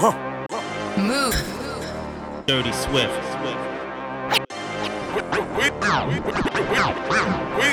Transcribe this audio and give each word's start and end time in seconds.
Move. 0.00 1.36
Dirty 2.46 2.72
Swift. 2.72 3.20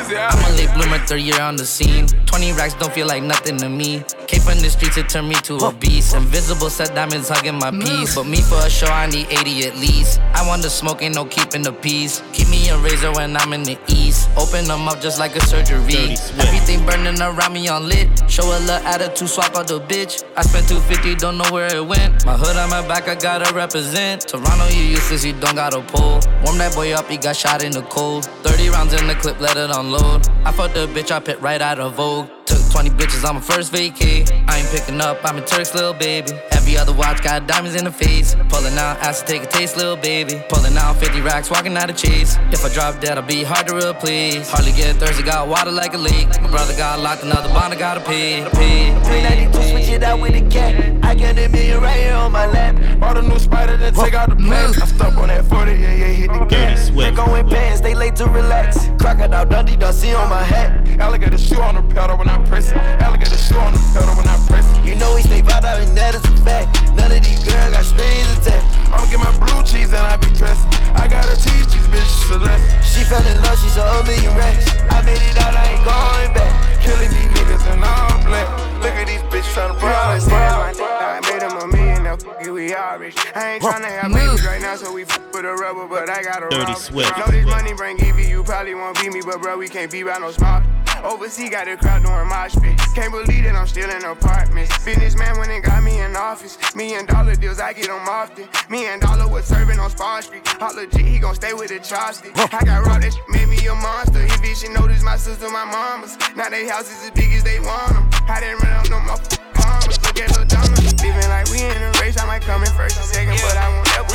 I'm 0.10 0.54
a 0.54 0.56
late 0.56 0.74
bloomer, 0.74 1.00
third 1.00 1.22
year 1.22 1.42
on 1.42 1.56
the 1.56 1.66
scene. 1.66 2.08
20 2.26 2.54
racks 2.54 2.74
don't 2.76 2.94
feel 2.94 3.08
like 3.08 3.24
nothing 3.24 3.58
to 3.58 3.70
me. 3.70 4.04
Came 4.28 4.42
from 4.42 4.60
the 4.60 4.70
streets, 4.70 4.98
it 4.98 5.10
turned 5.10 5.30
me 5.30 5.36
to 5.44 5.56
a 5.58 5.72
beast. 5.72 6.16
Invisible 6.16 6.70
set 6.70 6.94
diamonds 6.94 7.30
hugging 7.30 7.56
my 7.56 7.72
piece. 7.72 8.16
But 8.16 8.26
me 8.26 8.42
for 8.42 8.60
a 8.60 8.70
show, 8.70 8.88
I 8.88 9.08
need 9.08 9.28
80 9.30 9.68
at 9.68 9.76
least. 9.78 10.20
I 10.34 10.46
want 10.48 10.62
the 10.62 10.70
smoke, 10.70 11.02
ain't 11.02 11.16
no 11.16 11.26
keeping 11.26 11.62
the 11.62 11.72
peace. 11.72 12.22
Keep 12.34 12.50
me 12.50 12.70
a 12.70 12.78
razor 12.78 13.12
when 13.14 13.38
I'm 13.38 13.54
in 13.54 13.64
the 13.64 13.78
east. 13.88 14.30
Open 14.38 14.66
them 14.66 14.88
up 14.88 15.02
just 15.02 15.20
like 15.20 15.36
a 15.36 15.46
surgery. 15.46 16.16
Everything 16.38 16.86
burning 16.86 17.22
around 17.22 17.54
me 17.54 17.68
on 17.68 17.88
lit. 17.88 18.08
Show 18.30 18.44
a 18.44 18.60
little 18.60 18.76
attitude, 18.88 19.30
swap 19.30 19.56
out 19.56 19.68
the 19.68 19.80
bitch. 19.80 20.24
I 20.36 20.42
spent 20.42 20.68
250, 20.68 21.16
don't 21.16 21.38
know 21.38 21.50
where 21.52 21.74
it 21.74 21.86
went. 21.86 22.26
My 22.26 22.36
hood 22.36 22.58
on 22.58 22.70
my 22.70 22.86
back, 22.88 23.08
I 23.08 23.16
gotta 23.16 23.54
represent. 23.54 24.28
Toronto, 24.28 24.68
you 24.68 24.84
useless, 24.84 25.24
you 25.24 25.34
don't 25.34 25.56
got 25.56 25.74
a 25.74 25.82
pull. 25.82 26.20
Warm 26.44 26.58
that 26.58 26.74
boy 26.76 26.94
up, 26.94 27.08
he 27.08 27.18
got 27.18 27.36
shot 27.36 27.47
in 27.64 27.72
the 27.72 27.82
cold. 27.84 28.26
30 28.44 28.70
rounds 28.70 28.94
in 28.94 29.08
the 29.08 29.16
clip, 29.16 29.40
let 29.40 29.56
it 29.58 29.70
unload. 29.70 30.28
I 30.46 30.52
fucked 30.52 30.74
the 30.76 30.88
bitch, 30.88 31.12
I 31.12 31.20
pit 31.20 31.40
right 31.42 31.62
out 31.62 31.80
of 31.80 31.96
Vogue. 31.96 32.30
Took 32.78 32.86
20 32.86 33.04
bitches 33.04 33.28
on 33.28 33.36
my 33.36 33.42
first 33.42 33.74
vacay. 33.74 34.30
I 34.48 34.60
ain't 34.60 34.70
picking 34.70 35.02
up, 35.02 35.18
I'm 35.24 35.38
a 35.38 35.42
Turk's 35.46 35.74
little 35.74 35.94
baby. 35.94 36.32
Every 36.52 36.78
other 36.78 36.94
watch 36.94 37.24
got 37.24 37.48
diamonds 37.48 37.76
in 37.76 37.86
the 37.86 37.92
face. 37.92 38.36
Pulling 38.50 38.78
out, 38.78 39.00
asked 39.00 39.26
to 39.26 39.34
take 39.34 39.44
a 39.44 39.48
taste, 39.48 39.78
little 39.78 39.96
baby. 39.96 40.44
Pulling 40.48 40.78
out 40.78 40.96
50 40.98 41.22
racks, 41.22 41.50
walking 41.50 41.76
out 41.76 41.90
of 41.90 41.98
chase. 41.98 42.38
If 42.52 42.64
I 42.64 42.70
drop 42.70 43.00
dead, 43.00 43.18
I'll 43.18 43.26
be 43.26 43.44
hard 43.44 43.68
to 43.68 43.76
replace. 43.76 44.52
Hardly 44.52 44.74
get 44.74 44.98
thirsty, 44.98 45.24
got 45.24 45.48
water 45.48 45.72
like 45.72 45.96
a 45.96 45.98
leak. 45.98 46.28
My 46.42 46.52
brother 46.52 46.76
got 46.78 47.00
locked, 47.00 47.24
another 47.24 47.50
bond, 47.50 47.74
I 47.74 47.78
gotta 47.78 48.02
pay. 48.02 48.44
pay, 48.52 48.92
pay, 48.92 49.50
392, 49.50 49.70
switch 49.70 49.90
it 49.90 50.04
out 50.04 50.20
with 50.20 50.36
a 50.36 50.48
cat. 50.50 51.04
I 51.04 51.16
got 51.16 51.38
a 51.38 51.50
million 51.50 51.82
right 51.82 51.98
here 51.98 52.14
on 52.14 52.32
my 52.32 52.46
lap. 52.46 53.00
Bought 53.00 53.18
a 53.18 53.24
new 53.24 53.40
spider, 53.40 53.78
then 53.78 53.94
take 53.94 54.14
out 54.14 54.30
the 54.30 54.36
pants. 54.36 54.80
I'm 54.80 54.88
stuck 54.88 55.18
on 55.18 55.30
that 55.30 55.46
40, 55.46 55.72
yeah, 55.72 55.94
yeah, 55.94 56.06
hit 56.08 56.28
the 56.28 56.40
Dirty 56.40 56.56
gas. 56.56 56.88
Swift. 56.88 57.08
Ain't 57.08 57.16
going 57.16 57.50
pants, 57.50 57.82
they 57.82 57.96
late 57.96 58.16
to 58.18 58.26
relax. 58.26 58.88
Crocodile 59.00 59.46
Dundee, 59.46 59.78
Dusty 59.78 60.14
on 60.14 60.30
my 60.30 60.44
hat. 60.44 60.88
Alligator 61.00 61.38
shoe 61.38 61.62
on 61.62 61.76
the 61.76 61.96
pedal 61.96 62.18
when 62.18 62.28
I 62.28 62.44
press 62.46 62.67
it. 62.72 62.78
Alligator 63.02 63.38
shoe 63.38 63.58
on 63.58 63.74
the 63.74 63.82
pedal 63.94 64.16
when 64.16 64.28
I 64.28 64.38
press. 64.48 64.66
You 64.86 64.96
know 64.96 65.16
he 65.16 65.24
stay 65.24 65.42
vibe 65.42 65.64
out 65.64 65.80
and 65.80 65.96
that 65.98 66.16
is 66.16 66.24
a 66.26 66.36
fact. 66.44 66.70
None 66.96 67.12
of 67.12 67.22
these 67.24 67.44
girls 67.44 67.72
got 67.74 67.86
strings 67.86 68.30
attached. 68.38 68.68
I'ma 68.92 69.06
get 69.12 69.20
my 69.20 69.32
blue 69.40 69.62
cheese 69.64 69.92
and 69.94 70.04
I 70.04 70.18
be 70.18 70.30
dressed. 70.36 70.66
I 70.96 71.08
got 71.08 71.26
her 71.26 71.38
teeth, 71.38 71.70
these 71.72 71.88
bitches 71.92 72.28
celeste. 72.28 72.66
She 72.84 73.04
fell 73.04 73.24
in 73.24 73.38
love, 73.44 73.58
she's 73.60 73.78
a 73.78 73.86
million 74.04 74.34
racks. 74.36 74.68
I 74.90 75.02
made 75.04 75.22
it 75.22 75.38
out, 75.38 75.54
I 75.54 75.76
ain't 75.76 75.84
going 75.86 76.32
back. 76.34 76.54
Killing 76.82 77.12
these 77.12 77.30
niggas 77.36 77.64
in 77.74 77.84
all 77.84 78.18
black. 78.26 78.48
Look 78.82 78.96
at 78.96 79.08
these 79.08 79.24
bitches 79.32 79.54
tryna 79.54 79.80
Bro, 79.80 79.92
bro. 80.28 80.88
I 80.88 81.20
made 81.28 81.44
him 81.44 81.56
a 81.58 81.68
million, 81.68 81.97
now 82.24 82.34
fuck 82.34 82.46
it, 82.46 82.52
we 82.52 82.74
all 82.74 82.98
rich. 82.98 83.16
I 83.36 83.54
ain't 83.54 83.64
tryna 83.64 83.86
have 83.86 84.12
Move. 84.12 84.20
babies 84.20 84.46
right 84.46 84.62
now, 84.62 84.76
so 84.76 84.94
we 84.94 85.04
fuck 85.06 85.34
with 85.34 85.46
a 85.46 85.54
rubber, 85.54 85.88
but 85.88 86.10
I 86.10 86.24
got 86.24 86.44
a 86.44 86.50
Dirty 86.50 86.72
rob. 86.74 86.78
Swift. 86.78 87.18
Know 87.18 87.28
this 87.28 87.46
money 87.46 87.74
bring 87.74 88.00
Evie, 88.04 88.28
you 88.28 88.44
probably 88.44 88.76
won't 88.76 89.00
beat 89.00 89.14
me, 89.14 89.22
but 89.26 89.42
bro, 89.42 89.58
we 89.58 89.68
can't 89.68 89.92
be 89.92 90.04
by 90.04 90.18
no 90.18 90.32
smart. 90.32 90.64
Overseas 91.04 91.52
got 91.52 91.66
the 91.66 91.78
crowd 91.78 92.02
doing 92.04 92.28
mosh 92.28 92.56
pit. 92.56 92.76
Can't 92.96 93.12
believe 93.12 93.44
that 93.44 93.56
I'm 93.56 93.68
still 93.68 93.88
in 93.90 94.04
apartments. 94.04 94.84
Businessman 94.84 95.38
went 95.38 95.52
and 95.52 95.64
got 95.64 95.84
me 95.84 96.00
in 96.02 96.16
office. 96.16 96.58
Million 96.76 97.06
dollar 97.06 97.36
deals, 97.36 97.60
I 97.60 97.74
get 97.74 97.86
them 97.86 98.02
often. 98.10 98.50
Me 98.70 98.88
and 98.88 99.00
Dollar 99.00 99.28
was 99.28 99.46
serving 99.46 99.80
on 99.80 99.92
Spawn 99.92 100.24
Street. 100.24 100.42
All 100.60 100.74
legit, 100.74 101.06
he 101.06 101.20
gon' 101.20 101.36
stay 101.36 101.54
with 101.54 101.70
the 101.70 101.76
chopstick. 101.76 102.32
I 102.36 102.66
got 102.66 102.84
raw, 102.88 102.98
that 102.98 103.14
shit 103.14 103.24
made 103.30 103.48
me 103.48 103.64
a 103.68 103.76
monster. 103.76 104.24
If 104.24 104.42
bitch 104.42 104.64
should 104.66 104.72
notice 104.74 105.04
my 105.04 105.18
sister, 105.18 105.48
my 105.50 105.66
mamas. 105.66 106.18
Now 106.36 106.50
they 106.50 106.68
houses 106.68 107.04
as 107.06 107.12
big 107.12 107.32
as 107.32 107.44
they 107.44 107.60
want 107.60 107.94
them. 107.94 108.10
I 108.28 108.40
didn't 108.40 108.64
run 108.64 108.74
up 108.74 108.90
no 108.90 109.00
more 109.02 109.18
commas. 109.54 110.02
Look 110.02 110.20
at 110.20 110.36
Lil 110.36 110.46
Donna. 110.46 110.87
Living 111.02 111.30
like 111.30 111.50
we 111.50 111.64
in 111.64 111.82
a 111.82 111.92
race, 112.02 112.18
I 112.18 112.26
might 112.26 112.42
come 112.42 112.64
in 112.64 112.72
first 112.74 112.98
and 112.98 113.06
second, 113.06 113.40
but 113.42 113.58
I 113.58 113.70
won't 113.70 114.00
ever. 114.00 114.08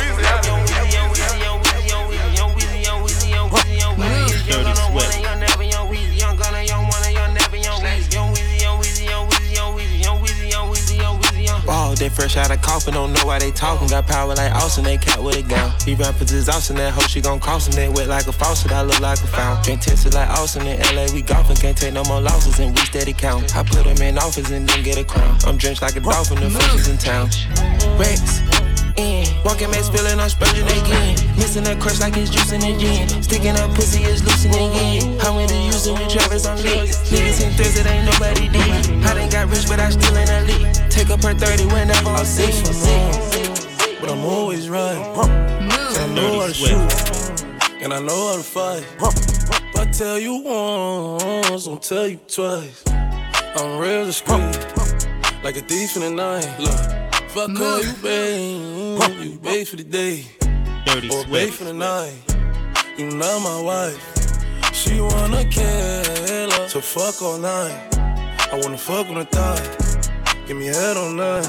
Dirty 4.45 4.75
Swift. 4.75 5.52
Fresh 12.13 12.37
out 12.37 12.51
of 12.51 12.61
coffin, 12.61 12.93
don't 12.93 13.13
know 13.13 13.25
why 13.25 13.39
they 13.39 13.51
talking. 13.51 13.87
Got 13.87 14.07
power 14.07 14.33
like 14.33 14.53
Austin, 14.53 14.83
they 14.83 14.97
cat 14.97 15.21
with 15.21 15.37
a 15.37 15.41
gun. 15.41 15.73
He 15.85 15.95
rappers 15.95 16.31
is 16.31 16.47
Austin, 16.49 16.77
that 16.77 16.93
hoe 16.93 17.07
she 17.07 17.21
gon' 17.21 17.39
cross 17.39 17.67
him. 17.67 17.73
They 17.73 17.89
wet 17.89 18.07
like 18.07 18.27
a 18.27 18.31
faucet, 18.31 18.71
I 18.71 18.81
look 18.83 18.99
like 18.99 19.19
a 19.19 19.27
fountain. 19.27 19.63
Drink 19.63 19.81
tested 19.81 20.13
like 20.13 20.29
Austin 20.29 20.67
in 20.67 20.79
LA, 20.95 21.11
we 21.13 21.21
golfing. 21.21 21.57
Can't 21.57 21.77
take 21.77 21.93
no 21.93 22.03
more 22.05 22.21
losses 22.21 22.59
and 22.59 22.75
we 22.75 22.81
steady 22.85 23.13
count. 23.13 23.55
I 23.55 23.63
put 23.63 23.85
him 23.85 23.97
in 24.01 24.17
office 24.17 24.51
and 24.51 24.67
then 24.67 24.83
get 24.83 24.97
a 24.97 25.03
crown. 25.03 25.37
I'm 25.45 25.57
drenched 25.57 25.81
like 25.81 25.95
a 25.95 25.99
dolphin, 25.99 26.39
the 26.39 26.49
fishes 26.49 26.87
in 26.87 26.97
town. 26.97 27.29
Rex, 27.97 28.41
in. 28.97 29.25
Walking 29.43 29.69
max 29.71 29.89
feeling 29.89 30.19
I'm 30.19 30.29
spurging 30.29 30.65
again. 30.65 31.15
Missing 31.35 31.63
that 31.65 31.79
crush 31.79 31.99
like 31.99 32.15
it's 32.17 32.29
juicing 32.29 32.63
again. 32.63 33.09
Sticking 33.23 33.55
up 33.57 33.71
pussy 33.71 34.03
is 34.03 34.23
loosening 34.23 34.69
again. 34.71 35.35
Went 35.35 35.49
to 35.49 35.55
Houston 35.55 35.93
with 35.95 36.09
Travis 36.09 36.45
on 36.45 36.57
lit. 36.57 36.89
Niggas 37.09 37.41
in 37.41 37.51
thirst, 37.53 37.79
it 37.79 37.87
ain't 37.87 38.05
nobody 38.05 38.47
did. 38.49 39.03
I 39.03 39.13
done 39.15 39.29
got 39.29 39.49
rich, 39.49 39.67
but 39.67 39.79
I 39.79 39.89
still 39.89 40.15
ain't 40.15 40.29
elite. 40.29 40.82
Take 40.93 41.09
up 41.09 41.23
her 41.23 41.33
30 41.33 41.65
whenever 41.73 42.09
I'm 42.09 42.25
sick. 42.25 42.53
But 43.99 44.09
I'm 44.11 44.23
always 44.25 44.69
right. 44.69 44.97
I 44.97 46.07
know 46.13 46.41
how 46.41 46.47
to 46.47 46.53
shoot. 46.53 47.43
And 47.81 47.93
I 47.93 47.99
know 47.99 48.27
how 48.29 48.37
to 48.37 48.43
fight. 48.43 48.85
If 49.01 49.75
I 49.75 49.85
tell 49.91 50.19
you 50.19 50.35
once, 50.43 51.67
I'll 51.67 51.77
tell 51.77 52.07
you 52.07 52.17
twice. 52.27 52.83
I'm 53.55 53.79
real 53.79 54.05
discreet, 54.05 54.55
like 55.43 55.57
a 55.57 55.61
thief 55.61 55.95
in 55.95 56.03
the 56.03 56.11
night. 56.11 56.47
Look, 56.59 56.79
if 57.25 57.37
I 57.37 57.45
call 57.53 57.83
you 57.83 57.93
babe, 58.01 59.23
you 59.23 59.39
babe 59.39 59.67
for 59.67 59.75
the 59.77 59.83
day, 59.83 60.25
Dirty 60.85 61.09
or 61.09 61.23
babe 61.25 61.27
Swift. 61.27 61.53
for 61.53 61.63
the 61.65 61.73
night. 61.73 62.13
You 62.97 63.09
not 63.11 63.41
my 63.41 63.61
wife. 63.61 64.73
She 64.73 64.99
wanna 65.01 65.43
kill 65.45 66.51
her, 66.51 66.67
so 66.67 66.81
fuck 66.81 67.21
all 67.21 67.37
night. 67.37 67.95
I 68.51 68.59
wanna 68.61 68.77
fuck 68.77 69.07
on 69.07 69.15
the 69.15 69.25
thigh, 69.25 69.61
give 70.53 70.61
me 70.61 70.67
head 70.67 70.97
on 70.97 71.15
nine. 71.15 71.45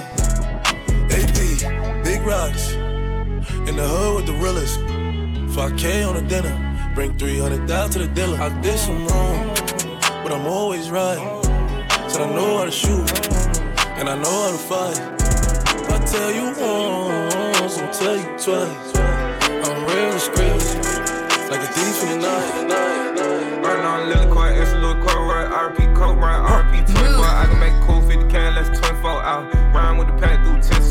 AP, 1.10 2.04
big 2.04 2.22
rocks, 2.22 2.72
in 3.68 3.76
the 3.76 3.86
hood 3.86 4.16
with 4.16 4.26
the 4.26 4.32
realest. 4.32 4.80
5K 5.54 6.08
on 6.08 6.14
the 6.14 6.22
dinner, 6.22 6.54
bring 6.94 7.16
300 7.18 7.66
down 7.66 7.90
to 7.90 7.98
the 7.98 8.08
dealer. 8.08 8.38
I 8.38 8.48
did 8.62 8.78
some 8.78 9.06
wrong, 9.06 9.48
but 10.22 10.32
I'm 10.32 10.46
always 10.46 10.90
right. 10.90 11.18
Said 12.08 12.22
I 12.22 12.34
know 12.34 12.58
how 12.58 12.64
to 12.64 12.70
shoot, 12.70 13.06
and 13.98 14.08
I 14.08 14.16
know 14.16 14.36
how 14.44 14.52
to 14.52 14.62
fight. 14.72 14.98
If 15.80 15.90
I 15.90 15.98
tell 16.06 16.32
you 16.32 16.46
once, 16.56 17.78
I'll 17.78 17.92
tell 17.92 18.16
you 18.16 18.28
twice. 18.44 18.96
I'm 19.66 19.80
real 19.84 20.12
discreet, 20.12 20.62
like 21.50 21.60
a 21.60 21.70
thief 21.76 22.02
in 22.04 22.08
the 22.08 22.26
night. 22.28 23.62
Burn 23.62 23.84
on 23.84 24.08
Lily 24.08 24.32
Court, 24.32 24.56
it's 24.56 24.72
a 24.72 24.78
little 24.78 25.02
court, 25.02 25.28
right? 25.28 25.48
RP 25.52 25.94
coat, 25.94 26.16
right? 26.16 26.40
RP 26.64 26.90
24. 26.90 27.13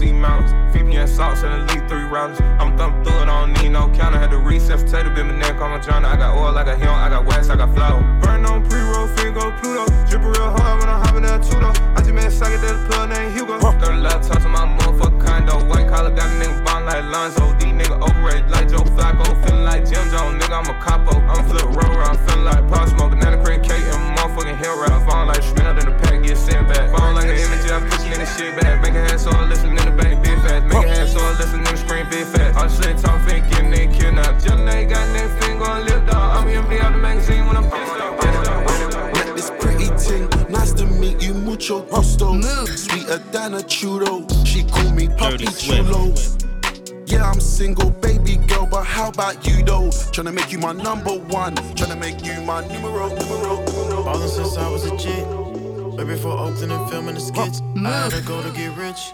Tennessee 0.04 0.20
mountains. 0.20 0.52
VPN 0.76 1.08
sauce 1.08 1.44
and 1.44 1.70
elite 1.70 1.88
three 1.88 2.04
rounds. 2.04 2.40
I'm 2.60 2.78
thumb 2.78 3.04
through 3.04 3.22
it, 3.22 3.30
I 3.30 3.46
don't 3.46 3.54
need 3.62 3.70
no 3.70 3.90
counter. 3.90 4.20
Had 4.20 4.32
to 4.32 4.38
recess, 4.38 4.84
potato, 4.84 5.14
bit 5.14 5.26
my 5.26 5.36
neck 5.36 5.62
on 5.62 5.72
my 5.72 5.80
journal. 5.80 6.10
I 6.10 6.18
got 6.18 6.36
oil, 6.36 6.58
I 6.58 6.64
got 6.64 6.80
him, 6.80 6.90
I 6.90 7.10
got 7.10 7.26
west, 7.26 7.50
I 7.50 7.56
got 7.56 7.74
flour. 7.74 8.02
Burn 8.22 8.46
on 8.46 8.68
pre 8.68 8.80
roll, 8.82 9.08
Figo, 9.08 9.52
Pluto. 9.62 9.86
Drip 10.08 10.24
real 10.24 10.50
hard 10.50 10.80
when 10.80 10.90
I'm 10.90 11.02
hopping 11.06 11.24
that 11.24 11.42
Tudo. 11.42 11.72
I 11.96 12.02
just 12.02 12.14
made 12.14 12.26
a 12.26 12.34
psychedelic 12.34 12.90
pill 12.90 13.08
named 13.08 13.34
Hugo. 13.36 13.60
Third 13.60 14.00
laptop 14.02 14.42
to 14.42 14.50
my 14.50 14.66
motherfucking 14.66 15.26
condo. 15.26 15.66
White 15.70 15.88
collar 15.88 16.12
got 16.12 16.28
a 16.28 16.36
nigga 16.42 16.66
bond 16.66 16.86
like 16.86 17.04
Lonzo. 17.06 17.54
These 17.60 17.74
nigga 17.74 18.02
overrated 18.02 18.50
like 18.50 18.70
Joe 18.70 18.84
Flacco. 18.96 19.26
Feeling 19.46 19.64
like 19.64 19.86
Jim 19.86 20.04
Jones, 20.12 20.42
nigga, 20.42 20.58
I'm 20.60 20.68
a 20.68 20.76
capo. 20.84 21.16
I'm 21.32 21.46
flip 21.48 21.66
roll, 21.66 21.98
I'm 22.04 22.18
feeling 22.28 22.46
like 22.46 22.68
Pop 22.68 22.90
Smoke. 22.90 23.12
Banana 23.12 23.38
cream 23.44 23.62
cake 23.62 23.84
and 23.84 24.18
motherfucking 24.18 24.58
hill 24.58 24.80
rap. 24.82 25.08
Falling 25.08 25.28
like 25.28 25.44
Schmidt 25.44 25.68
in 25.68 25.86
the 25.86 25.96
pack, 26.04 26.13
get 26.34 26.42
sent 26.42 26.68
back. 26.68 26.90
Falling 26.92 27.16
like 27.16 27.26
an 27.26 27.38
image, 27.38 27.72
I'm 27.72 27.88
pushing 27.90 28.14
in 28.14 28.20
the 28.20 28.26
shit 28.26 28.60
back. 28.60 28.82
Make 28.82 28.94
a 28.94 29.06
hand 29.08 29.20
so 29.20 29.30
I 29.32 29.46
listen 29.48 29.70
in 29.70 29.86
the 29.86 29.92
bank, 29.92 30.24
big 30.24 30.38
fat. 30.42 30.66
Make 30.66 30.86
a 30.86 30.90
hand 30.90 31.10
so 31.10 31.20
I 31.20 31.32
listen 31.38 31.60
in 31.60 31.66
the 31.66 31.78
screen, 31.78 32.06
big 32.10 32.26
fat. 32.26 32.56
All 32.56 32.70
slit 32.70 32.98
talk, 32.98 33.22
fin, 33.28 33.48
getting 33.50 33.72
nigga 33.72 33.94
kidnapped. 33.94 34.44
Just 34.44 34.58
nigga 34.58 34.90
got 34.90 35.06
nigga 35.16 35.42
finger 35.42 35.66
on 35.66 35.86
lip 35.86 36.06
dog. 36.08 36.38
I'm 36.38 36.48
empty 36.48 36.80
out 36.80 36.94
the 36.94 37.00
magazine 37.00 37.46
when 37.46 37.58
I'm 37.58 37.70
pissed 37.70 38.02
off. 38.02 38.20
Pissed 38.20 38.98
off. 38.98 39.14
Met 39.14 39.36
this 39.36 39.52
pretty 39.60 39.88
ting, 40.04 40.28
nice 40.50 40.74
to 40.74 40.86
meet 40.86 41.22
you, 41.22 41.34
mucho 41.34 41.82
gusto. 41.86 42.34
Mm. 42.34 42.68
Sweeter 42.68 43.20
than 43.32 43.54
a 43.56 43.60
churro, 43.60 44.26
she 44.46 44.64
call 44.64 44.92
me 44.92 45.08
Puppy 45.08 45.46
Chulo. 45.46 46.14
Yeah, 47.06 47.30
I'm 47.30 47.40
single, 47.40 47.92
baby 47.92 48.38
girl, 48.38 48.66
but 48.66 48.86
how 48.86 49.10
about 49.10 49.46
you 49.46 49.64
though? 49.64 49.90
Tryna 50.14 50.34
make 50.34 50.52
you 50.52 50.58
my 50.58 50.74
number 50.74 51.12
one, 51.12 51.54
tryna 51.76 52.00
make 52.00 52.26
you 52.26 52.42
my 52.42 52.66
numero, 52.68 53.10
numero, 53.10 53.64
numero. 53.66 54.04
Ballin' 54.04 54.30
since 54.30 54.58
I 54.58 54.68
was 54.70 54.86
a 54.86 54.96
kid. 54.98 55.43
Way 55.98 56.06
before 56.06 56.32
Oakland 56.32 56.72
and 56.72 56.90
filming 56.90 57.14
the 57.14 57.22
skits. 57.22 57.62
I 57.86 57.90
had 57.90 58.12
to 58.12 58.22
go 58.22 58.42
to 58.42 58.50
get 58.52 58.76
rich. 58.76 59.14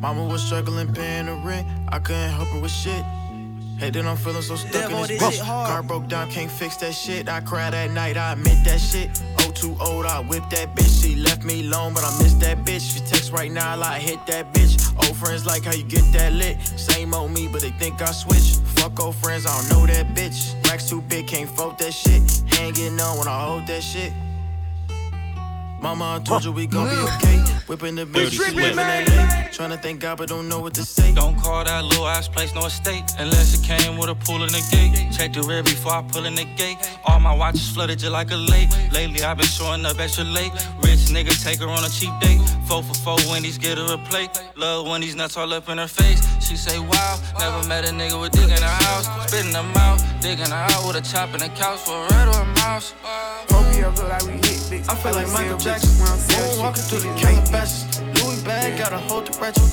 Mama 0.00 0.24
was 0.24 0.42
struggling 0.42 0.92
paying 0.92 1.26
the 1.26 1.34
rent. 1.34 1.66
I 1.88 2.00
couldn't 2.00 2.30
help 2.30 2.48
her 2.48 2.60
with 2.60 2.72
shit. 2.72 3.04
Hey, 3.78 3.90
then 3.90 4.06
I'm 4.08 4.16
feeling 4.16 4.42
so 4.42 4.56
stuck 4.56 4.90
in 4.90 5.02
this 5.02 5.22
bitch. 5.22 5.40
Car 5.44 5.82
broke 5.84 6.08
down, 6.08 6.28
can't 6.30 6.50
fix 6.50 6.76
that 6.78 6.94
shit. 6.94 7.28
I 7.28 7.40
cried 7.40 7.74
at 7.74 7.92
night, 7.92 8.16
I 8.16 8.32
admit 8.32 8.64
that 8.64 8.80
shit. 8.80 9.22
Oh, 9.40 9.52
too 9.52 9.76
old, 9.80 10.04
I 10.04 10.20
whipped 10.22 10.50
that 10.50 10.74
bitch. 10.74 11.02
She 11.02 11.14
left 11.14 11.44
me 11.44 11.60
alone, 11.60 11.94
but 11.94 12.02
I 12.02 12.10
miss 12.20 12.34
that 12.34 12.58
bitch. 12.64 12.94
She 12.94 13.00
text 13.00 13.30
right 13.30 13.52
now, 13.52 13.72
I 13.72 13.74
like 13.76 14.02
hit 14.02 14.26
that 14.26 14.52
bitch. 14.52 14.74
Old 14.96 15.16
friends 15.16 15.46
like 15.46 15.64
how 15.64 15.74
you 15.74 15.84
get 15.84 16.10
that 16.14 16.32
lit. 16.32 16.60
Same 16.76 17.14
old 17.14 17.30
me, 17.30 17.46
but 17.46 17.60
they 17.60 17.70
think 17.70 18.02
I 18.02 18.10
switch. 18.10 18.56
Fuck 18.80 18.98
old 18.98 19.14
friends, 19.14 19.46
I 19.46 19.60
don't 19.60 19.68
know 19.70 19.86
that 19.86 20.08
bitch. 20.14 20.54
Racks 20.68 20.88
too 20.88 21.02
big, 21.02 21.28
can't 21.28 21.48
fuck 21.48 21.78
that 21.78 21.92
shit. 21.92 22.22
Hanging 22.48 22.98
on 22.98 23.18
when 23.18 23.28
I 23.28 23.46
hold 23.46 23.66
that 23.68 23.82
shit. 23.82 24.12
Mama, 25.86 26.16
I 26.16 26.24
told 26.24 26.44
you 26.44 26.50
we 26.50 26.66
gon' 26.66 26.88
be 26.88 26.96
okay. 26.96 27.38
Whipping 27.68 27.94
the 27.94 28.04
bitch, 28.04 28.32
she 28.32 28.38
Dirty 28.38 28.56
live 28.56 28.76
in 28.76 29.06
Swift. 29.06 29.08
LA. 29.08 29.46
Tryna 29.54 29.80
thank 29.80 30.00
God, 30.00 30.18
but 30.18 30.28
don't 30.28 30.48
know 30.48 30.58
what 30.58 30.74
to 30.74 30.82
say. 30.82 31.14
Don't 31.14 31.38
call 31.38 31.62
that 31.62 31.84
little 31.84 32.08
ass 32.08 32.26
place 32.26 32.52
no 32.56 32.66
estate 32.66 33.04
unless 33.20 33.54
it 33.56 33.62
came 33.64 33.96
with 33.96 34.10
a 34.10 34.16
pool 34.16 34.42
in 34.42 34.50
the 34.50 34.62
gate. 34.72 35.12
Check 35.16 35.32
the 35.34 35.42
rear 35.42 35.62
before 35.62 35.92
I 35.92 36.02
pull 36.02 36.24
in 36.24 36.34
the 36.34 36.44
gate. 36.56 36.78
All 37.04 37.20
my 37.20 37.32
watches 37.32 37.70
flooded 37.70 38.00
just 38.00 38.10
like 38.10 38.32
a 38.32 38.34
lake. 38.34 38.68
Lately 38.90 39.22
I've 39.22 39.38
been 39.38 39.46
showing 39.46 39.86
up 39.86 40.00
extra 40.00 40.24
late. 40.24 40.50
Rich 40.82 41.06
nigga 41.14 41.30
take 41.40 41.60
her 41.60 41.68
on 41.68 41.84
a 41.84 41.88
cheap 41.88 42.10
date. 42.18 42.40
Four 42.66 42.82
for 42.82 42.94
four 43.04 43.18
Wendy's 43.30 43.56
get 43.56 43.78
her 43.78 43.94
a 43.94 43.98
plate. 44.10 44.30
Love 44.56 44.88
when 44.88 45.02
these 45.02 45.14
nuts 45.14 45.36
all 45.36 45.52
up 45.52 45.68
in 45.68 45.78
her 45.78 45.86
face. 45.86 46.20
She 46.44 46.56
say 46.56 46.80
wow, 46.80 47.20
never 47.38 47.62
met 47.68 47.88
a 47.88 47.92
nigga 47.92 48.20
with 48.20 48.32
dick 48.32 48.50
in 48.50 48.60
her 48.60 48.78
house. 48.86 49.06
Spitting 49.28 49.52
them 49.52 49.70
out, 49.76 50.02
digging 50.20 50.50
her 50.50 50.66
out 50.68 50.84
with 50.84 50.96
a 50.96 51.02
chop 51.02 51.32
in 51.34 51.38
the 51.38 51.48
couch 51.50 51.78
for 51.78 51.94
a 51.94 52.08
red 52.10 52.26
or 52.26 52.42
a 52.42 52.46
mouse. 52.58 52.92
Look 53.76 54.08
like 54.08 54.22
we 54.22 54.32
hit 54.32 54.66
big. 54.70 54.88
I 54.88 54.94
feel 54.94 55.12
like 55.12 55.30
Michael 55.32 55.58
Jackson. 55.58 55.98
Jackson. 55.98 56.40
When 56.40 56.50
I'm 56.50 56.58
walking 56.58 56.82
through 56.84 57.00
the 57.00 57.14
Calabasas. 57.20 57.95
Bag, 58.46 58.78
gotta 58.78 58.98
hold 58.98 59.26
the 59.26 59.36
retro. 59.40 59.64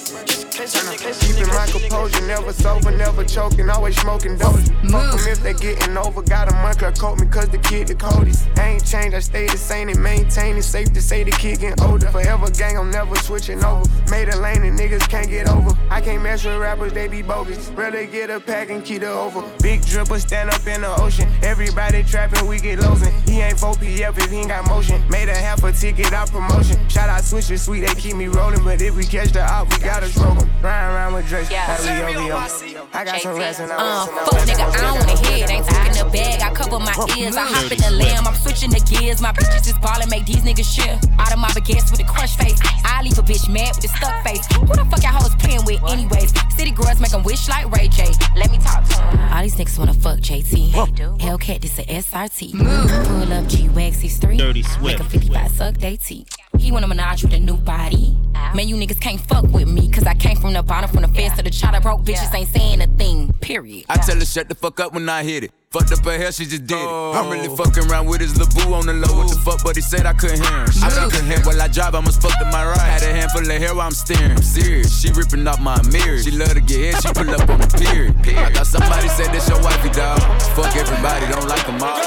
Keeping 1.22 1.48
my 1.48 1.68
composure, 1.68 2.26
never 2.26 2.52
sober, 2.54 2.90
never 2.90 3.24
choking, 3.24 3.70
always 3.70 3.96
smoking 4.02 4.36
dope. 4.36 4.56
Fuck 4.90 5.12
them 5.12 5.28
if 5.28 5.44
they 5.44 5.54
getting 5.54 5.96
over, 5.96 6.24
got 6.24 6.48
a 6.48 6.54
cut 6.80 6.98
coat 6.98 7.20
me 7.20 7.28
cause 7.28 7.50
the 7.50 7.60
kid 7.60 7.88
the 7.88 7.94
coldest. 7.94 8.48
I 8.58 8.70
ain't 8.70 8.86
changed, 8.86 9.16
I 9.16 9.20
stay 9.20 9.46
the 9.46 9.58
same 9.58 9.90
and 9.90 10.02
maintain 10.02 10.58
it. 10.58 10.64
Safe 10.64 10.92
to 10.94 11.02
say 11.02 11.24
the 11.24 11.32
kid 11.32 11.60
getting 11.60 11.86
older. 11.86 12.08
Forever 12.08 12.50
gang, 12.50 12.80
I'm 12.80 12.90
never 12.90 13.16
switching 13.18 13.64
over. 13.64 13.84
Made 14.10 14.30
a 14.30 14.38
lane 14.40 14.64
and 14.64 14.78
niggas 14.78 15.08
can't 15.08 15.30
get 15.30 15.48
over. 15.50 15.78
I 15.92 16.02
can't 16.02 16.24
mess 16.24 16.44
with 16.44 16.58
rappers, 16.58 16.94
they 16.94 17.08
be 17.08 17.22
bogus. 17.22 17.70
Rather 17.70 18.06
get 18.08 18.32
a 18.32 18.40
pack 18.40 18.72
and 18.72 18.84
keep 18.84 19.04
it 19.04 19.08
over. 19.08 19.42
Big 19.62 19.82
dripper, 19.82 20.20
stand 20.20 20.50
up 20.50 20.66
in 20.66 20.82
the 20.82 21.02
ocean. 21.02 21.30
Everybody 21.44 22.04
trapping, 22.04 22.48
we 22.48 22.60
get 22.60 22.80
losing. 22.80 23.14
He 23.28 23.42
ain't 23.42 23.60
4PF 23.60 24.18
if 24.18 24.32
he 24.32 24.38
ain't 24.38 24.48
got 24.48 24.66
motion. 24.68 25.08
Made 25.10 25.30
a 25.30 25.36
half 25.36 25.64
a 25.64 25.72
ticket 25.72 26.12
out 26.12 26.32
promotion. 26.32 26.78
Shout 26.90 27.10
out 27.10 27.24
Switcher 27.24 27.58
Sweet, 27.58 27.82
they 27.82 27.94
keep 27.96 28.16
me 28.16 28.28
rolling. 28.28 28.63
But 28.64 28.82
if 28.82 28.96
we 28.96 29.04
catch 29.06 29.32
the 29.34 29.44
op, 29.44 29.70
we 29.72 29.80
gotta 29.84 30.08
stroke 30.08 30.40
'em. 30.40 30.50
Ride 30.62 30.88
around 30.96 31.14
with 31.14 31.28
Drake, 31.28 31.50
Yeah. 31.52 31.68
yeah. 31.84 32.06
like 32.06 32.16
we 32.16 32.32
OVO. 32.32 32.88
I 32.94 33.04
got 33.04 33.22
some 33.22 33.36
rats 33.38 33.60
and 33.60 33.72
I 33.72 33.76
Uh, 33.76 34.06
fuck 34.06 34.48
nigga, 34.48 34.64
I 34.64 34.82
don't 34.82 35.00
wanna 35.00 35.18
hear 35.28 35.44
it. 35.44 35.50
Ain't 35.52 35.68
talking 35.68 35.94
the 35.94 36.06
bag, 36.06 36.42
I 36.42 36.50
cover 36.54 36.80
my 36.80 36.96
ears. 37.18 37.36
I 37.36 37.44
hop 37.46 37.72
in 37.72 37.78
the 37.82 37.92
lamb, 37.92 38.26
I'm 38.26 38.36
switching 38.36 38.70
the 38.72 38.80
gears. 38.80 39.20
My 39.22 39.34
bitches 39.34 39.68
is 39.68 39.78
ballin', 39.80 40.10
make 40.10 40.26
these 40.26 40.44
niggas 40.44 40.72
shit. 40.74 40.96
Out 41.20 41.34
of 41.34 41.40
my 41.40 41.50
baguettes 41.50 41.92
with 41.92 42.00
a 42.00 42.04
crush 42.06 42.36
face. 42.38 42.58
I 42.86 43.02
leave 43.04 43.18
a 43.20 43.22
bitch 43.24 43.50
mad 43.50 43.76
with 43.76 43.86
a 43.86 43.90
stuck 43.90 44.24
face. 44.24 44.46
Who 44.56 44.68
the 44.68 44.86
fuck 44.86 45.04
y'all 45.04 45.12
hoes 45.22 45.36
playing 45.36 45.66
with, 45.66 45.84
anyways? 45.92 46.32
City 46.56 46.72
girls 46.72 47.00
make 47.02 47.14
'em 47.14 47.24
wish 47.24 47.48
like 47.50 47.70
Ray 47.76 47.90
J. 47.90 48.12
Let 48.38 48.50
me 48.52 48.60
talk 48.60 48.88
to 48.88 49.02
'em. 49.02 49.34
All 49.34 49.42
these 49.44 49.56
niggas 49.56 49.78
wanna 49.78 49.94
fuck 49.94 50.20
JT. 50.22 50.70
Hey 50.72 50.86
dude, 50.96 51.20
Hellcat, 51.20 51.62
this 51.62 51.78
a 51.80 51.84
SRT. 51.92 52.54
Pull 52.54 53.34
up 53.34 53.48
G 53.48 53.68
Wags, 53.70 54.00
he's 54.00 54.16
three. 54.18 54.38
Dirty 54.38 54.64
Make 54.82 55.00
a 55.00 55.04
55 55.04 55.52
suck 55.58 55.76
they 55.80 55.98
teeth. 55.98 56.28
He 56.64 56.72
wanna 56.72 56.88
menage 56.88 57.24
with 57.24 57.34
a 57.34 57.40
new 57.40 57.58
body. 57.58 58.16
Man, 58.56 58.70
you 58.70 58.78
niggas 58.78 59.02
can't 59.02 59.20
fuck 59.20 59.44
with 59.52 59.68
me, 59.68 59.92
cause 59.92 60.06
I 60.06 60.14
came 60.14 60.38
from 60.38 60.54
the 60.54 60.64
bottom, 60.64 60.90
from 60.90 61.02
the 61.02 61.10
fence 61.10 61.36
to 61.36 61.44
the 61.44 61.50
chopper. 61.50 61.82
Broke 61.82 62.04
bitches 62.06 62.34
ain't 62.34 62.48
saying 62.48 62.80
a 62.82 62.88
thing, 62.88 63.34
period. 63.42 63.86
I 63.90 63.98
tell 63.98 64.16
her 64.16 64.24
shut 64.26 64.48
the 64.48 64.56
fuck 64.56 64.80
up 64.80 64.94
when 64.94 65.10
I 65.10 65.24
hit 65.24 65.44
it. 65.44 65.52
Fucked 65.72 65.92
up 65.92 66.06
her 66.06 66.18
hair, 66.18 66.32
she 66.32 66.46
just 66.46 66.66
did 66.66 66.78
it. 66.78 66.88
Oh. 66.88 67.12
I'm 67.12 67.30
really 67.30 67.54
fucking 67.54 67.92
around 67.92 68.08
with 68.08 68.22
his 68.22 68.34
LeBoo 68.36 68.74
on 68.74 68.86
the 68.86 68.94
low. 68.94 69.18
What 69.18 69.28
the 69.28 69.40
fuck, 69.40 69.62
but 69.62 69.76
he 69.76 69.82
said 69.82 70.06
I 70.06 70.14
couldn't 70.14 70.40
hear 70.40 70.60
him. 70.64 70.70
I 70.84 71.10
couldn't 71.12 71.26
hear 71.26 71.42
while 71.44 71.62
I 71.62 71.68
drive, 71.68 71.96
I 71.96 72.00
must 72.00 72.22
fuck 72.22 72.38
to 72.40 72.46
my 72.46 72.64
right. 72.64 72.80
Had 72.80 73.04
a 73.04 73.12
handful 73.12 73.42
of 73.42 73.48
hair 73.48 73.76
while 73.76 73.88
I'm 73.88 73.92
steering. 73.92 74.32
I'm 74.32 74.42
serious, 74.42 75.02
she 75.02 75.12
ripping 75.12 75.46
off 75.46 75.60
my 75.60 75.82
mirror. 75.92 76.20
She 76.20 76.32
love 76.32 76.54
to 76.54 76.62
get 76.62 76.80
hit, 76.80 77.04
she 77.04 77.12
pull 77.12 77.30
up 77.30 77.50
on 77.50 77.60
the 77.60 77.68
pier. 77.76 78.16
I 78.40 78.54
thought 78.54 78.68
somebody 78.68 79.10
said 79.10 79.34
this 79.34 79.50
your 79.50 79.62
wifey, 79.62 79.90
dog. 79.90 80.22
Fuck 80.56 80.78
everybody, 80.78 81.28
don't 81.28 81.48
like 81.50 81.66
them 81.66 81.84
all. 81.84 82.00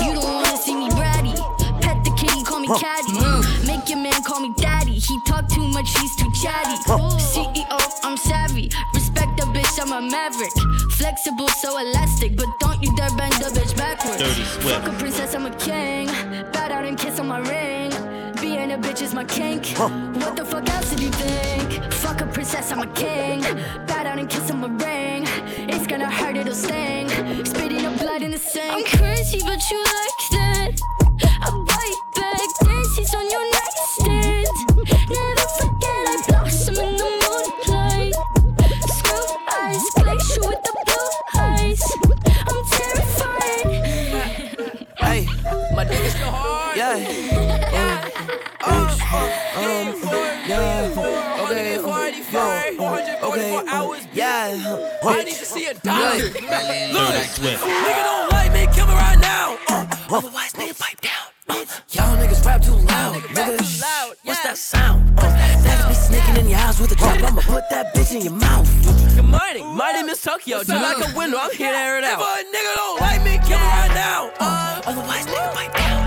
You 0.00 0.14
don't 0.16 0.24
wanna 0.24 0.56
see 0.56 0.74
me 0.74 0.88
bratty. 0.88 1.36
Pet 1.82 2.02
the 2.04 2.14
kitty, 2.16 2.42
call 2.44 2.60
me 2.60 2.68
caddy. 2.68 3.27
Make 4.08 4.14
your 4.14 4.22
man 4.22 4.22
call 4.22 4.40
me 4.40 4.54
daddy. 4.56 4.92
He 4.92 5.20
talk 5.26 5.48
too 5.48 5.68
much, 5.68 5.90
he's 5.98 6.16
too 6.16 6.30
chatty. 6.32 6.76
CEO, 7.20 7.78
I'm 8.02 8.16
savvy. 8.16 8.70
Respect 8.94 9.36
the 9.36 9.42
bitch, 9.44 9.78
I'm 9.80 9.92
a 9.92 10.00
maverick. 10.00 10.52
Flexible, 10.92 11.48
so 11.48 11.78
elastic, 11.78 12.34
but 12.36 12.46
don't 12.58 12.82
you 12.82 12.94
dare 12.96 13.10
bend 13.16 13.34
the 13.34 13.50
bitch 13.50 13.76
backwards. 13.76 14.16
Dirty 14.16 14.44
Swift. 14.44 14.70
Fuck 14.70 14.88
a 14.88 14.92
princess, 14.98 15.34
I'm 15.34 15.46
a 15.46 15.54
king. 15.56 16.06
Bow 16.52 16.68
down 16.68 16.86
and 16.86 16.98
kiss 16.98 17.20
on 17.20 17.28
my 17.28 17.40
ring. 17.40 17.90
Being 18.40 18.72
a 18.72 18.78
bitch 18.78 19.02
is 19.02 19.12
my 19.12 19.24
kink. 19.24 19.66
What 19.76 20.36
the 20.36 20.44
fuck 20.44 20.68
else 20.70 20.90
did 20.90 21.00
you 21.00 21.10
think? 21.10 21.92
Fuck 21.92 22.22
a 22.22 22.26
princess, 22.26 22.72
I'm 22.72 22.80
a 22.80 22.86
king. 22.94 23.42
Bow 23.86 24.04
down 24.04 24.18
and 24.18 24.30
kiss 24.30 24.50
on 24.50 24.60
my 24.60 24.68
ring. 24.68 25.24
It's 25.68 25.86
gonna 25.86 26.10
hurt, 26.10 26.36
it'll 26.36 26.54
sting. 26.54 27.08
Spitting 27.44 27.84
up 27.84 27.98
blood 27.98 28.22
in 28.22 28.30
the 28.30 28.38
sink. 28.38 28.72
I'm 28.72 28.84
crazy, 28.84 29.40
but 29.44 29.70
you 29.70 29.82
like 29.84 30.17
okay, 53.68 54.08
yeah. 54.12 55.00
I 55.04 55.24
need 55.24 55.34
to 55.34 55.44
see 55.44 55.66
a. 55.66 55.74
Dirty 55.74 56.30
Swift. 57.28 57.62
Nigga 57.62 58.02
don't 58.04 58.30
like 58.32 58.52
me, 58.52 58.66
kill 58.74 58.86
me 58.86 58.94
right 58.94 59.18
now. 59.20 59.56
Uh, 59.68 59.86
otherwise, 60.10 60.52
nigga, 60.54 60.78
pipe 60.78 61.00
down. 61.00 61.12
Uh, 61.48 61.64
y'all 61.90 62.16
niggas 62.16 62.44
rap 62.44 62.62
too 62.62 62.72
loud, 62.72 63.14
Nigga, 63.16 63.56
niggas. 63.56 63.82
What's 64.24 64.42
that 64.42 64.58
sound? 64.58 65.18
Uh, 65.18 65.22
that's 65.62 65.88
me 65.88 65.94
sneaking 65.94 66.36
in 66.44 66.48
your 66.50 66.58
house 66.58 66.80
with 66.80 66.92
a 66.92 66.96
trap. 66.96 67.22
I'ma 67.22 67.40
put 67.42 67.68
that 67.70 67.94
bitch 67.94 68.14
in 68.14 68.22
your 68.22 68.32
mouth. 68.34 68.68
Good 69.16 69.24
morning, 69.24 69.66
my 69.74 69.92
name 69.92 70.08
is 70.08 70.20
Tokyo. 70.22 70.58
Just 70.62 70.68
like 70.70 70.98
a 70.98 71.16
window, 71.16 71.38
I'm 71.40 71.50
here 71.54 71.70
to 71.72 71.78
air 71.78 71.98
it 71.98 72.04
out. 72.04 72.20
If 72.20 72.26
a 72.26 72.56
nigga 72.56 72.74
don't 72.76 73.00
like 73.00 73.22
me, 73.24 73.38
kill 73.46 73.58
me 73.58 73.64
right 73.64 73.92
now. 73.94 74.30
Uh, 74.38 74.82
otherwise, 74.86 75.26
nigga, 75.26 75.54
pipe 75.54 75.74
down. 75.74 75.97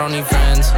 Don't 0.00 0.12
need 0.12 0.24
friends. 0.24 0.72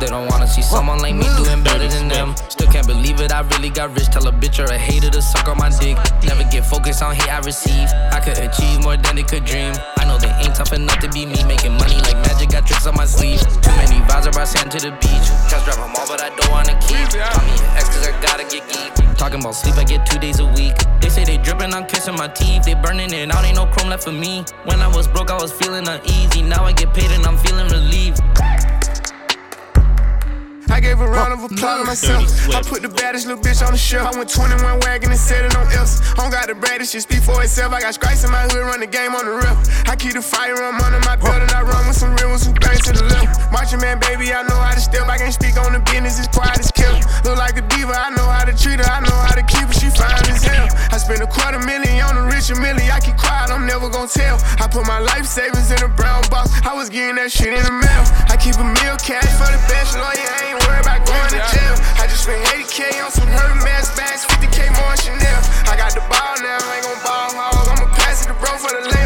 They 0.00 0.08
don't 0.08 0.28
wanna 0.28 0.46
see 0.46 0.60
someone 0.60 0.98
like 0.98 1.14
me 1.14 1.24
doing 1.38 1.62
better 1.62 1.88
than 1.88 2.08
them. 2.08 2.34
Can't 2.80 2.96
believe 2.96 3.20
it, 3.20 3.30
I 3.30 3.40
really 3.40 3.68
got 3.68 3.92
rich. 3.92 4.08
Tell 4.08 4.26
a 4.26 4.32
bitch 4.32 4.56
or 4.56 4.64
a 4.72 4.78
hater 4.78 5.10
to 5.10 5.20
suck 5.20 5.46
on 5.48 5.58
my 5.58 5.68
dick. 5.68 5.98
Never 6.24 6.48
get 6.48 6.64
focused 6.64 7.02
on 7.02 7.14
hate 7.14 7.28
I 7.28 7.40
receive. 7.40 7.92
I 8.08 8.20
could 8.24 8.38
achieve 8.38 8.80
more 8.80 8.96
than 8.96 9.16
they 9.16 9.22
could 9.22 9.44
dream. 9.44 9.74
I 9.98 10.08
know 10.08 10.16
they 10.16 10.32
ain't 10.40 10.56
tough 10.56 10.72
enough 10.72 10.98
to 11.00 11.10
be 11.10 11.26
me. 11.26 11.44
Making 11.44 11.76
money 11.76 12.00
like 12.08 12.16
magic, 12.24 12.48
got 12.48 12.64
tricks 12.66 12.86
on 12.86 12.96
my 12.96 13.04
sleeve. 13.04 13.38
Too 13.60 13.68
many 13.76 14.00
vibes 14.08 14.28
are 14.28 14.32
brought 14.32 14.48
sand 14.48 14.72
to 14.72 14.80
the 14.80 14.96
beach. 14.96 15.28
Test 15.52 15.68
drive 15.68 15.76
them 15.76 15.92
all, 15.92 16.08
but 16.08 16.24
I 16.24 16.32
don't 16.32 16.50
wanna 16.50 16.72
keep. 16.80 17.04
Call 17.20 17.44
me 17.44 17.52
an 17.52 17.76
ex 17.76 17.84
cause 17.92 18.08
I 18.08 18.16
gotta 18.24 18.48
get 18.48 18.64
geek. 18.72 18.96
Talking 19.18 19.40
about 19.40 19.56
sleep, 19.56 19.76
I 19.76 19.84
get 19.84 20.06
two 20.06 20.18
days 20.18 20.40
a 20.40 20.46
week. 20.56 20.72
They 21.02 21.10
say 21.10 21.24
they 21.24 21.36
dripping, 21.36 21.74
I'm 21.74 21.84
kissing 21.84 22.16
my 22.16 22.28
teeth. 22.28 22.64
They 22.64 22.72
burning 22.72 23.12
it 23.12 23.30
out, 23.30 23.44
ain't 23.44 23.56
no 23.56 23.66
chrome 23.66 23.90
left 23.90 24.04
for 24.04 24.12
me. 24.12 24.42
When 24.64 24.80
I 24.80 24.88
was 24.88 25.06
broke, 25.06 25.30
I 25.30 25.36
was 25.36 25.52
feeling 25.52 25.86
uneasy. 25.86 26.40
Now 26.40 26.64
I 26.64 26.72
get 26.72 26.94
paid 26.94 27.10
and 27.12 27.26
I'm 27.26 27.36
feeling 27.36 27.68
relieved. 27.68 28.22
I 30.80 30.82
gave 30.82 31.00
a 31.02 31.06
round 31.06 31.34
of 31.34 31.44
applause 31.44 31.82
to 31.82 31.84
myself. 31.84 32.48
I 32.56 32.62
put 32.62 32.80
the 32.80 32.88
baddest 32.88 33.26
little 33.26 33.42
bitch 33.42 33.60
on 33.60 33.72
the 33.72 33.76
shelf. 33.76 34.14
I 34.14 34.16
went 34.16 34.32
21 34.32 34.80
wagon 34.80 35.10
and 35.10 35.20
set 35.20 35.44
it 35.44 35.54
on 35.54 35.70
else. 35.72 36.00
I 36.12 36.24
don't 36.24 36.30
got 36.30 36.48
the 36.48 36.54
baddest, 36.54 36.92
just 36.92 37.09
for 37.20 37.42
itself, 37.42 37.72
I 37.72 37.80
got 37.80 37.94
scratch 37.94 38.24
in 38.24 38.30
my 38.30 38.42
hood, 38.48 38.64
run 38.64 38.80
the 38.80 38.86
game 38.86 39.14
on 39.14 39.24
the 39.24 39.34
roof. 39.36 39.58
I 39.88 39.96
keep 39.96 40.14
the 40.14 40.22
fire 40.22 40.56
on 40.62 40.80
under 40.80 41.00
my 41.04 41.16
belt 41.16 41.42
and 41.42 41.50
I 41.50 41.62
run 41.62 41.86
with 41.86 41.96
some 41.96 42.14
real 42.16 42.30
ones 42.30 42.46
who 42.46 42.52
bang 42.54 42.78
to 42.88 42.92
the 42.92 43.04
left. 43.12 43.52
Marching 43.52 43.80
man, 43.80 43.98
baby, 43.98 44.32
I 44.32 44.42
know 44.46 44.56
how 44.56 44.74
to 44.74 44.80
step. 44.80 45.08
I 45.08 45.18
can 45.18 45.32
speak 45.32 45.58
on 45.58 45.72
the 45.72 45.80
business, 45.80 46.18
it's 46.18 46.28
quiet 46.28 46.58
as 46.58 46.70
kill. 46.70 46.94
Look 47.24 47.36
like 47.36 47.56
a 47.56 47.64
diva, 47.66 47.92
I 47.92 48.10
know 48.14 48.26
how 48.26 48.44
to 48.44 48.54
treat 48.56 48.80
her, 48.80 48.88
I 48.88 49.00
know 49.00 49.18
how 49.26 49.34
to 49.34 49.44
keep 49.44 49.66
her, 49.66 49.76
she 49.76 49.90
fine 49.90 50.16
as 50.30 50.42
hell. 50.42 50.68
I 50.90 50.98
spend 50.98 51.22
a 51.22 51.28
quarter 51.28 51.60
million 51.60 52.00
on 52.06 52.16
a 52.16 52.24
rich 52.30 52.50
and 52.50 52.60
million. 52.60 52.90
I 52.90 53.00
keep 53.00 53.16
quiet, 53.16 53.50
I'm 53.50 53.66
never 53.66 53.88
gonna 53.88 54.08
tell. 54.08 54.38
I 54.58 54.68
put 54.70 54.86
my 54.86 54.98
life 54.98 55.26
savings 55.26 55.70
in 55.70 55.82
a 55.82 55.90
brown 55.90 56.22
box, 56.30 56.50
I 56.64 56.74
was 56.74 56.88
getting 56.88 57.16
that 57.16 57.30
shit 57.32 57.52
in 57.52 57.62
the 57.62 57.74
mail. 57.74 58.04
I 58.30 58.36
keep 58.38 58.56
a 58.56 58.66
meal 58.66 58.96
cash 59.02 59.30
for 59.36 59.50
the 59.50 59.60
best 59.68 59.98
lawyer, 59.98 60.30
I 60.38 60.54
ain't 60.54 60.60
worried 60.64 60.84
about 60.86 61.02
going 61.06 61.30
to 61.34 61.40
jail. 61.52 61.74
I 62.00 62.06
just 62.06 62.24
spent 62.24 62.40
80k 62.54 63.04
on 63.04 63.10
some 63.10 63.28
Hermès 63.28 63.90
bags, 63.98 64.24
50k 64.26 64.70
more 64.78 64.96
Chanel. 64.96 65.40
Got 65.80 65.94
the 65.94 66.00
ball 66.00 66.36
now, 66.42 66.58
I 66.60 66.76
ain't 66.76 66.84
gon' 66.84 67.00
ball 67.00 67.32
hog. 67.40 67.68
I'ma 67.72 67.88
pass 67.96 68.20
it 68.22 68.28
to 68.28 68.34
bro 68.34 68.52
for 68.58 68.68
the 68.68 68.86
layup. 68.90 68.99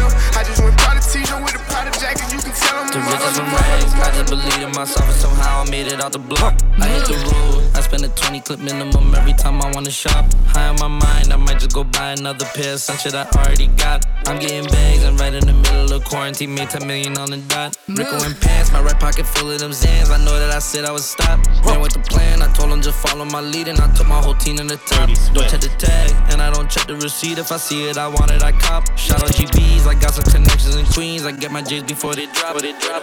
The 2.95 3.01
riches 3.01 3.35
from 3.35 3.51
rags, 3.51 3.93
I 3.95 4.09
just 4.15 4.29
believe 4.29 4.63
in 4.63 4.71
myself 4.71 5.03
and 5.03 5.19
somehow 5.19 5.63
I 5.63 5.69
made 5.69 5.87
it 5.87 5.99
out 5.99 6.13
the 6.13 6.19
block. 6.19 6.55
I 6.79 6.87
hit 6.87 7.03
the 7.03 7.19
road, 7.27 7.75
I 7.75 7.81
spend 7.81 8.05
a 8.05 8.07
20k 8.07 8.45
clip 8.45 8.59
minimum 8.61 9.13
every 9.13 9.33
time 9.33 9.61
I 9.61 9.69
wanna 9.73 9.91
shop. 9.91 10.23
High 10.47 10.69
on 10.69 10.79
my 10.79 10.87
mind, 10.87 11.33
I 11.33 11.35
might 11.35 11.59
just 11.59 11.73
go 11.73 11.83
buy 11.83 12.11
another 12.13 12.45
pair 12.55 12.75
of 12.75 12.79
some 12.79 12.95
shit 12.95 13.13
I 13.13 13.27
already 13.35 13.67
got. 13.75 14.05
I'm 14.27 14.39
getting 14.39 14.63
bags, 14.71 15.03
I'm 15.03 15.17
right 15.17 15.33
in 15.33 15.45
the 15.45 15.51
middle 15.51 15.91
of 15.91 16.05
quarantine, 16.05 16.55
made 16.55 16.69
10 16.69 16.87
million 16.87 17.17
on 17.17 17.31
the 17.31 17.37
dot. 17.51 17.75
Rico 17.89 18.15
and 18.23 18.39
pants, 18.39 18.71
my 18.71 18.81
right 18.81 18.97
pocket 18.97 19.27
full 19.27 19.51
of 19.51 19.59
them 19.59 19.71
Xans. 19.71 20.09
I 20.09 20.17
know 20.23 20.39
that 20.39 20.51
I 20.51 20.59
said 20.59 20.85
I 20.85 20.91
would 20.93 21.03
stop. 21.03 21.45
Man 21.65 21.81
with 21.81 21.91
the 21.91 21.99
plan, 21.99 22.41
I 22.41 22.47
told 22.53 22.71
him 22.71 22.81
just 22.81 22.97
follow 23.05 23.25
my 23.25 23.41
lead, 23.41 23.67
and 23.67 23.77
I 23.77 23.93
took 23.93 24.07
my 24.07 24.21
whole 24.21 24.35
team 24.35 24.57
in 24.57 24.67
the 24.67 24.77
top. 24.87 25.09
Don't 25.33 25.49
check 25.51 25.59
the 25.59 25.73
tag, 25.77 26.15
and 26.31 26.41
I 26.41 26.49
don't 26.49 26.71
check 26.71 26.87
the 26.87 26.95
receipt. 26.95 27.39
If 27.39 27.51
I 27.51 27.57
see 27.57 27.89
it, 27.89 27.97
I 27.97 28.07
want 28.07 28.31
it, 28.31 28.41
I 28.41 28.53
cop. 28.53 28.87
Shout 28.97 29.21
out 29.21 29.35
GBs, 29.35 29.85
I 29.85 29.95
got 29.95 30.13
some 30.13 30.23
connections 30.31 30.77
in 30.77 30.85
Queens. 30.85 31.25
I 31.25 31.33
get 31.33 31.51
my 31.51 31.61
J's 31.61 31.83
before 31.83 32.15
they 32.15 32.27
drop, 32.27 32.55
it 32.55 32.61
drop, 32.61 32.63
it 32.63 32.79
drop. 32.79 32.84
Uh 32.85 33.01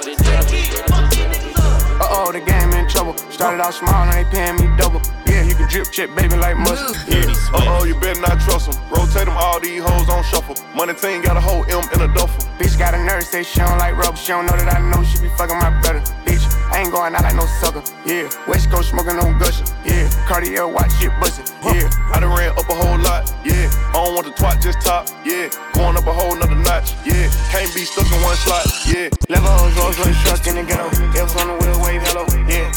oh, 2.15 2.31
the 2.31 2.39
game 2.39 2.71
in 2.73 2.89
trouble. 2.89 3.17
Started 3.31 3.61
out 3.61 3.75
small, 3.75 4.07
now 4.07 4.15
they 4.15 4.25
paying 4.31 4.55
me 4.55 4.71
double. 4.77 5.03
Yeah, 5.27 5.43
you 5.43 5.57
can 5.57 5.69
drip 5.69 5.91
chip, 5.91 6.15
baby, 6.15 6.37
like 6.37 6.57
mustard. 6.57 6.95
Yeah. 7.09 7.27
Uh 7.53 7.67
oh, 7.67 7.85
you 7.85 7.99
better 7.99 8.21
not 8.21 8.41
trust 8.41 8.71
them. 8.71 8.81
Rotate 8.91 9.27
them, 9.27 9.37
all 9.37 9.59
these 9.59 9.83
hoes 9.83 10.09
on 10.09 10.23
shuffle. 10.23 10.55
Money 10.77 10.95
team 10.95 11.21
got 11.23 11.37
a 11.37 11.41
whole 11.41 11.65
M 11.65 11.83
in 11.95 12.01
a 12.03 12.15
duffel. 12.15 12.47
Bitch 12.59 12.79
got 12.79 12.95
a 12.95 12.99
nurse, 12.99 13.29
say 13.29 13.43
she 13.43 13.59
don't 13.59 13.77
like 13.79 13.97
rubber. 13.97 14.17
She 14.17 14.29
don't 14.29 14.47
know 14.47 14.57
that 14.57 14.73
I 14.73 14.79
know 14.89 15.03
she 15.03 15.21
be 15.21 15.29
fucking 15.35 15.59
my 15.59 15.71
brother. 15.83 16.01
I 16.73 16.81
ain't 16.81 16.91
going 16.91 17.15
out 17.15 17.23
like 17.23 17.37
no 17.37 17.45
sucker. 17.61 17.85
Yeah, 18.09 18.33
West 18.49 18.71
Coast 18.71 18.91
smoking 18.91 19.21
on 19.21 19.39
gusher. 19.39 19.65
Yeah, 19.85 20.09
Cartier 20.27 20.67
watch 20.67 20.91
shit 20.97 21.13
bustin'. 21.21 21.45
Yeah, 21.61 21.85
I 22.09 22.19
done 22.19 22.33
ran 22.33 22.57
up 22.57 22.65
a 22.65 22.75
whole 22.75 22.97
lot. 22.97 23.29
Yeah, 23.45 23.69
I 23.93 24.01
don't 24.01 24.15
want 24.17 24.27
the 24.27 24.33
twat, 24.33 24.63
just 24.63 24.81
top. 24.81 25.07
Yeah, 25.23 25.53
going 25.75 25.97
up 26.01 26.07
a 26.07 26.13
whole 26.13 26.35
nother 26.35 26.57
notch. 26.57 26.97
Yeah, 27.05 27.29
can't 27.53 27.69
be 27.75 27.85
stuck 27.85 28.09
in 28.09 28.17
one 28.25 28.37
slot. 28.37 28.65
Yeah, 28.89 29.13
Levels, 29.29 29.77
Rolls 29.77 29.99
Royce 30.01 30.17
truck 30.25 30.47
in 30.49 30.57
the 30.57 30.65
ghetto. 30.65 30.89
F's 31.13 31.37
on 31.37 31.53
the 31.53 31.57
wheel, 31.61 31.77
wave 31.85 32.03
hello. 32.09 32.25
Yeah, 32.49 32.73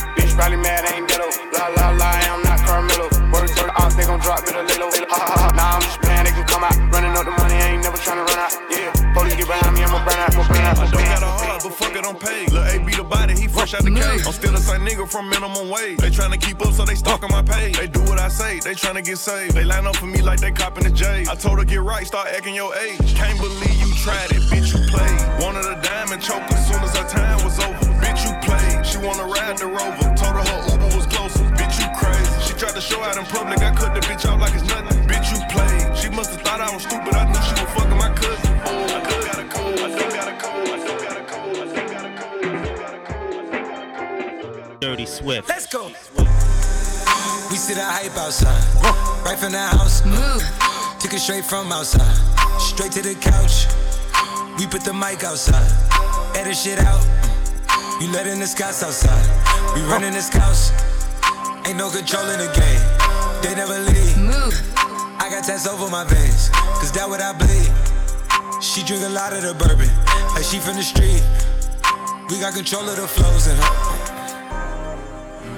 from 15.15 15.29
minimum 15.29 15.69
wage. 15.69 15.97
They 15.99 16.09
tryna 16.09 16.41
keep 16.41 16.59
up, 16.59 16.73
so 16.73 16.83
they 16.83 16.95
stalking 16.95 17.29
my 17.31 17.41
page. 17.41 17.77
They 17.77 17.87
do 17.87 18.01
what 18.01 18.19
I 18.19 18.27
say, 18.27 18.59
they 18.59 18.75
tryna 18.75 19.01
get 19.05 19.17
saved. 19.17 19.55
They 19.55 19.63
line 19.63 19.87
up 19.87 19.95
for 19.95 20.07
me 20.07 20.21
like 20.21 20.41
they 20.41 20.51
copping 20.51 20.83
the 20.83 20.89
J. 20.89 21.23
I 21.31 21.35
told 21.35 21.57
her 21.59 21.63
get 21.63 21.79
right, 21.79 22.05
start 22.05 22.27
acting 22.35 22.53
your 22.53 22.75
age. 22.75 23.15
Can't 23.15 23.39
believe 23.39 23.79
you 23.79 23.87
tried 24.03 24.31
it, 24.35 24.43
bitch, 24.51 24.75
you 24.75 24.83
played. 24.91 25.19
Wanted 25.39 25.71
a 25.71 25.79
diamond 25.81 26.21
choke 26.21 26.43
as 26.51 26.67
soon 26.67 26.83
as 26.83 26.91
her 26.97 27.07
time 27.07 27.39
was 27.45 27.57
over. 27.63 27.87
Bitch, 28.03 28.27
you 28.27 28.33
played. 28.43 28.85
She 28.85 28.97
wanna 28.97 29.23
ride 29.23 29.57
the 29.57 29.67
rover. 29.67 30.03
Told 30.19 30.35
her 30.35 30.43
her 30.51 30.61
Uber 30.75 30.91
was 30.91 31.07
closer. 31.07 31.47
Bitch, 31.55 31.79
you 31.79 31.87
crazy. 31.95 32.35
She 32.43 32.53
tried 32.59 32.75
to 32.75 32.81
show 32.81 33.01
out 33.01 33.15
in 33.15 33.23
public. 33.31 33.59
I 33.63 33.71
cut 33.73 33.95
the 33.95 34.01
bitch 34.01 34.27
out 34.27 34.41
like 34.41 34.53
it's 34.53 34.67
nothing. 34.67 34.99
Bitch, 35.07 35.31
you 35.31 35.39
played. 35.47 35.95
She 35.95 36.09
must 36.09 36.31
have 36.35 36.41
thought 36.41 36.59
I 36.59 36.75
was 36.75 36.83
stupid. 36.83 37.15
I 37.15 37.23
Swift. 45.15 45.47
Let's 45.47 45.65
go. 45.67 45.87
We 47.47 47.55
see 47.55 47.73
the 47.73 47.87
hype 47.87 48.17
outside, 48.17 48.59
right 49.23 49.39
from 49.39 49.53
the 49.53 49.63
house. 49.63 50.03
Move. 50.03 50.43
Took 50.99 51.13
it 51.13 51.19
straight 51.19 51.45
from 51.45 51.71
outside, 51.71 52.03
straight 52.59 52.91
to 52.93 53.01
the 53.01 53.15
couch. 53.15 53.71
We 54.59 54.67
put 54.67 54.83
the 54.83 54.91
mic 54.91 55.23
outside, 55.23 55.71
edit 56.35 56.57
shit 56.57 56.79
out. 56.79 56.99
You 58.01 58.11
letting 58.11 58.39
the 58.39 58.47
scouts 58.47 58.83
outside. 58.83 59.23
We 59.73 59.81
running 59.87 60.11
this 60.11 60.27
house. 60.27 60.75
Ain't 61.65 61.77
no 61.77 61.89
control 61.89 62.27
in 62.35 62.39
the 62.43 62.51
game. 62.51 62.83
They 63.39 63.55
never 63.55 63.79
leave. 63.87 64.17
Move. 64.19 64.51
I 65.23 65.31
got 65.31 65.45
tats 65.45 65.65
over 65.65 65.89
my 65.89 66.03
veins, 66.03 66.49
cause 66.75 66.91
that 66.91 67.07
what 67.07 67.21
I 67.21 67.31
bleed. 67.31 67.71
She 68.61 68.83
drink 68.83 69.03
a 69.03 69.09
lot 69.15 69.31
of 69.31 69.43
the 69.43 69.53
bourbon, 69.55 69.87
like 70.35 70.43
she 70.43 70.59
from 70.59 70.75
the 70.75 70.83
street. 70.83 71.23
We 72.27 72.35
got 72.43 72.53
control 72.53 72.83
of 72.83 72.97
the 72.97 73.07
flows 73.07 73.47
in 73.47 73.55
her. 73.55 73.94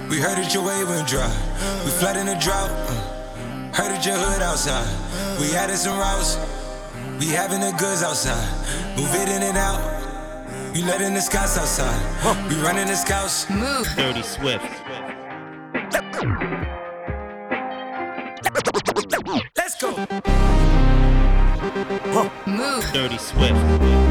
We 0.10 0.20
heard 0.20 0.38
that 0.38 0.54
your 0.54 0.64
way 0.64 0.84
went 0.86 1.08
dry. 1.08 1.28
We 1.84 1.92
flood 1.92 2.16
in 2.18 2.28
a 2.30 2.40
drought. 2.40 2.70
uh. 2.72 3.74
Heard 3.74 3.92
that 3.92 4.06
your 4.06 4.16
hood 4.16 4.42
outside. 4.42 4.88
We 5.40 5.54
added 5.56 5.78
some 5.78 5.98
routes. 6.00 6.38
We 7.20 7.28
having 7.28 7.60
the 7.60 7.72
goods 7.78 8.04
outside. 8.04 8.48
Move 8.98 9.14
it 9.16 9.28
in 9.30 9.44
and 9.44 9.58
out. 9.58 9.82
You 10.74 10.86
letting 10.86 11.14
the 11.14 11.22
scouts 11.22 11.58
outside. 11.58 12.00
We 12.50 12.56
running 12.62 12.88
the 12.88 12.96
scouts. 12.96 13.50
Move. 13.50 13.88
Dirty 13.96 14.24
Swift. 14.24 14.64
Let's 19.58 19.76
go. 19.82 19.92
Move. 22.48 22.84
Dirty 22.94 23.18
Swift. 23.18 24.07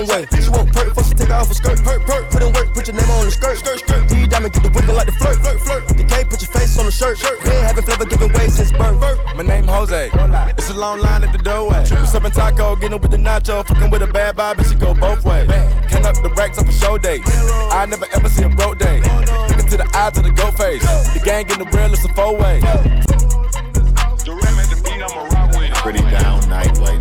of 0.00 0.08
one 0.08 0.08
way. 0.08 0.26
She 0.40 0.50
won't 0.50 0.72
perk 0.72 0.88
before 0.88 1.04
she 1.04 1.14
take 1.14 1.28
her 1.28 1.34
off 1.34 1.48
her 1.48 1.54
skirt. 1.54 1.82
Perk, 1.82 2.06
perk. 2.06 2.30
Put 2.30 2.42
in 2.42 2.52
work, 2.52 2.74
put 2.74 2.86
your 2.86 2.96
name 2.96 3.10
on 3.10 3.24
the 3.24 3.30
skirt. 3.30 3.58
Skirt, 3.58 3.78
skirt. 3.80 4.08
D 4.08 4.26
diamond, 4.26 4.52
get 4.52 4.62
the 4.62 4.70
whipping 4.70 4.94
like 4.94 5.06
the 5.06 5.12
flirt. 5.12 5.36
Flirt, 5.40 5.60
flirt. 5.60 5.88
The 5.88 6.04
K, 6.04 6.24
put 6.24 6.40
your 6.40 6.50
face 6.50 6.78
on 6.78 6.86
the 6.86 6.92
shirt. 6.92 7.18
Shirt. 7.18 7.42
Been 7.42 7.64
having 7.64 7.84
flavor 7.84 8.04
giving 8.04 8.32
way 8.32 8.48
since 8.48 8.72
birth. 8.72 9.18
My 9.36 9.42
name 9.42 9.66
Jose. 9.66 10.10
It's 10.56 10.70
a 10.70 10.74
long 10.74 11.00
line 11.00 11.24
at 11.24 11.32
the 11.32 11.38
doorway. 11.38 11.84
Serving 11.84 12.32
taco, 12.32 12.76
getting 12.76 13.00
with 13.00 13.10
the 13.10 13.16
nacho, 13.16 13.66
fucking 13.66 13.90
with 13.90 14.02
a 14.02 14.06
bad 14.06 14.36
vibe, 14.36 14.58
and 14.58 14.66
she 14.66 14.74
go 14.74 14.94
both 14.94 15.24
ways. 15.24 15.48
Count 15.88 16.06
up 16.06 16.14
the 16.22 16.32
racks 16.36 16.58
up 16.58 16.68
a 16.68 16.72
show 16.72 16.98
day. 16.98 17.20
I 17.70 17.86
never 17.86 18.06
ever 18.12 18.28
see 18.28 18.44
a 18.44 18.48
broke 18.48 18.78
day. 18.78 19.00
Looking 19.48 19.68
to 19.68 19.76
the 19.76 19.90
eyes 19.94 20.16
of 20.18 20.24
the 20.24 20.32
goat 20.32 20.56
face. 20.56 20.82
The 21.14 21.20
gang 21.24 21.48
in 21.50 21.58
the 21.58 21.68
real, 21.76 21.92
it's 21.92 22.04
a 22.04 22.12
four 22.14 22.36
way. 22.36 22.60
Pretty 25.82 26.00
down 26.10 26.46
night 26.50 26.76
right 26.78 26.99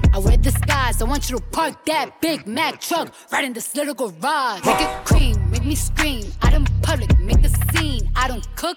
Play. 0.00 0.10
I 0.12 0.18
wear 0.18 0.36
disguise. 0.36 1.02
I 1.02 1.04
want 1.04 1.30
you 1.30 1.36
to 1.36 1.42
park 1.42 1.84
that 1.86 2.20
Big 2.20 2.46
Mac 2.46 2.80
truck 2.80 3.12
right 3.30 3.44
in 3.44 3.52
this 3.52 3.74
little 3.74 3.94
garage. 3.94 4.64
Make 4.64 4.80
it 4.80 5.04
cream, 5.04 5.50
make 5.50 5.64
me 5.64 5.74
scream. 5.74 6.32
Out 6.42 6.54
in 6.54 6.64
public, 6.82 7.18
make 7.18 7.44
a 7.44 7.48
scene. 7.48 8.10
I 8.16 8.28
don't 8.28 8.46
cook. 8.56 8.76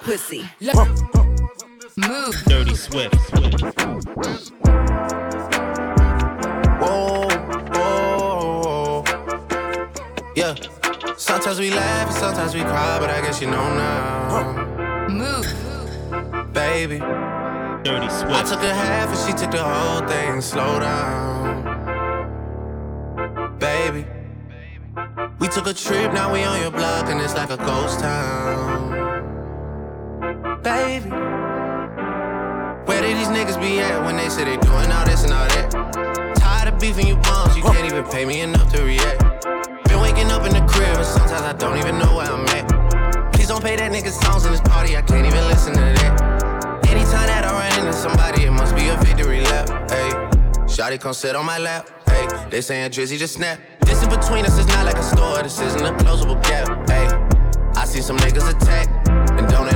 pussy. 0.00 0.48
Move. 1.96 2.34
Dirty 2.46 2.74
Swift. 2.74 3.14
Whoa, 6.80 7.28
whoa, 7.74 9.04
yeah. 10.36 10.54
Sometimes 11.16 11.58
we 11.58 11.70
laugh, 11.70 12.08
and 12.08 12.16
sometimes 12.16 12.54
we 12.54 12.60
cry, 12.60 12.98
but 13.00 13.10
I 13.10 13.20
guess 13.22 13.40
you 13.40 13.48
know 13.50 13.74
now. 13.74 15.08
Move. 15.08 15.46
Baby. 16.52 16.98
Dirty 16.98 18.08
Swift. 18.10 18.34
I 18.34 18.42
took 18.44 18.62
a 18.62 18.74
half 18.74 19.08
and 19.08 19.18
she 19.26 19.32
took 19.42 19.50
the 19.50 19.64
whole 19.64 20.06
thing. 20.06 20.40
Slow 20.40 20.78
down. 20.78 21.64
Baby. 23.58 24.06
We 25.40 25.48
took 25.48 25.66
a 25.66 25.74
trip, 25.74 26.12
now 26.12 26.32
we 26.32 26.44
on 26.44 26.60
your 26.60 26.70
block, 26.70 27.08
and 27.10 27.20
it's 27.20 27.34
like 27.34 27.50
a 27.50 27.56
ghost 27.56 28.00
town. 28.00 29.05
Baby. 30.66 31.10
Where 32.86 33.00
did 33.00 33.16
these 33.16 33.30
niggas 33.30 33.54
be 33.60 33.78
at 33.78 34.04
when 34.04 34.16
they 34.16 34.28
say 34.28 34.42
they 34.42 34.56
doing 34.56 34.90
all 34.90 35.06
this 35.06 35.22
and 35.22 35.32
all 35.32 35.46
that? 35.46 36.34
Tired 36.34 36.74
of 36.74 36.80
beefing 36.80 37.06
you 37.06 37.14
bums, 37.18 37.56
you 37.56 37.62
can't 37.62 37.86
even 37.86 38.02
pay 38.10 38.24
me 38.24 38.40
enough 38.40 38.72
to 38.72 38.82
react. 38.82 39.44
Been 39.86 40.00
waking 40.00 40.26
up 40.32 40.44
in 40.44 40.52
the 40.52 40.66
crib, 40.66 40.96
and 40.96 41.06
sometimes 41.06 41.42
I 41.42 41.52
don't 41.52 41.78
even 41.78 42.00
know 42.00 42.16
where 42.16 42.26
I'm 42.26 42.44
at. 42.48 43.32
Please 43.32 43.46
don't 43.46 43.60
play 43.60 43.76
that 43.76 43.92
nigga 43.92 44.10
songs 44.10 44.44
in 44.44 44.50
this 44.50 44.60
party, 44.60 44.96
I 44.96 45.02
can't 45.02 45.24
even 45.24 45.46
listen 45.46 45.72
to 45.74 45.78
that. 45.78 46.82
Anytime 46.88 47.28
that 47.30 47.44
I 47.46 47.52
run 47.52 47.86
into 47.86 47.92
somebody, 47.92 48.42
it 48.42 48.50
must 48.50 48.74
be 48.74 48.88
a 48.88 48.96
victory 48.96 49.42
lap. 49.42 49.68
Hey, 49.88 50.10
Shotty 50.66 50.98
come 50.98 51.14
sit 51.14 51.36
on 51.36 51.46
my 51.46 51.58
lap. 51.58 51.88
Hey, 52.08 52.26
they 52.50 52.60
saying 52.60 52.90
Drizzy 52.90 53.16
just 53.18 53.34
snap. 53.34 53.60
This 53.82 54.02
in 54.02 54.10
between 54.10 54.44
us 54.44 54.58
is 54.58 54.66
not 54.66 54.84
like 54.84 54.96
a 54.96 55.04
store, 55.04 55.44
this 55.44 55.60
isn't 55.60 55.86
a 55.86 55.92
closable 56.02 56.42
gap. 56.42 56.90
Hey, 56.90 57.06
I 57.80 57.84
see 57.84 58.02
some 58.02 58.16
niggas 58.16 58.50
attack 58.50 58.88
and 59.38 59.46
don't 59.46 59.75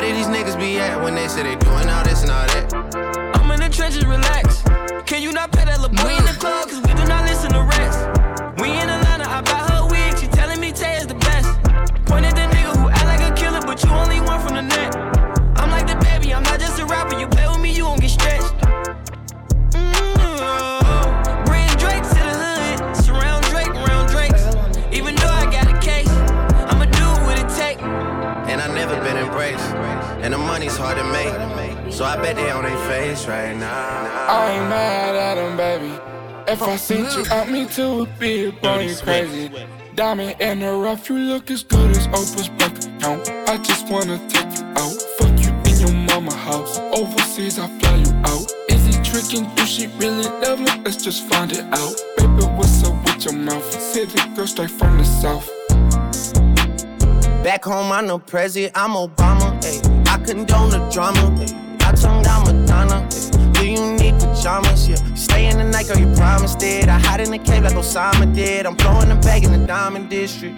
Where 0.00 0.08
did 0.08 0.16
these 0.16 0.28
niggas 0.28 0.58
be 0.58 0.78
at 0.78 0.98
when 1.02 1.14
they 1.14 1.28
say 1.28 1.42
they 1.42 1.56
doing 1.56 1.90
all 1.90 2.02
this 2.02 2.22
and 2.22 2.30
all 2.30 2.46
that? 2.46 3.36
I'm 3.36 3.50
in 3.50 3.60
the 3.60 3.68
trenches, 3.68 4.06
relax. 4.06 4.62
Can 5.04 5.20
you 5.20 5.30
not 5.30 5.52
pay 5.52 5.66
that 5.66 5.76
in 5.76 5.82
the 6.24 6.36
club? 6.40 6.70
Cause 6.70 6.80
we 6.80 6.94
do 6.94 7.04
not 7.06 7.26
listen 7.26 7.52
to 7.52 7.60
rest. 7.64 8.09
And 30.70 30.78
the 30.78 30.78
money's 30.78 30.78
hard 30.78 30.98
to 30.98 31.04
make. 31.84 31.92
So 31.92 32.04
I 32.04 32.16
bet 32.16 32.36
they 32.36 32.50
on 32.50 32.64
their 32.64 32.88
face 32.88 33.26
right 33.26 33.56
now. 33.56 33.70
I 34.28 34.52
ain't 34.52 34.68
mad 34.68 35.16
at 35.16 35.38
him, 35.38 35.56
baby. 35.56 35.98
If 36.50 36.62
I 36.62 36.76
sent 36.76 37.16
you 37.16 37.32
out, 37.32 37.50
me 37.50 37.66
too 37.66 37.96
would 37.96 38.18
be 38.18 38.46
a 38.46 38.52
boy, 38.52 38.80
you 38.80 38.96
crazy. 38.96 39.50
Diamond 39.94 40.40
in 40.40 40.60
the 40.60 40.72
rough, 40.72 41.08
you 41.08 41.18
look 41.18 41.50
as 41.50 41.62
good 41.62 41.90
as 41.90 42.06
Oprah's 42.08 42.48
bank 42.48 42.78
account. 42.78 43.28
I 43.48 43.58
just 43.58 43.88
wanna 43.90 44.18
take 44.28 44.58
you 44.58 44.64
out, 44.76 45.02
fuck 45.18 45.38
you 45.40 45.50
in 45.70 45.80
your 45.80 45.92
mama 45.92 46.34
house. 46.34 46.78
Overseas, 46.78 47.58
I 47.58 47.66
fly 47.78 47.96
you 47.96 48.12
out. 48.24 48.52
Is 48.68 48.86
he 48.86 49.02
tricking? 49.02 49.52
Do 49.54 49.66
she 49.66 49.88
really 49.98 50.24
love 50.40 50.60
me? 50.60 50.70
Let's 50.84 50.96
just 50.96 51.28
find 51.28 51.52
it 51.52 51.64
out. 51.72 51.94
Baby, 52.16 52.44
what's 52.56 52.82
up 52.84 52.94
with 53.04 53.24
your 53.24 53.34
mouth? 53.34 53.70
City 53.80 54.18
girl 54.34 54.46
straight 54.46 54.70
from 54.70 54.98
the 54.98 55.04
south. 55.04 55.48
Back 57.44 57.64
home, 57.64 57.90
I'm 57.92 58.06
no 58.06 58.18
president, 58.18 58.72
I'm 58.74 58.92
Obama. 58.92 59.49
Condone 60.30 60.70
the 60.70 60.78
drama. 60.92 61.18
Ay. 61.40 61.88
I 61.88 61.92
tongue 61.92 62.22
down 62.22 62.44
Madonna. 62.44 63.04
Do 63.52 63.66
you 63.66 63.94
need 63.98 64.14
pajamas? 64.14 64.88
Yeah. 64.88 64.94
Stay 65.16 65.48
in 65.48 65.58
the 65.58 65.64
night, 65.64 65.88
girl, 65.88 65.98
you 65.98 66.06
promised 66.14 66.62
it. 66.62 66.88
I 66.88 67.00
hide 67.00 67.18
in 67.18 67.32
the 67.32 67.38
cave 67.38 67.64
like 67.64 67.72
Osama 67.72 68.32
did. 68.32 68.64
I'm 68.64 68.76
blowing 68.76 69.08
the 69.08 69.16
bag 69.16 69.42
in 69.42 69.50
the 69.50 69.66
diamond 69.66 70.08
district. 70.08 70.56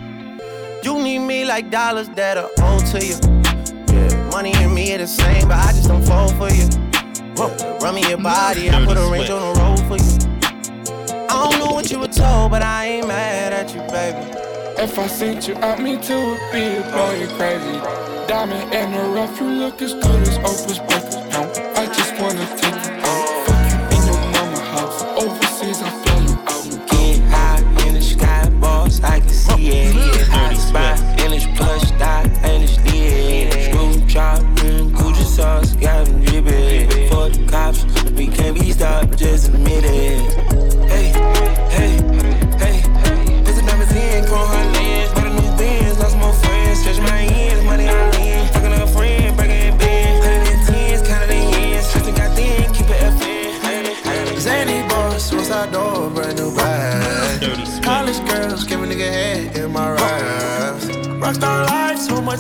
You 0.85 1.03
need 1.03 1.21
me 1.21 1.47
like 1.47 1.71
dollars 1.71 2.11
that 2.11 2.37
are 2.37 2.51
owed 2.59 2.85
to 2.89 3.01
you. 3.01 3.17
Yeah, 3.89 4.31
money 4.31 4.53
and 4.57 4.75
me 4.75 4.95
are 4.95 4.99
the 4.99 5.07
same, 5.07 5.49
but 5.49 5.57
I 5.57 5.73
just 5.73 5.89
don't 5.89 6.05
fall 6.05 6.29
for 6.35 6.51
you. 6.51 6.69
Yeah, 7.39 7.79
run 7.79 7.95
me 7.95 8.07
your 8.07 8.19
body, 8.19 8.69
I 8.69 8.85
put 8.85 8.99
a 8.99 9.11
range 9.11 9.31
on 9.31 9.55
the 9.55 9.59
road 9.59 9.81
for 9.89 9.97
you. 9.97 11.27
I 11.31 11.49
don't 11.49 11.59
know 11.59 11.73
what 11.73 11.91
you 11.91 11.99
were 11.99 12.09
told, 12.09 12.51
but 12.51 12.61
I 12.61 12.89
ain't 12.89 13.09
mad 13.09 13.55
at 13.55 13.75
you, 13.75 13.81
baby. 13.91 14.52
If 14.79 14.99
I 14.99 15.07
sent 15.07 15.49
you 15.49 15.55
out, 15.57 15.81
me 15.81 15.97
too 16.01 16.15
would 16.15 16.53
be 16.53 16.81
boy, 16.91 17.21
you 17.21 17.29
crazy. 17.37 17.79
Diamond 18.27 18.73
in 18.75 18.93
the 18.93 19.03
rough, 19.15 19.41
you 19.41 19.49
look 19.49 19.83
as 19.83 19.95
good 19.95 20.23
as 20.23 20.39
Oprah's 20.39 20.79
bank 20.79 21.32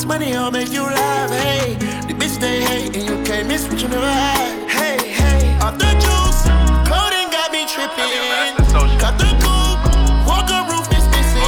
much 0.02 0.20
money, 0.20 0.34
I'll 0.34 0.50
make 0.50 0.72
you 0.72 0.82
laugh. 0.82 1.30
Hey, 1.30 1.74
the 2.06 2.14
bitch 2.14 2.40
they 2.40 2.62
hate, 2.62 2.96
and 2.96 3.08
you 3.08 3.24
can't 3.24 3.46
miss 3.48 3.68
what 3.68 3.80
you 3.80 3.88
never 3.88 4.06
had. 4.06 4.68
Hey, 4.68 4.96
hey, 5.10 5.58
off 5.60 5.78
the 5.78 5.90
juice, 6.04 6.42
coding 6.88 7.28
got 7.30 7.52
me 7.52 7.66
tripping. 7.66 8.56
Cut 8.98 9.18
the 9.18 9.30
coupe, 9.42 9.82
walker 10.26 10.62
roof 10.70 10.86
is 10.92 11.06
missing. 11.08 11.42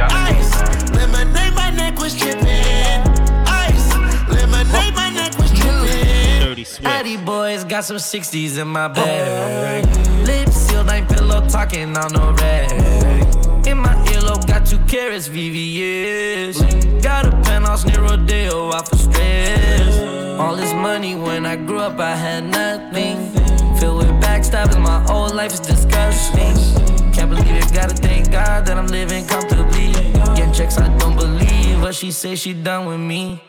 Ice, 0.00 0.90
lemonade, 0.90 1.54
my 1.54 1.70
neck 1.70 1.98
was 1.98 2.14
tripping. 2.14 3.00
Ice, 3.46 3.88
lemonade, 4.28 4.94
my 4.94 5.10
neck 5.10 5.38
was 5.38 5.50
tripping. 5.52 6.66
Addy 6.84 7.16
boys 7.16 7.64
got 7.64 7.84
some 7.84 7.96
60s 7.96 8.58
in 8.58 8.68
my 8.68 8.88
bag. 8.88 9.84
Lips 10.26 10.56
sealed, 10.56 10.90
ain't 10.90 11.08
pillow 11.08 11.46
talking 11.48 11.96
on 11.96 12.12
no 12.12 12.32
rag. 12.32 13.41
Carrots, 14.92 15.26
VVS. 15.26 17.02
Got 17.02 17.24
a 17.24 17.30
penthouse 17.30 17.86
near 17.86 18.02
Rodeo, 18.02 18.68
off 18.72 18.90
for 18.90 18.98
stress. 18.98 19.98
All 20.38 20.54
this 20.54 20.74
money 20.74 21.14
when 21.14 21.46
I 21.46 21.56
grew 21.56 21.78
up, 21.78 21.98
I 21.98 22.14
had 22.14 22.44
nothing. 22.44 23.16
Filled 23.78 23.98
with 24.00 24.12
backstabbing, 24.20 24.82
my 24.82 25.00
whole 25.08 25.30
life 25.30 25.54
is 25.54 25.60
disgusting. 25.60 26.54
Can't 27.14 27.30
believe 27.30 27.56
it, 27.62 27.72
gotta 27.72 27.94
thank 27.94 28.30
God 28.30 28.66
that 28.66 28.76
I'm 28.76 28.86
living 28.88 29.26
comfortably. 29.26 29.92
Getting 30.36 30.52
checks, 30.52 30.76
I 30.76 30.94
don't 30.98 31.16
believe, 31.16 31.80
but 31.80 31.94
she 31.94 32.10
say 32.10 32.34
she 32.34 32.52
done 32.52 32.84
with 32.84 33.00
me. 33.00 33.40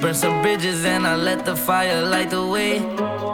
Burn 0.00 0.14
some 0.14 0.40
bridges 0.40 0.86
and 0.86 1.06
I 1.06 1.14
let 1.16 1.44
the 1.44 1.56
fire 1.56 2.06
light 2.06 2.30
the 2.30 2.46
way. 2.46 2.78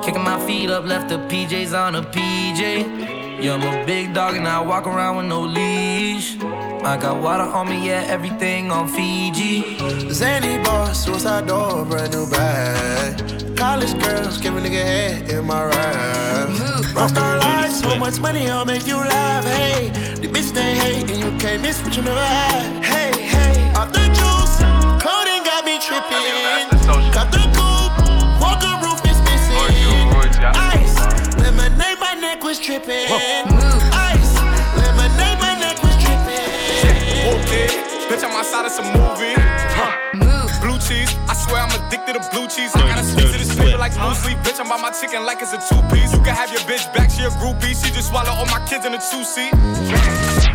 Kicking 0.05 0.25
my 0.25 0.44
feet 0.46 0.68
up, 0.68 0.85
left 0.85 1.09
the 1.09 1.18
PJs 1.31 1.79
on 1.79 1.94
a 1.94 2.03
PJ. 2.03 3.40
Yeah, 3.40 3.55
I'm 3.55 3.62
a 3.62 3.87
big 3.87 4.14
dog 4.14 4.35
and 4.35 4.48
I 4.48 4.61
walk 4.61 4.88
around 4.88 5.16
with 5.18 5.27
no 5.27 5.42
leash. 5.42 5.92
I 6.85 6.97
got 6.97 7.23
water 7.23 7.45
on 7.45 7.68
me, 7.68 7.87
yeah, 7.87 8.05
everything 8.09 8.73
on 8.73 8.88
Fiji. 8.88 9.79
Zany 10.11 10.62
boss, 10.64 11.05
suicide 11.05 11.47
door, 11.47 11.85
brand 11.85 12.12
new 12.12 12.29
bag. 12.29 13.57
College 13.57 13.97
girls, 14.03 14.38
give 14.38 14.57
a 14.57 14.61
nigga 14.61 14.83
head 14.83 15.31
in 15.31 15.45
my 15.47 15.64
ride. 15.64 16.49
Rockstar 16.92 17.38
life, 17.40 17.71
so 17.71 17.97
much 17.99 18.18
money, 18.18 18.49
I'll 18.51 18.64
make 18.64 18.87
you 18.87 18.97
laugh. 18.97 19.45
Hey, 19.45 19.90
the 20.16 20.27
bitch 20.27 20.53
they 20.53 20.75
hate, 20.75 21.09
and 21.09 21.21
you 21.21 21.38
can't 21.38 21.62
miss 21.62 21.81
what 21.85 21.97
you 21.97 22.03
never 22.03 22.21
had. 22.21 22.85
Hey, 22.85 23.12
hey, 23.23 23.73
off 23.75 23.92
the 23.92 24.05
juice, 24.18 24.59
coding 25.01 25.45
got 25.45 25.64
me 25.64 25.79
tripping. 25.79 26.66
Got 27.14 27.31
the 27.31 27.47
coupe, 27.55 28.40
walker 28.42 28.75
roof 28.85 29.01
is 29.07 29.18
missing. 29.23 29.55
Ice, 30.55 30.99
lemonade, 31.38 32.01
my 32.01 32.14
neck 32.21 32.42
was 32.42 32.59
tripping. 32.59 33.07
Bitch, 38.12 38.25
I'm 38.29 38.37
outside 38.37 38.66
of 38.66 38.72
some 38.72 38.85
movie. 38.92 39.33
Huh. 39.72 39.88
Blue 40.61 40.77
cheese, 40.79 41.09
I 41.27 41.35
swear 41.35 41.64
I'm 41.64 41.72
addicted 41.81 42.20
to 42.20 42.22
blue 42.29 42.46
cheese. 42.46 42.70
I 42.77 42.85
gotta 42.85 43.03
stick 43.03 43.25
to 43.33 43.38
this 43.40 43.57
paper 43.57 43.79
like 43.81 43.96
blue 43.96 44.14
sleep. 44.14 44.38
Bitch, 44.44 44.61
I'm 44.61 44.68
by 44.68 44.77
my 44.77 44.92
chicken 44.92 45.25
like 45.25 45.40
it's 45.40 45.57
a 45.57 45.61
two 45.64 45.81
piece. 45.88 46.12
You 46.12 46.20
can 46.20 46.37
have 46.37 46.53
your 46.53 46.61
bitch 46.68 46.85
back, 46.92 47.11
she 47.11 47.25
a 47.25 47.33
groupie. 47.40 47.72
She 47.72 47.88
just 47.90 48.12
swallow 48.12 48.31
all 48.31 48.46
my 48.53 48.61
kids 48.68 48.85
in 48.85 48.92
a 48.92 49.01
two 49.01 49.25
seat. 49.25 49.51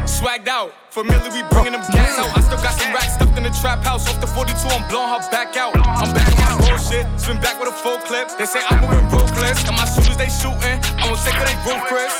Swagged 0.05 0.47
out, 0.47 0.71
familiar, 0.93 1.33
we 1.33 1.41
bringing 1.49 1.73
them 1.73 1.83
gas 1.91 2.13
out. 2.21 2.29
I 2.37 2.41
still 2.45 2.61
got 2.61 2.77
some 2.77 2.93
racks 2.93 3.17
stuffed 3.17 3.35
in 3.35 3.43
the 3.43 3.53
trap 3.57 3.83
house. 3.83 4.07
Off 4.07 4.21
the 4.21 4.27
42, 4.27 4.53
I'm 4.69 4.85
blowing 4.87 5.09
her 5.09 5.21
back 5.33 5.57
out. 5.57 5.73
I'm 5.75 6.13
back 6.13 6.29
on 6.37 6.61
my 6.61 6.69
bullshit, 6.69 7.09
spin 7.19 7.41
back 7.41 7.59
with 7.59 7.73
a 7.73 7.75
full 7.75 7.97
clip. 8.05 8.29
They 8.37 8.45
say 8.45 8.61
I'm 8.69 8.85
moving 8.85 9.09
ruthless, 9.09 9.65
and 9.65 9.75
my 9.75 9.85
shooters 9.89 10.15
they 10.15 10.29
shooting. 10.29 10.77
I 11.01 11.09
won't 11.09 11.19
take 11.25 11.35
it, 11.35 11.43
they 11.49 11.57
roof, 11.65 11.81
Chris. 11.89 12.13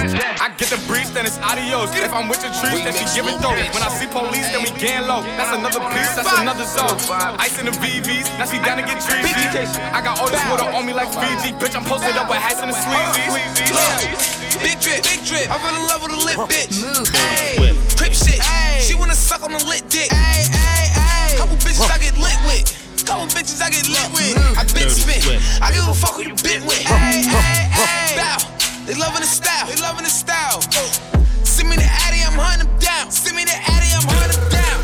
I 0.00 0.48
get 0.56 0.72
the 0.72 0.80
breeze, 0.88 1.12
then 1.12 1.28
it's 1.28 1.36
adios. 1.44 1.92
If 1.92 2.12
I'm 2.12 2.28
with 2.28 2.40
your 2.40 2.52
trees, 2.56 2.80
then 2.80 2.96
she 2.96 3.04
give 3.12 3.28
it 3.28 3.36
though. 3.44 3.52
When 3.52 3.84
I 3.84 3.92
see 3.92 4.08
police, 4.08 4.48
then 4.48 4.64
we 4.64 4.72
gang 4.80 5.04
low. 5.04 5.20
That's 5.36 5.52
another 5.52 5.84
piece, 5.92 6.16
that's 6.16 6.32
another 6.40 6.64
zone. 6.64 6.96
Ice 7.36 7.60
in 7.60 7.68
the 7.68 7.76
VVs, 7.76 8.32
now 8.40 8.48
she 8.48 8.56
down 8.64 8.80
to 8.80 8.84
get 8.84 9.04
treachy. 9.04 9.36
I 9.92 10.00
got 10.00 10.16
all 10.20 10.32
this 10.32 10.40
water 10.48 10.64
on 10.64 10.86
me 10.86 10.96
like 10.96 11.12
Fiji. 11.12 11.52
Bitch, 11.60 11.76
I'm 11.76 11.84
posted 11.84 12.16
up 12.16 12.32
with 12.32 12.40
hats 12.40 12.64
and 12.64 12.72
the 12.72 12.76
sleezies. 12.76 13.28
Big 14.64 14.80
drip, 14.80 15.04
big 15.04 15.20
drip. 15.24 15.48
I 15.52 15.56
fell 15.60 15.76
in 15.76 15.84
love 15.84 16.00
with 16.00 16.16
a 16.16 16.20
lit 16.24 16.40
bitch. 16.48 16.80
Ayy, 16.80 17.76
crip 17.96 18.16
shit. 18.16 18.40
She 18.80 18.94
wanna 18.94 19.14
suck 19.14 19.42
on 19.42 19.52
a 19.52 19.60
lit 19.68 19.84
dick. 19.88 20.08
Ayy, 20.08 20.48
ayy, 20.48 20.88
ayy. 20.96 21.36
Couple 21.36 21.56
bitches 21.60 21.92
I 21.92 21.98
get 22.00 22.16
lit 22.16 22.40
with. 22.48 22.64
Couple 23.04 23.26
bitches 23.36 23.60
I 23.60 23.68
get 23.68 23.88
lit 23.88 24.08
with. 24.16 24.36
I 24.56 24.64
been 24.72 24.88
spit. 24.88 25.24
I 25.60 25.72
give 25.72 25.84
a 25.84 25.92
fuck 25.92 26.16
who 26.16 26.22
you 26.24 26.36
been 26.40 26.64
with. 26.64 26.80
Ayy, 26.88 27.28
ayy, 27.28 27.68
ayy. 27.68 28.16
Bow. 28.16 28.49
They 28.90 28.96
loving 28.96 29.20
the 29.20 29.26
style. 29.26 29.68
They 29.68 29.80
loving 29.80 30.02
the 30.02 30.10
style. 30.10 30.60
Send 31.46 31.70
me 31.70 31.76
the 31.76 31.86
Addy, 31.86 32.26
I'm 32.26 32.34
hunting 32.34 32.66
them 32.66 32.76
down. 32.80 33.08
Send 33.08 33.36
me 33.36 33.44
the 33.44 33.54
Addy, 33.54 33.86
I'm 33.94 34.02
hunting 34.02 34.34
them 34.34 34.50
down. 34.50 34.82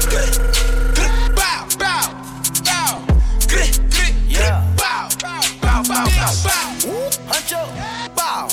Bow, 1.34 1.66
bow, 1.74 2.06
bow. 2.62 3.02
Yeah. 4.30 4.62
Bow, 4.78 5.10
bow, 5.18 5.42
bow, 5.58 5.82
bow, 5.82 6.06
bow, 6.06 6.30
bow. 6.46 6.70
Huncho, 7.26 7.66
bow. 8.14 8.46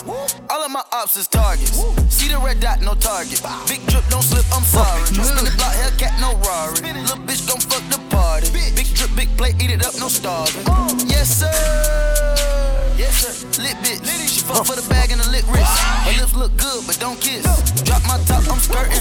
All 0.49 0.65
of 0.65 0.71
my 0.71 0.81
ops 0.91 1.17
is 1.17 1.27
targets. 1.27 1.77
See 2.09 2.29
the 2.29 2.39
red 2.39 2.59
dot, 2.59 2.81
no 2.81 2.95
target. 2.95 3.39
Big 3.69 3.85
drip, 3.85 4.09
don't 4.09 4.23
slip, 4.23 4.49
I'm 4.49 4.63
sorry. 4.63 5.05
Spin 5.05 5.37
the 5.37 5.53
block, 5.53 5.77
Hellcat, 5.77 6.17
no 6.17 6.33
Rari. 6.49 6.81
Little 6.97 7.21
bitch, 7.29 7.45
gon' 7.47 7.61
fuck 7.61 7.85
the 7.93 8.01
party. 8.09 8.49
Big 8.49 8.89
drip, 8.95 9.15
big 9.15 9.29
plate, 9.37 9.61
eat 9.61 9.69
it 9.69 9.85
up, 9.85 9.93
no 9.99 10.07
starving. 10.07 10.65
Yes, 11.05 11.29
sir. 11.29 12.82
Yes, 12.97 13.25
sir. 13.25 13.61
Lit 13.61 13.75
bitch. 13.81 14.03
She 14.29 14.41
fuck 14.41 14.65
for 14.65 14.75
the 14.75 14.87
bag 14.89 15.11
and 15.11 15.19
the 15.21 15.29
lit 15.31 15.45
wrist. 15.49 15.71
Her 16.05 16.13
lips 16.21 16.35
look 16.35 16.55
good, 16.57 16.85
but 16.85 16.99
don't 16.99 17.19
kiss. 17.19 17.43
Drop 17.83 18.01
my 18.07 18.17
top, 18.25 18.45
I'm 18.51 18.59
skirting. 18.59 18.93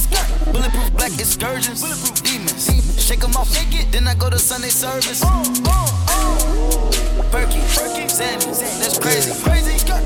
Bulletproof 0.52 0.92
black 0.96 1.12
excursions. 1.18 1.82
Demons. 2.22 2.66
Shake 3.00 3.20
them 3.20 3.36
off, 3.36 3.52
Shake 3.52 3.74
it. 3.74 3.92
then 3.92 4.06
I 4.06 4.14
go 4.14 4.30
to 4.30 4.38
Sunday 4.38 4.68
service. 4.70 5.22
Oh, 5.24 5.42
oh, 5.66 6.06
oh. 6.08 7.28
Perky, 7.30 7.60
Sandy, 8.08 8.46
that's 8.80 8.98
crazy. 8.98 9.32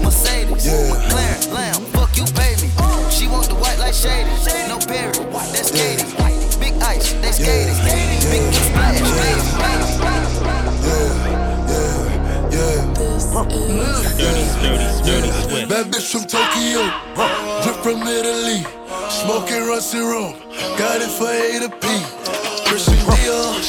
Mercedes, 0.03 0.67
McLaren, 0.67 1.53
Lamb, 1.53 1.83
fuck 1.95 2.17
you, 2.17 2.25
baby. 2.35 2.67
me. 2.67 3.11
She 3.11 3.27
want 3.29 3.49
the 3.49 3.55
white 3.57 3.79
like 3.79 3.95
shady. 3.95 4.31
No 4.69 4.79
Perry, 4.79 5.13
that's 5.53 5.71
Katie. 5.71 6.07
Big 6.61 6.75
ice, 6.83 7.13
they 7.23 7.33
skating. 7.33 7.77
Big 8.31 8.55
splash, 8.55 9.01
Bad 13.37 13.53
bitch 15.93 16.09
from 16.11 16.25
Tokyo, 16.25 16.89
drip 17.63 17.77
from 17.85 18.01
Italy, 18.09 18.65
smoking 19.11 19.69
rusty 19.69 19.99
rum, 19.99 20.33
got 20.79 21.03
it 21.03 21.13
for 21.13 21.29
A 21.29 21.61
to 21.61 21.69
P. 21.69 21.87
Christian 22.65 22.97
Dior, 22.97 23.61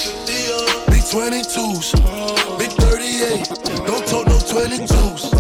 big 0.88 1.04
22s, 1.04 1.92
big 2.58 2.72
38, 2.80 3.44
don't 3.86 4.08
talk 4.08 4.26
no 4.28 4.40
22s. 4.40 5.36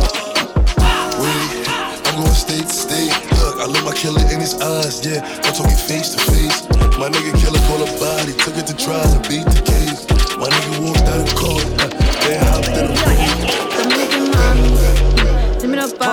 Wait, 1.24 1.70
I'm 2.08 2.16
going 2.20 2.36
state 2.36 2.68
to 2.68 2.74
state. 2.74 3.16
Look, 3.40 3.62
I 3.62 3.66
look 3.66 3.86
my 3.86 3.94
killer 3.94 4.20
in 4.30 4.42
his 4.42 4.60
eyes, 4.60 5.06
yeah. 5.08 5.24
I'm 5.24 5.54
talking 5.54 5.78
face 5.78 6.10
to 6.16 6.20
face. 6.20 6.68
My 7.00 7.08
nigga 7.08 7.32
killer 7.40 7.64
call 7.70 7.82
a 7.82 7.88
body, 7.98 8.34
took 8.34 8.58
it 8.58 8.68
to 8.68 8.76
trial 8.76 9.08
and 9.08 9.24
beat 9.30 9.46
the 9.46 9.62
case. 9.64 10.06
My 10.36 10.50
nigga 10.50 10.84
walked 10.84 11.08
out 11.08 11.22
of 11.24 11.34
court, 11.34 11.64
uh, 11.80 11.88
then 12.28 12.44
hopped 12.44 12.68
in 12.76 12.88
the 12.94 13.07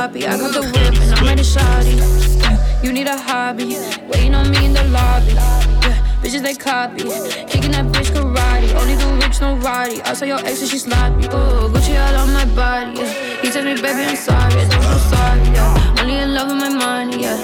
Bobby, 0.05 0.27
I 0.27 0.37
got 0.37 0.53
the 0.53 0.61
whip 0.61 1.01
and 1.01 1.15
I'm 1.15 1.25
ready 1.25 1.41
shawty. 1.41 2.85
You 2.85 2.93
need 2.93 3.07
a 3.07 3.17
hobby, 3.17 3.79
waiting 4.13 4.35
on 4.35 4.51
me 4.51 4.67
in 4.67 4.75
the 4.75 4.85
lobby. 4.93 5.33
Yeah, 5.33 6.21
bitches 6.21 6.43
they 6.43 6.53
copy, 6.53 7.05
kicking 7.49 7.71
that 7.73 7.87
bitch 7.87 8.13
karate. 8.13 8.75
Only 8.75 8.97
the 8.97 9.09
rich, 9.25 9.41
no 9.41 9.57
roddy. 9.57 10.03
I 10.03 10.13
saw 10.13 10.27
your 10.27 10.41
ex 10.45 10.61
and 10.61 10.69
she 10.69 10.77
sloppy. 10.77 11.27
Oh, 11.33 11.73
Gucci 11.73 11.97
all 11.97 12.17
on 12.21 12.35
my 12.35 12.45
body. 12.53 13.01
Yeah. 13.01 13.41
He 13.41 13.49
tells 13.49 13.65
me, 13.65 13.81
baby, 13.81 14.05
I'm 14.05 14.17
sorry. 14.17 14.53
I 14.53 14.69
don't 14.69 14.85
feel 14.85 14.99
sorry. 15.09 15.41
Yeah. 15.57 15.97
Only 16.01 16.17
in 16.19 16.35
love 16.35 16.49
with 16.49 16.59
my 16.59 16.69
money. 16.69 17.23
Yeah. 17.23 17.41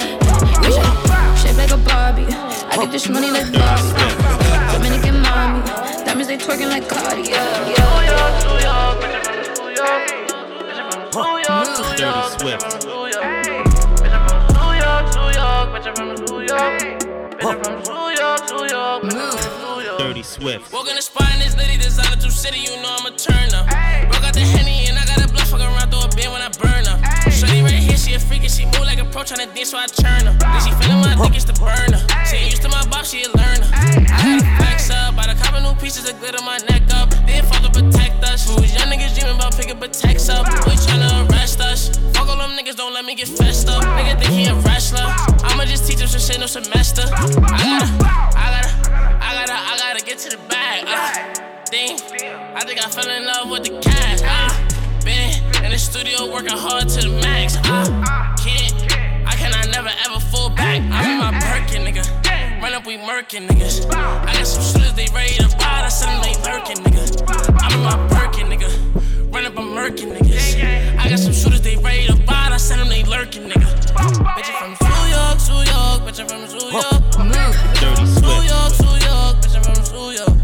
You 0.61 0.69
shape, 0.69 1.41
shape 1.41 1.57
like 1.57 1.71
a 1.71 1.81
Barbie. 1.81 2.29
I 2.29 2.77
get 2.77 2.91
this 2.91 3.09
money 3.09 3.31
like 3.31 3.51
Bobby. 3.51 3.89
Dominican 4.69 5.19
mommy, 5.19 5.65
diamonds 6.05 6.27
they 6.27 6.37
twerking 6.37 6.69
like 6.69 6.87
Cardi. 6.87 7.23
Yeah, 7.23 7.69
yeah. 7.69 8.10
Dirty 11.11 11.43
Swift. 12.39 12.63
Dirty 19.99 20.23
Swift. 20.23 20.71
Walk 20.71 20.87
in 20.87 20.95
the 20.95 21.01
spot 21.01 21.33
in 21.33 21.39
this 21.39 21.57
litty 21.57 21.75
designer 21.77 22.15
through 22.15 22.31
city, 22.31 22.59
you 22.59 22.77
know 22.81 22.95
I'm 22.97 23.05
a 23.07 23.11
turner. 23.17 23.67
Broke 24.07 24.23
out 24.23 24.33
the 24.33 24.39
henny 24.39 24.87
and 24.87 24.97
I 24.97 25.05
got 25.05 25.19
a 25.19 25.27
blunt 25.27 25.47
fucking 25.47 25.65
around 25.65 25.91
through 25.91 26.07
a 26.07 26.09
bin 26.15 26.31
when 26.31 26.41
I 26.41 26.47
burn 26.47 26.85
her. 26.85 27.29
Shorty 27.29 27.61
right 27.61 27.73
here, 27.73 27.97
she 27.97 28.13
a 28.13 28.19
freak 28.19 28.43
and 28.43 28.51
she 28.51 28.63
move 28.63 28.87
like 28.87 28.99
a 28.99 29.05
pro 29.05 29.23
tryna 29.23 29.53
dance, 29.53 29.71
so 29.71 29.77
I 29.77 29.87
churn 29.87 30.31
her. 30.31 30.35
Then 30.39 30.61
she 30.63 30.71
feeling 30.79 31.03
my 31.03 31.19
dick, 31.27 31.35
it's 31.35 31.43
the 31.43 31.59
burner. 31.59 31.99
She 32.23 32.37
ain't 32.37 32.51
used 32.51 32.61
to 32.63 32.69
my 32.69 32.87
box, 32.87 33.09
she 33.11 33.23
a 33.23 33.27
learner. 33.35 33.67
I 33.67 33.99
gotta 33.99 34.63
flex 34.63 34.89
up, 34.89 35.17
I 35.17 35.27
done 35.27 35.35
cop 35.35 35.61
new 35.61 35.75
pieces 35.75 36.07
of 36.09 36.17
glitter 36.19 36.41
my 36.43 36.57
neck 36.69 36.87
up. 36.95 37.11
Then 37.27 37.43
father 37.43 37.67
protect 37.67 38.23
us. 38.23 38.47
Who's 38.47 38.73
young 38.73 38.87
niggas 38.87 39.13
dreaming 39.19 39.35
about 39.35 39.57
picking 39.57 39.79
text 39.91 40.29
up. 40.29 40.47
Get 43.25 43.37
fessed 43.37 43.69
up. 43.69 43.83
Nigga 43.83 44.19
think 44.19 44.31
he 44.31 44.45
a 44.45 44.55
wrestler. 44.65 45.05
I'ma 45.45 45.65
just 45.65 45.85
teach 45.87 45.99
him 45.99 46.07
some 46.07 46.19
shit, 46.19 46.39
no 46.39 46.47
semester. 46.47 47.03
I 47.03 47.11
gotta, 47.11 47.87
I 48.33 48.47
gotta, 48.53 48.73
I 49.21 49.29
gotta, 49.37 49.53
I 49.53 49.77
gotta 49.77 50.05
get 50.05 50.17
to 50.19 50.29
the 50.29 50.41
bag. 50.49 50.85
Uh, 50.87 51.61
damn, 51.69 51.97
I 52.57 52.61
think 52.65 52.83
I 52.83 52.89
fell 52.89 53.09
in 53.09 53.25
love 53.25 53.49
with 53.51 53.63
the 53.63 53.79
cash. 53.79 54.21
Uh, 54.23 55.05
been 55.05 55.37
in 55.63 55.71
the 55.71 55.77
studio 55.77 56.31
working 56.31 56.57
hard 56.57 56.89
to 56.89 57.01
the 57.01 57.13
max. 57.21 57.57
Uh, 57.57 57.85
can't, 58.41 58.73
I 59.27 59.35
cannot 59.37 59.69
never 59.69 59.91
ever 60.05 60.19
fall 60.19 60.49
back. 60.49 60.81
I'm 60.81 61.11
in 61.11 61.17
my 61.19 61.31
Birkin, 61.45 61.85
nigga. 61.85 62.03
Run 62.61 62.73
up, 62.73 62.85
we 62.85 62.97
murking 62.97 63.47
niggas. 63.47 63.85
I 63.93 64.33
got 64.33 64.47
some 64.47 64.63
shooters, 64.63 64.93
they 64.93 65.07
ready 65.13 65.35
to 65.35 65.47
ride. 65.57 65.85
I 65.85 65.89
said 65.89 66.09
them 66.09 66.21
they 66.25 66.35
lurking, 66.49 66.77
nigga. 66.85 67.05
I'm 67.61 67.73
in 67.73 67.83
my 67.83 67.97
Birkin, 68.07 68.47
nigga. 68.47 69.33
Run 69.33 69.45
up, 69.45 69.57
I'm 69.57 69.69
murking 69.69 70.17
niggas. 70.17 70.97
I 70.97 71.09
got 71.09 71.19
some 71.19 71.33
shooters, 71.33 71.61
they 71.61 71.77
ready 71.77 72.10
said 72.61 72.77
them 72.79 72.89
they 72.89 73.03
lurking, 73.03 73.49
nigga. 73.49 73.65
Bitch, 73.95 74.49
I'm 74.61 74.75
from 74.75 74.89
New 74.89 75.07
York, 75.09 75.37
New 75.49 75.63
York. 75.65 76.05
Bitch, 76.05 76.19
I'm 76.21 76.27
from 76.29 76.41
New 76.45 76.69
York. 76.69 77.01
Dirty 77.81 78.05
New 78.21 78.41
York, 78.45 78.73
New 78.81 78.97
York. 79.01 79.33
Bitch, 79.41 79.55
I'm 79.57 79.63
from 79.63 79.89
New 79.91 80.13
York. 80.13 80.35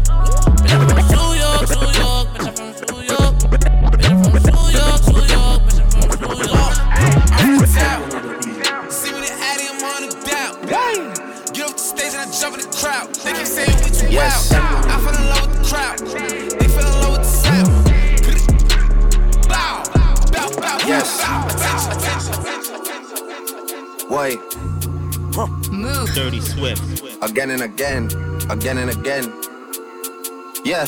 Bitch, 0.58 0.72
I'm 0.74 0.80
from 0.82 0.98
New 0.98 1.38
York, 1.38 1.62
New 1.70 1.86
York. 2.02 2.56
Bitch, 2.58 2.58
I'm 2.58 2.74
from 2.74 2.90
New 2.90 3.06
York. 3.06 3.34
Bitch, 3.38 4.06
I'm 4.08 4.18
from 4.18 4.34
New 4.34 4.66
York, 4.74 5.00
New 5.06 5.22
York. 5.30 5.60
Bitch, 5.62 5.78
I'm 5.78 5.90
from 6.10 6.26
New 6.28 6.42
York. 6.50 6.74
I'm 7.38 7.62
town. 7.70 8.02
See 8.90 9.12
me 9.12 9.18
the 9.20 9.30
Addy, 9.38 9.64
I'm 9.70 9.78
on 9.86 10.02
the 10.02 10.14
down. 10.26 10.52
Get 11.54 11.64
off 11.66 11.74
the 11.74 11.78
stage 11.78 12.12
and 12.14 12.22
I 12.22 12.30
jump 12.34 12.54
in 12.58 12.60
the 12.66 12.70
crowd. 12.76 13.14
They 13.22 13.32
keep 13.32 13.46
saying 13.46 13.76
we 13.84 13.90
too 13.90 14.08
Yes. 14.10 14.47
wild. 14.47 14.47
Wait. 24.18 24.40
Move. 25.70 26.12
Dirty 26.12 26.40
Swift. 26.40 26.82
Again 27.22 27.50
and 27.50 27.62
again. 27.62 28.06
Again 28.50 28.78
and 28.78 28.90
again. 28.90 29.32
Yeah. 30.64 30.86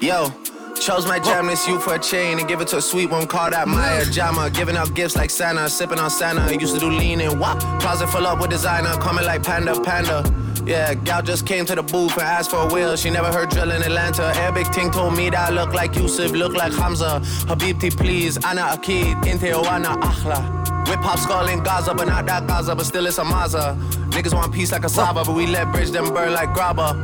Yo. 0.00 0.32
Chose 0.80 1.04
my 1.04 1.18
jam 1.18 1.48
this 1.48 1.66
you 1.66 1.80
for 1.80 1.96
a 1.96 1.98
chain 1.98 2.38
and 2.38 2.46
give 2.46 2.60
it 2.60 2.68
to 2.68 2.76
a 2.76 2.80
sweet 2.80 3.10
one 3.10 3.26
called 3.26 3.54
out 3.54 3.66
Maya 3.66 4.04
Jama. 4.04 4.50
Giving 4.50 4.76
out 4.76 4.94
gifts 4.94 5.16
like 5.16 5.30
Santa, 5.30 5.68
sipping 5.68 5.98
on 5.98 6.10
Santa. 6.10 6.54
Used 6.54 6.74
to 6.74 6.80
do 6.80 6.90
lean 6.90 7.20
and 7.20 7.40
wop. 7.40 7.58
Closet 7.80 8.06
full 8.06 8.24
up 8.24 8.40
with 8.40 8.50
designer, 8.50 8.96
coming 8.98 9.24
like 9.24 9.42
Panda 9.42 9.80
Panda. 9.80 10.22
Yeah, 10.66 10.94
gal 10.94 11.22
just 11.22 11.46
came 11.46 11.64
to 11.66 11.74
the 11.74 11.82
booth 11.82 12.12
and 12.12 12.22
asked 12.22 12.50
for 12.50 12.58
a 12.58 12.66
wheel. 12.72 12.96
She 12.96 13.10
never 13.10 13.32
heard 13.32 13.50
drill 13.50 13.70
in 13.70 13.82
Atlanta. 13.82 14.24
Arabic 14.36 14.70
ting 14.70 14.90
told 14.90 15.16
me 15.16 15.30
that 15.30 15.50
I 15.50 15.52
look 15.52 15.72
like 15.72 15.96
Yusuf, 15.96 16.32
look 16.32 16.54
like 16.54 16.72
Hamza. 16.72 17.20
Habibti, 17.46 17.96
please. 17.96 18.36
Ana 18.44 18.62
Akid, 18.76 19.22
Inte 19.24 19.52
Oana 19.52 20.00
Akhla. 20.00 20.88
Whip 20.88 21.00
hop 21.00 21.18
skull 21.18 21.48
in 21.48 21.62
Gaza, 21.62 21.94
but 21.94 22.08
not 22.08 22.26
that 22.26 22.46
Gaza, 22.46 22.74
but 22.74 22.84
still 22.84 23.06
it's 23.06 23.18
a 23.18 23.24
Maza. 23.24 23.76
Niggas 24.10 24.34
want 24.34 24.52
peace 24.52 24.72
like 24.72 24.84
a 24.84 24.88
Saba, 24.88 25.24
but 25.24 25.34
we 25.34 25.46
let 25.46 25.70
bridge 25.72 25.90
them 25.90 26.12
burn 26.12 26.32
like 26.32 26.52
grabber. 26.52 26.94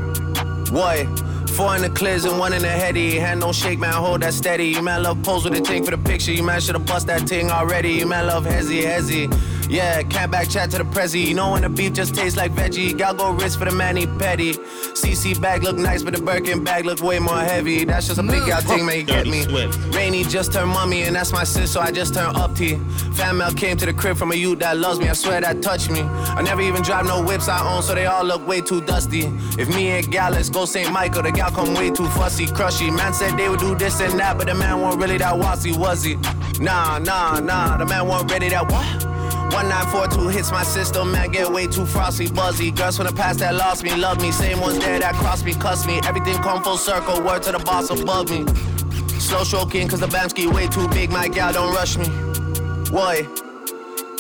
Boy, 0.71 1.07
Four 1.57 1.75
in 1.75 1.81
the 1.81 1.89
clears 1.89 2.27
and 2.27 2.39
one 2.39 2.53
in 2.53 2.61
the 2.61 2.69
heady. 2.69 3.19
Hand 3.19 3.41
don't 3.41 3.55
shake, 3.55 3.79
man, 3.79 3.95
hold 3.95 4.21
that 4.21 4.35
steady. 4.35 4.67
You 4.67 4.83
man 4.83 5.03
love 5.05 5.23
pose 5.23 5.43
with 5.45 5.55
a 5.55 5.61
ting 5.63 5.85
for 5.87 5.91
the 5.91 5.97
picture. 5.97 6.31
You 6.31 6.43
man 6.43 6.61
should've 6.61 6.85
bust 6.85 7.07
that 7.07 7.27
ting 7.27 7.51
already. 7.51 7.93
You 7.93 8.07
man 8.07 8.27
love 8.27 8.45
hezzy, 8.45 8.83
hezzy. 8.83 9.33
Yeah, 9.69 10.03
can't 10.05 10.31
back 10.31 10.49
chat 10.49 10.71
to 10.71 10.79
the 10.79 10.85
prezi. 10.85 11.27
You 11.27 11.35
know 11.35 11.53
when 11.53 11.63
the 11.63 11.69
beef 11.69 11.93
just 11.93 12.15
tastes 12.15 12.37
like 12.37 12.53
veggie. 12.53 12.97
Gal 12.97 13.15
go 13.15 13.33
rich 13.33 13.57
for 13.57 13.65
the 13.65 13.73
manny 13.73 14.07
petty. 14.07 14.55
CC 14.55 15.41
bag 15.41 15.63
look 15.65 15.77
nice, 15.77 16.03
but 16.03 16.15
the 16.15 16.23
Birkin 16.23 16.63
bag 16.63 16.85
look 16.85 17.01
way 17.01 17.19
more 17.19 17.39
heavy. 17.39 17.85
That's 17.85 18.07
just 18.07 18.19
a 18.19 18.23
big 18.23 18.47
gal 18.47 18.61
thing, 18.61 18.87
man, 18.87 18.99
you 18.99 19.05
get 19.05 19.27
me. 19.27 19.45
Rainy 19.91 20.25
just 20.25 20.53
turned 20.53 20.71
mummy, 20.71 21.03
and 21.03 21.17
that's 21.17 21.33
my 21.33 21.45
sis, 21.45 21.73
so 21.73 21.81
I 21.81 21.91
just 21.91 22.15
turned 22.15 22.37
up 22.37 22.55
T. 22.55 22.77
Fan 23.15 23.39
mail 23.39 23.53
came 23.53 23.77
to 23.77 23.87
the 23.87 23.93
crib 23.93 24.17
from 24.17 24.33
a 24.33 24.35
youth 24.35 24.61
that 24.61 24.77
loves 24.77 25.01
me. 25.01 25.09
I 25.09 25.15
swear 25.15 25.41
that 25.41 25.63
touched 25.63 25.91
me. 25.91 26.03
I 26.03 26.43
never 26.43 26.61
even 26.61 26.83
drive 26.83 27.07
no 27.07 27.23
whips 27.23 27.49
I 27.49 27.75
own, 27.75 27.83
so 27.83 27.95
they 27.95 28.07
all 28.07 28.25
look 28.25 28.47
way 28.47 28.61
too 28.61 28.81
dusty. 28.83 29.27
If 29.59 29.69
me 29.69 29.89
and 29.89 30.11
gal, 30.11 30.31
let's 30.31 30.49
go 30.49 30.65
St. 30.65 30.93
Michael. 30.93 31.23
The 31.23 31.33
gal 31.33 31.51
come 31.51 31.75
way 31.75 31.91
too 31.91 32.09
fussy, 32.11 32.47
crushy. 32.47 32.91
Man 32.91 33.13
said 33.13 33.37
they 33.37 33.49
would 33.49 33.61
do 33.61 33.75
this 33.75 34.01
and 34.01 34.19
that, 34.21 34.39
but 34.39 34.47
the 34.47 34.55
man 34.55 34.81
wasn't 34.81 35.03
really 35.03 35.19
that 35.19 35.37
wassy, 35.37 35.73
was 35.73 36.05
he? 36.05 36.17
Nah, 36.61 36.99
nah, 36.99 37.41
nah. 37.41 37.77
The 37.77 37.87
man 37.87 38.07
wasn't 38.07 38.31
ready 38.31 38.49
that 38.51 38.71
what? 38.71 39.16
1942 39.53 40.29
hits 40.29 40.51
my 40.51 40.63
system, 40.63 41.13
man, 41.13 41.31
get 41.31 41.51
way 41.51 41.67
too 41.67 41.87
frosty, 41.87 42.31
buzzy. 42.31 42.71
Girls 42.71 42.97
from 42.97 43.07
the 43.07 43.13
past 43.13 43.39
that 43.41 43.55
lost 43.55 43.83
me, 43.83 43.95
love 43.95 44.21
me. 44.21 44.33
Same 44.33 44.61
ones 44.61 44.79
there 44.79 44.99
that 44.99 45.15
crossed 45.15 45.45
me, 45.45 45.55
cuss 45.55 45.87
me. 45.87 46.01
Everything 46.05 46.37
come 46.43 46.63
full 46.63 46.77
circle, 46.77 47.23
word 47.23 47.43
to 47.45 47.53
the 47.53 47.59
boss 47.59 47.91
above 47.91 48.31
me. 48.31 48.45
Slow 49.21 49.45
stroking, 49.45 49.89
cause 49.89 50.01
the 50.01 50.09
Bamski 50.09 50.53
way 50.53 50.67
too 50.67 50.89
big, 50.89 51.11
my 51.11 51.29
gal 51.29 51.53
don't 51.53 51.73
rush 51.75 51.97
me. 51.97 52.07
What? 52.91 53.46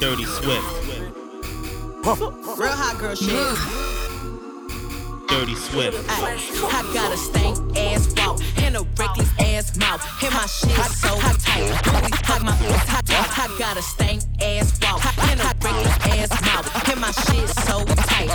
Dirty 0.00 0.24
Swift. 0.26 0.62
Real 2.06 2.70
hot 2.70 2.98
girl 3.00 3.16
shit. 3.16 3.34
Dirty 5.28 5.56
Swift. 5.56 5.98
Ay, 6.08 6.38
I 6.38 6.90
got 6.94 7.12
a 7.12 7.16
stank 7.16 7.76
ass 7.76 8.06
walk 8.16 8.40
and 8.62 8.76
a 8.76 8.82
reckless 8.96 9.28
ass 9.40 9.76
mouth. 9.76 10.00
And 10.22 10.32
my 10.34 10.46
shit 10.46 10.70
so 10.94 11.18
tight. 11.18 11.74
Hot 12.26 12.42
my 12.42 12.52
hot, 12.52 13.08
hot. 13.08 13.50
I 13.50 13.58
got 13.58 13.76
a 13.76 13.82
stank 13.82 14.22
ass 14.40 14.78
walk 14.80 15.02
and 15.30 15.40
a 15.40 15.44
reckless 15.66 15.98
ass 16.06 16.30
mouth. 16.42 16.88
And 16.88 17.00
my 17.00 17.10
shit 17.10 17.48
so 17.66 17.84
tight. 17.84 18.30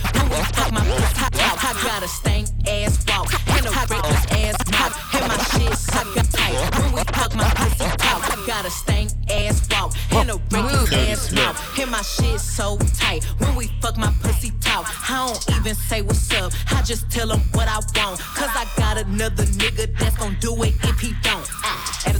Hot 0.59 0.71
my 0.73 0.83
hot. 0.83 1.33
I 1.33 1.73
got 1.81 2.03
a 2.03 2.07
stank 2.09 2.49
ass 2.67 2.99
walk 3.07 3.31
and 3.47 3.65
a 3.65 3.69
reckless 3.71 4.25
ass 4.31 4.57
mouth. 4.69 5.12
And 5.13 5.27
my 5.27 5.37
shit 5.37 5.77
so 5.77 6.03
tight. 6.31 6.55
Really 6.79 7.03
hot 7.13 7.35
my 7.35 7.49
pussy 7.55 7.89
talk. 7.97 8.21
I 8.31 8.43
got 8.47 8.65
a 8.65 8.71
stank 8.71 9.11
ass 9.29 9.67
walk 9.71 9.93
and 10.11 10.31
a 10.31 10.37
reckless 10.51 10.93
ass 10.93 11.31
mouth. 11.31 11.79
And 11.79 11.91
my 11.91 12.01
shit 12.01 12.39
so 12.39 12.77
tight. 12.97 13.23
When 13.39 13.55
we 13.55 13.67
fuck 13.81 13.97
my 13.97 14.13
pussy 14.21 14.51
talk, 14.61 14.85
I 15.09 15.27
don't 15.27 15.57
even 15.57 15.75
say 15.75 16.01
what's 16.01 16.31
up. 16.33 16.51
I 16.71 16.81
just 16.81 17.09
tell 17.11 17.29
him 17.31 17.41
what 17.53 17.67
I 17.67 17.75
want. 17.95 18.19
Cause 18.19 18.49
I 18.55 18.67
got 18.77 18.97
another 18.97 19.43
nigga 19.43 19.97
that's 19.97 20.17
gon' 20.17 20.37
do 20.39 20.61
it 20.63 20.73
if 20.83 20.99
he 20.99 21.13
don't. 21.21 21.47
Ah, 21.63 22.12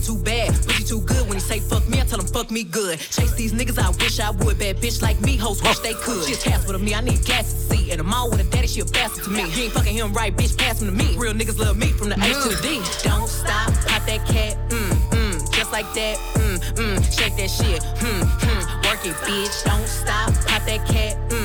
me, 2.54 2.64
good. 2.64 3.00
Chase 3.00 3.34
these 3.34 3.52
niggas, 3.52 3.80
I 3.80 3.90
wish 3.90 4.20
I 4.20 4.30
would. 4.30 4.60
Bad 4.60 4.78
bitch 4.78 5.02
like 5.02 5.20
me, 5.22 5.36
hoes 5.36 5.62
wish 5.64 5.80
they 5.80 5.94
could. 5.96 6.24
She's 6.26 6.44
half 6.44 6.70
of 6.70 6.82
me, 6.82 6.94
I 6.94 7.02
need 7.02 7.26
gas 7.26 7.52
to 7.52 7.60
see. 7.76 7.92
And 7.92 8.00
I'm 8.00 8.14
all 8.14 8.30
with 8.30 8.40
a 8.40 8.44
daddy, 8.44 8.68
she 8.68 8.82
a 8.82 8.86
bastard 8.86 9.24
to 9.26 9.30
me. 9.32 9.50
You 9.52 9.64
ain't 9.64 9.74
fucking 9.74 9.94
him 9.94 10.14
right, 10.14 10.36
bitch, 10.36 10.58
pass 10.58 10.82
him 10.82 10.88
to 10.88 10.94
me. 10.94 11.18
Real 11.18 11.34
niggas 11.34 11.58
love 11.58 11.78
me 11.78 11.88
from 11.88 12.10
the 12.10 12.16
H 12.16 12.44
to 12.44 12.50
the 12.56 12.62
D. 12.62 12.82
Don't 13.04 13.28
stop, 13.28 13.74
pop 13.88 14.06
that 14.06 14.26
cat, 14.28 14.58
mm, 14.70 14.92
mm, 15.12 15.52
just 15.52 15.72
like 15.72 15.92
that, 15.94 16.18
mm, 16.36 16.60
mm, 16.78 17.20
shake 17.20 17.36
that 17.38 17.50
shit, 17.50 17.82
hmm, 17.98 18.24
hmm, 18.24 18.62
work 18.86 19.04
it, 19.06 19.16
bitch. 19.26 19.64
Don't 19.66 19.88
stop, 19.88 20.34
pop 20.46 20.64
that 20.66 20.86
cat, 20.88 21.18
mm, 21.30 21.34
mm, 21.34 21.43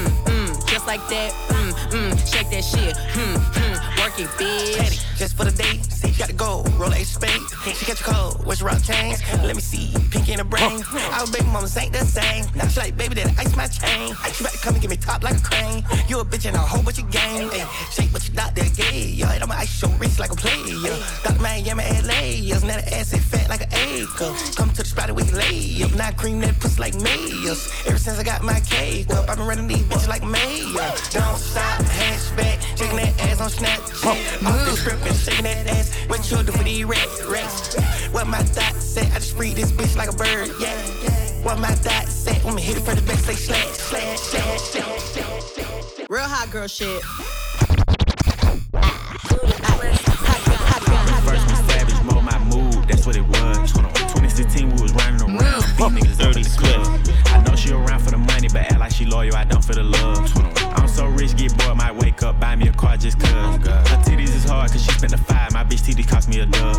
like 0.88 1.06
that, 1.10 1.32
mm, 1.48 1.72
mm, 1.92 2.32
shake 2.32 2.48
that 2.48 2.64
shit, 2.64 2.96
hmm, 2.96 3.36
hmm, 3.36 4.00
work 4.00 4.18
it, 4.18 4.26
bitch. 4.40 5.04
Just 5.18 5.36
for 5.36 5.44
the 5.44 5.50
day, 5.50 5.82
see, 5.90 6.10
you 6.10 6.18
gotta 6.18 6.32
go. 6.32 6.62
Roll 6.78 6.92
a 6.92 7.02
spade. 7.02 7.42
She 7.74 7.84
catch 7.84 8.00
a 8.00 8.04
cold. 8.04 8.46
Where's 8.46 8.60
your 8.60 8.68
rock 8.68 8.80
chains? 8.84 9.20
Let 9.42 9.56
me 9.56 9.60
see. 9.60 9.92
Pink 10.12 10.28
in 10.28 10.38
the 10.38 10.44
brain. 10.44 10.80
Our 11.10 11.26
baby 11.26 11.46
mamas 11.46 11.76
ain't 11.76 11.92
the 11.92 12.06
same. 12.06 12.46
Now 12.54 12.68
she 12.68 12.78
like, 12.78 12.96
baby, 12.96 13.16
that 13.16 13.36
ice 13.36 13.56
my 13.56 13.66
chain. 13.66 14.10
You 14.10 14.44
better 14.46 14.58
come 14.58 14.74
and 14.74 14.80
get 14.80 14.90
me 14.90 14.96
top 14.96 15.24
like 15.24 15.36
a 15.36 15.42
crane. 15.42 15.84
You 16.06 16.20
a 16.20 16.24
bitch 16.24 16.46
and 16.46 16.54
a 16.54 16.60
whole 16.60 16.84
bunch 16.84 17.00
of 17.00 17.10
game. 17.10 17.50
Ay, 17.50 17.66
shake 17.90 18.12
what 18.12 18.28
you 18.28 18.34
not 18.34 18.54
that 18.54 18.76
gay. 18.76 19.10
Yo, 19.10 19.26
and 19.26 19.42
I'ma 19.42 19.54
ice 19.54 19.82
your 19.82 19.90
wrist 19.98 20.20
like 20.20 20.30
a 20.30 20.36
player. 20.36 20.96
Dr. 21.24 21.42
Miami, 21.42 21.82
LA. 22.06 22.38
Yes, 22.38 22.62
now 22.62 22.76
the 22.76 22.94
ass 22.94 23.12
is 23.12 23.24
fat 23.24 23.48
like 23.48 23.62
an 23.62 23.72
acre. 23.74 24.32
Come 24.54 24.70
to 24.70 24.82
the 24.82 24.88
spot 24.88 25.10
we 25.10 25.24
lay 25.34 25.82
up. 25.82 25.92
Now 25.94 26.12
cream 26.12 26.38
that 26.40 26.60
pussy 26.60 26.80
like 26.80 26.94
mayors. 26.94 27.66
Ever 27.86 27.98
since 27.98 28.20
I 28.20 28.22
got 28.22 28.44
my 28.44 28.60
cake 28.60 29.10
up, 29.10 29.28
I've 29.28 29.36
been 29.36 29.48
running 29.48 29.66
these 29.66 29.82
bitches 29.82 30.08
like 30.08 30.22
mayor. 30.78 30.94
Don't 31.10 31.36
stop, 31.38 31.80
hatchback. 31.82 32.78
Shaking 32.78 32.96
that 32.96 33.20
ass 33.20 33.40
on 33.40 33.50
Snapchat. 33.50 34.46
Off 34.46 34.64
the 34.64 34.76
strip 34.76 35.04
and 35.04 35.16
shaking 35.16 35.44
that 35.44 35.66
ass. 35.66 35.94
What 36.06 36.30
you 36.30 36.42
do 36.42 36.52
for 36.52 36.64
these 36.64 36.84
rats, 36.84 37.24
rats? 37.26 37.76
What 38.12 38.26
my 38.26 38.42
thought 38.42 38.74
said, 38.80 39.06
I 39.12 39.16
just 39.16 39.36
free 39.36 39.54
this 39.54 39.72
bitch 39.72 39.96
like 39.96 40.10
a 40.10 40.16
bird, 40.16 40.50
yeah. 40.60 40.74
What 41.42 41.58
my 41.58 41.74
thought 41.74 42.08
said, 42.08 42.42
when 42.44 42.54
me 42.54 42.62
hit 42.62 42.76
it 42.76 42.80
for 42.80 42.94
the 42.94 43.02
back, 43.02 43.18
say 43.18 43.34
slash, 43.34 43.66
slash, 43.66 44.18
slash, 44.18 44.60
slash. 44.60 46.06
Real 46.08 46.22
hot 46.22 46.50
girl 46.50 46.66
shit. 46.66 47.02
First 51.28 51.50
was 51.50 51.58
savage, 51.68 52.02
my 52.22 52.38
mood, 52.44 52.88
that's 52.88 53.06
what 53.06 53.16
it 53.16 53.26
was. 53.28 53.72
2016, 53.72 54.70
we 54.70 54.82
was 54.82 54.92
running 54.94 55.20
around, 55.20 55.62
beat 55.76 56.02
niggas 56.02 56.18
dirty 56.18 56.42
swift. 56.42 57.12
I 57.26 57.42
know 57.42 57.54
she 57.54 57.72
around 57.72 58.00
for 58.00 58.10
the 58.10 58.18
money, 58.18 58.48
but 58.48 58.62
act 58.62 58.78
like 58.78 58.92
she 58.92 59.04
loyal, 59.04 59.36
I 59.36 59.44
don't 59.44 59.62
for 59.62 59.74
the 59.74 59.84
love. 59.84 60.57
So 60.98 61.06
rich, 61.06 61.36
get 61.36 61.56
bored, 61.56 61.76
might 61.76 61.94
wake 61.94 62.24
up, 62.24 62.40
buy 62.40 62.56
me 62.56 62.66
a 62.66 62.72
car 62.72 62.96
just 62.96 63.20
cuz. 63.20 63.30
Her 63.30 64.02
titties 64.02 64.34
is 64.34 64.42
hard, 64.42 64.72
cause 64.72 64.82
she 64.82 64.90
spent 64.90 65.12
the 65.12 65.18
five, 65.18 65.52
my 65.52 65.62
bitch 65.62 65.86
titties 65.86 66.08
cost 66.08 66.28
me 66.28 66.40
a 66.40 66.46
dub. 66.46 66.76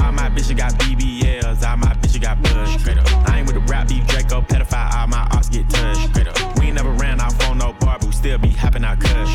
All 0.00 0.12
my 0.12 0.30
bitches 0.30 0.56
got 0.56 0.72
BBLs, 0.80 1.62
all 1.68 1.76
my 1.76 1.92
bitches 2.00 2.22
got 2.22 2.40
buzz. 2.40 2.88
I 3.28 3.40
ain't 3.40 3.46
with 3.46 3.56
the 3.56 3.70
rap 3.70 3.86
beef, 3.86 4.06
Draco, 4.06 4.40
pedophile, 4.40 4.94
all 4.94 5.08
my 5.08 5.28
arts 5.32 5.50
get 5.50 5.68
touched. 5.68 6.58
We 6.58 6.68
ain't 6.68 6.76
never 6.76 6.90
ran 6.92 7.20
off 7.20 7.38
on 7.50 7.58
no 7.58 7.74
bar, 7.74 7.98
but 7.98 8.06
we 8.06 8.12
still 8.12 8.38
be 8.38 8.48
hopping 8.48 8.82
out 8.82 8.98
cuss. 8.98 9.29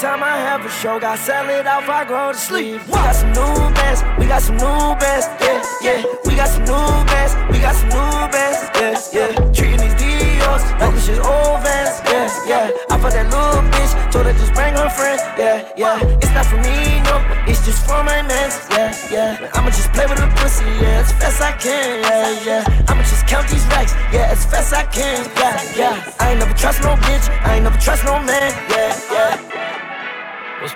Time 0.00 0.22
I 0.24 0.32
have 0.48 0.64
a 0.64 0.70
show, 0.70 0.98
got 0.98 1.18
sell 1.18 1.44
it 1.50 1.66
off, 1.66 1.86
I 1.86 2.08
go 2.08 2.32
to 2.32 2.38
sleep. 2.38 2.80
We 2.88 2.92
got 2.92 3.12
some 3.12 3.36
new 3.36 3.52
bands, 3.76 4.00
we 4.16 4.24
got 4.24 4.40
some 4.40 4.56
new 4.56 4.96
bands, 4.96 5.28
yeah, 5.44 5.60
yeah. 5.84 6.00
We 6.24 6.32
got 6.40 6.48
some 6.48 6.64
new 6.64 6.88
bands, 7.04 7.36
we 7.52 7.60
got 7.60 7.76
some 7.76 7.92
new 7.92 8.08
bands, 8.32 8.60
yeah, 8.80 8.96
yeah. 9.12 9.52
Treating 9.52 9.76
these 9.76 9.92
Dios 10.00 10.64
like 10.80 10.96
this 10.96 11.04
is 11.12 11.20
old 11.20 11.60
vans, 11.60 12.00
yeah, 12.08 12.32
yeah. 12.48 12.88
I 12.88 12.96
fuck 12.96 13.12
that 13.12 13.28
little 13.28 13.60
bitch, 13.76 13.92
told 14.08 14.24
her 14.24 14.32
just 14.32 14.56
bring 14.56 14.72
her 14.72 14.88
friends, 14.88 15.20
yeah, 15.36 15.68
yeah. 15.76 16.00
It's 16.24 16.32
not 16.32 16.48
for 16.48 16.56
me, 16.64 17.04
no, 17.04 17.20
it's 17.44 17.60
just 17.68 17.84
for 17.84 18.00
my 18.00 18.24
mans, 18.24 18.56
yeah, 18.72 18.96
yeah. 19.12 19.52
I'ma 19.52 19.68
just 19.68 19.92
play 19.92 20.08
with 20.08 20.16
the 20.16 20.32
pussy, 20.40 20.64
yeah, 20.80 21.04
as 21.04 21.12
fast 21.20 21.44
I 21.44 21.52
can, 21.60 22.00
yeah, 22.00 22.64
yeah. 22.64 22.88
I'ma 22.88 23.04
just 23.04 23.28
count 23.28 23.52
these 23.52 23.68
racks, 23.68 23.92
yeah, 24.16 24.32
as 24.32 24.48
fast 24.48 24.72
I 24.72 24.88
can, 24.88 25.28
yeah 25.36 25.60
yeah. 25.76 26.12
I 26.18 26.32
ain't 26.32 26.40
never 26.40 26.56
trust 26.56 26.80
no 26.80 26.96
bitch, 27.04 27.28
I 27.44 27.60
ain't 27.60 27.64
never 27.68 27.76
trust 27.76 28.04
no 28.08 28.16
man, 28.16 28.48
yeah, 28.72 28.96
yeah. 29.12 29.49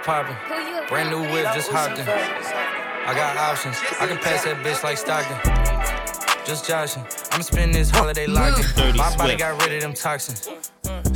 What's 0.04 0.28
poppin'? 0.28 0.88
Brand 0.88 1.10
new 1.10 1.22
whip, 1.32 1.46
just 1.54 1.70
hopped 1.70 1.98
in. 1.98 2.06
I 2.06 3.14
got 3.14 3.38
options, 3.38 3.76
I 3.98 4.06
can 4.06 4.18
pass 4.18 4.44
that 4.44 4.56
bitch 4.58 4.82
like 4.84 4.98
Stockton. 4.98 6.44
Just 6.44 6.68
joshing, 6.68 7.02
I'ma 7.32 7.42
spend 7.42 7.74
this 7.74 7.88
holiday 7.88 8.26
locked 8.26 8.78
in. 8.78 8.96
My 8.96 9.16
body 9.16 9.36
got 9.36 9.62
rid 9.62 9.72
of 9.76 9.80
them 9.80 9.94
toxins. 9.94 10.50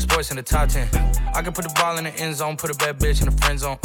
Sports 0.00 0.30
in 0.30 0.38
the 0.38 0.42
top 0.42 0.70
10. 0.70 0.88
I 1.34 1.42
can 1.42 1.52
put 1.52 1.64
the 1.64 1.74
ball 1.78 1.98
in 1.98 2.04
the 2.04 2.14
end 2.14 2.36
zone, 2.36 2.56
put 2.56 2.70
a 2.70 2.74
bad 2.74 2.98
bitch 2.98 3.20
in 3.20 3.28
the 3.28 3.36
friend 3.36 3.58
zone. 3.58 3.76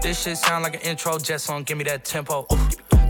This 0.00 0.22
shit 0.22 0.38
sound 0.38 0.62
like 0.62 0.74
an 0.74 0.82
intro 0.82 1.18
jet 1.18 1.40
song, 1.40 1.64
give 1.64 1.76
me 1.76 1.84
that 1.84 2.04
tempo. 2.04 2.46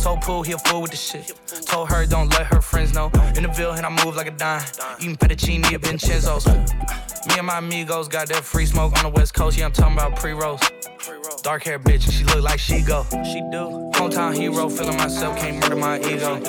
Told 0.01 0.21
Pooh 0.23 0.43
he 0.43 0.53
a 0.53 0.59
fool 0.59 0.83
with 0.83 0.91
the 0.91 0.97
shit. 0.97 1.33
Told 1.67 1.89
her 1.89 2.07
don't 2.07 2.29
let 2.31 2.47
her 2.47 2.61
friends 2.61 2.93
know. 2.95 3.11
In 3.37 3.43
the 3.43 3.49
Ville, 3.49 3.73
and 3.73 3.87
I 3.87 4.05
move 4.05 4.17
like 4.17 4.27
a 4.27 4.31
dime. 4.31 4.63
Eating 5.01 5.17
fettuccine 5.17 5.65
at 5.73 5.81
Vincenzo's. 5.81 6.47
Me 6.47 7.39
and 7.39 7.47
my 7.47 7.59
amigos 7.59 8.09
got 8.09 8.29
that 8.29 8.45
free 8.45 8.67
smoke 8.67 8.97
on 8.99 9.05
the 9.05 9.11
west 9.11 9.35
coast. 9.35 9.57
Yeah, 9.57 9.67
I'm 9.67 9.73
talking 9.73 9.97
about 9.97 10.17
pre-rolls. 10.17 10.61
Dark 11.43 11.65
hair 11.65 11.79
bitch, 11.79 12.11
she 12.11 12.25
look 12.25 12.43
like 12.43 12.59
she 12.59 12.83
go. 12.83 13.05
She 13.25 13.41
do. 13.51 13.91
Hometown 13.95 14.35
hero, 14.35 14.69
feeling 14.69 14.97
myself, 14.97 15.37
can't 15.39 15.61
murder 15.61 15.77
my 15.77 15.99
ego. 16.01 16.41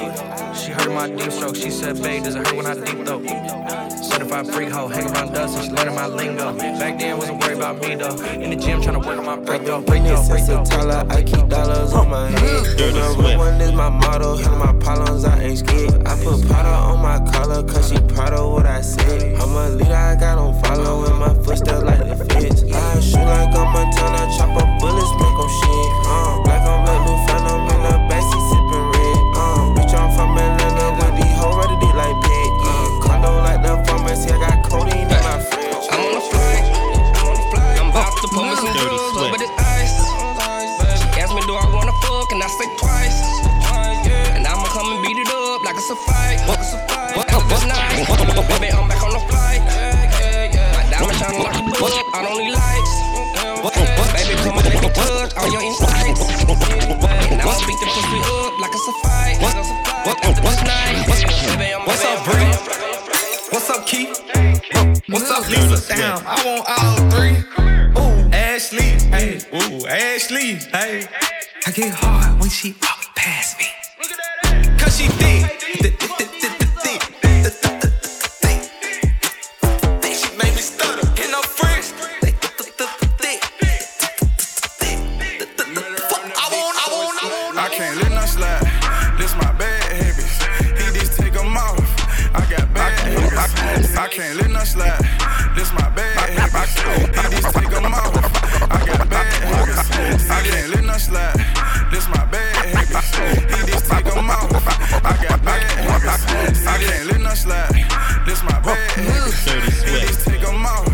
She 0.53 0.71
heard 0.71 0.91
my 0.91 1.09
deep 1.09 1.31
stroke, 1.31 1.55
she 1.55 1.69
said, 1.69 2.01
babe, 2.01 2.23
does 2.23 2.35
it 2.35 2.47
hurt 2.47 2.55
when 2.55 2.65
I 2.65 2.73
deep 2.75 3.05
though? 3.05 3.82
Certified 4.13 4.47
freak 4.47 4.69
hoe, 4.69 4.87
hang 4.87 5.07
around 5.07 5.33
dust, 5.33 5.57
and 5.57 5.65
she 5.65 5.71
learning 5.71 5.95
my 5.95 6.05
lingo. 6.05 6.53
Back 6.53 6.99
then, 6.99 7.17
wasn't 7.17 7.41
worried 7.41 7.57
about 7.57 7.81
me 7.81 7.95
though. 7.95 8.15
In 8.29 8.51
the 8.51 8.55
gym, 8.55 8.79
trying 8.79 9.01
to 9.01 9.07
work 9.07 9.17
on 9.17 9.25
my 9.25 9.37
break 9.37 9.65
though. 9.65 9.81
Break 9.81 10.03
though, 10.03 10.27
break 10.27 10.45
though. 10.45 11.07
I 11.09 11.23
keep 11.23 11.47
dollars 11.49 11.93
on 11.93 12.11
my 12.11 12.29
head. 12.29 12.77
Dirty 12.77 13.01
Swift. 13.15 13.39
One 13.39 13.59
is 13.59 13.71
my 13.71 13.89
motto, 13.89 14.35
handle 14.37 14.59
my 14.59 14.73
problems, 14.73 15.25
I 15.25 15.41
ain't 15.41 15.57
scared. 15.57 16.05
I 16.05 16.15
put 16.23 16.47
powder 16.47 16.69
on 16.69 17.01
my 17.01 17.17
collar, 17.31 17.63
cause 17.63 17.89
she 17.89 17.97
proud 18.13 18.33
of 18.33 18.51
what 18.53 18.67
I 18.67 18.81
said. 18.81 19.33
I'm 19.41 19.49
a 19.49 19.69
leader, 19.69 19.95
I 19.95 20.15
got 20.15 20.37
on 20.37 20.61
follow, 20.61 21.05
and 21.05 21.17
my 21.17 21.33
footsteps 21.43 21.81
like 21.81 21.97
the 21.97 22.25
feds. 22.25 22.63
I 22.71 22.99
shoot 22.99 23.17
like 23.17 23.49
I'm 23.49 23.65
a 23.65 23.71
Montana, 23.73 24.29
chop 24.37 24.61
up 24.61 24.79
bullets, 24.79 25.09
make 25.17 25.37
them 25.41 25.49
Baby, 53.63 54.35
come 54.43 54.59
touch 54.59 55.31
all 55.37 55.47
your 55.47 55.61
beat 57.63 57.79
the 57.79 57.87
pussy 57.95 58.19
up 58.19 58.59
like 58.59 58.75
a 58.75 58.79
What's 61.85 62.03
up, 62.03 62.25
Bree? 62.25 62.51
What's 63.51 63.69
up, 63.69 63.87
Keith? 63.87 64.19
What's 65.07 65.31
up, 65.31 65.47
Lisa? 65.49 65.95
I 65.95 66.43
want 66.43 66.67
all 66.67 66.97
three. 67.11 67.37
Ooh, 67.97 68.29
Ashley. 68.33 68.99
Hey, 69.09 69.39
ooh, 69.53 69.87
Ashley. 69.87 70.55
Hey. 70.55 71.07
I 71.65 71.71
get 71.71 71.93
hard 71.93 72.41
when 72.41 72.49
she 72.49 72.75
walk 72.81 73.15
past 73.15 73.59
me. 73.59 73.72
Want. 88.09 88.13
I 88.13 88.19
can't 88.19 88.29
slide. 88.29 89.17
This 89.17 89.35
my 89.35 89.51
bad 89.53 89.83
habits. 89.91 90.43
He 90.79 90.99
just 90.99 91.19
take 91.19 91.35
'em 91.35 91.55
off. 91.57 91.79
I 92.33 92.45
got 92.49 92.73
bad 92.73 92.99
habits. 92.99 93.97
I 93.97 94.07
can't 94.07 94.35
let 94.37 94.49
none 94.51 94.65
slide. 94.65 94.99
This 95.55 95.71
my 95.73 95.89
bad 95.89 96.29
habits. 96.29 96.75
He 96.81 97.41
just 97.41 97.55
take 97.55 97.73
'em 97.73 97.93
off. 97.93 98.15
I 98.71 98.85
got 98.85 99.09
bad 99.09 99.33
habits. 99.43 100.29
I 100.29 100.41
can't 100.41 100.69
let 100.69 100.83
none 100.83 100.99
slide. 100.99 101.35
This 101.91 102.07
my 102.07 102.25
bad 102.25 102.55
habits. 102.73 103.15
He 103.55 103.71
just 103.71 103.85
take 103.89 104.07
'em 104.15 104.29
off. 104.29 105.05
I 105.05 105.13
got 105.23 105.43
bad 105.43 105.63
habits. 105.87 106.65
I 106.67 106.77
can't 106.77 107.05
let 107.07 107.21
none 107.21 107.35
slide. 107.35 107.85
This 108.25 108.41
my 108.43 108.59
bad 108.59 108.91
habits. 108.91 109.83
He 109.83 109.99
just 110.07 110.25
take 110.25 110.43
'em 110.47 110.65
off. 110.65 110.92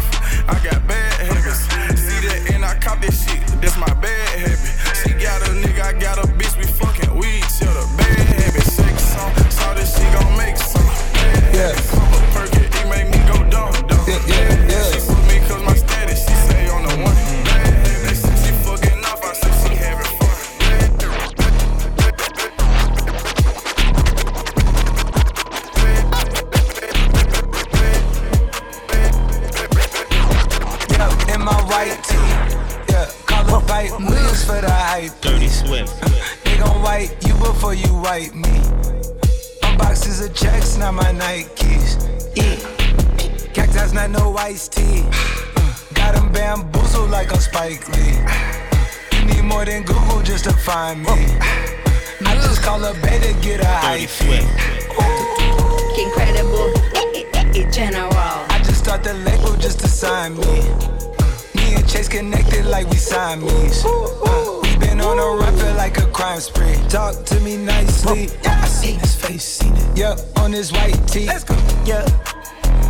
Find 50.69 51.01
me. 51.01 51.25
I 52.29 52.35
just 52.45 52.61
call 52.61 52.83
a 52.85 52.93
bay 53.01 53.17
to 53.25 53.33
get 53.41 53.59
a 53.59 53.65
high 53.65 54.05
fee. 54.05 54.45
Incredible, 56.03 56.69
eh, 56.93 57.25
eh, 57.33 57.59
eh, 57.59 57.71
general. 57.71 58.11
I 58.53 58.61
just 58.63 58.83
start 58.85 59.03
the 59.03 59.15
label 59.15 59.55
just 59.57 59.79
to 59.79 59.87
sign 59.87 60.37
me. 60.37 60.61
Me 61.55 61.73
and 61.73 61.89
Chase 61.89 62.07
connected 62.07 62.65
like 62.67 62.87
we 62.91 62.97
Siamese. 62.97 63.83
Uh, 63.83 64.59
we 64.61 64.77
been 64.77 65.01
on 65.01 65.17
a 65.17 65.27
run, 65.41 65.57
feel 65.57 65.73
like 65.73 65.97
a 65.97 66.05
crime 66.17 66.39
spree. 66.39 66.77
Talk 66.87 67.25
to 67.25 67.39
me 67.39 67.57
nicely. 67.57 68.29
I 68.45 68.67
seen 68.67 68.99
his 68.99 69.15
face, 69.15 69.43
seen 69.43 69.73
it. 69.75 69.97
Yeah, 69.97 70.15
on 70.35 70.51
his 70.51 70.71
white 70.71 71.01
tee. 71.07 71.25
Let's 71.25 71.45
go. 71.45 71.55
Yeah, 71.83 72.05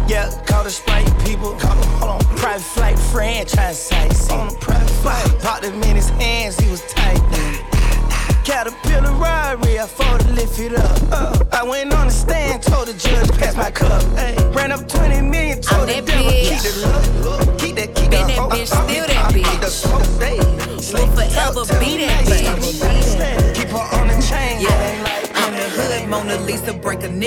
yeah, 0.06 0.28
call 0.48 0.66
the 0.66 0.70
sprite 0.70 1.08
people. 1.26 1.54
Call 1.54 1.76
them, 1.76 1.92
hold 2.00 2.12
on. 2.12 2.20
Private 2.36 2.62
flight 2.76 3.00
franchise 3.00 3.80
sites. 3.82 4.30
On 4.30 4.50
a 4.50 4.60
private 4.60 4.90
flight. 5.02 5.40
Popped 5.40 5.64
him 5.64 5.82
in 5.84 5.96
his 5.96 6.10
hands, 6.10 6.60
he 6.60 6.70
was 6.70 6.82
tight. 6.94 7.00
Caterpillar 8.50 9.12
robbery, 9.12 9.80
I 9.80 9.86
fought 9.86 10.22
to 10.22 10.32
lift 10.32 10.60
it 10.60 10.74
up. 10.74 11.00
Uh, 11.12 11.44
I 11.52 11.64
went 11.64 11.94
on 11.94 12.08
the 12.08 12.12
stand, 12.12 12.64
told 12.64 12.88
the 12.88 12.94
judge, 12.96 13.30
pass 13.38 13.56
my 13.56 13.70
cup. 13.70 14.02
Ay, 14.18 14.36
ran 14.56 14.72
up 14.72 14.88
20 14.88 15.22
million, 15.22 15.62
told 15.62 15.88
the 15.88 16.02
devil, 16.02 16.32
keep 16.32 16.60
the 16.60 16.82
love. 16.82 17.49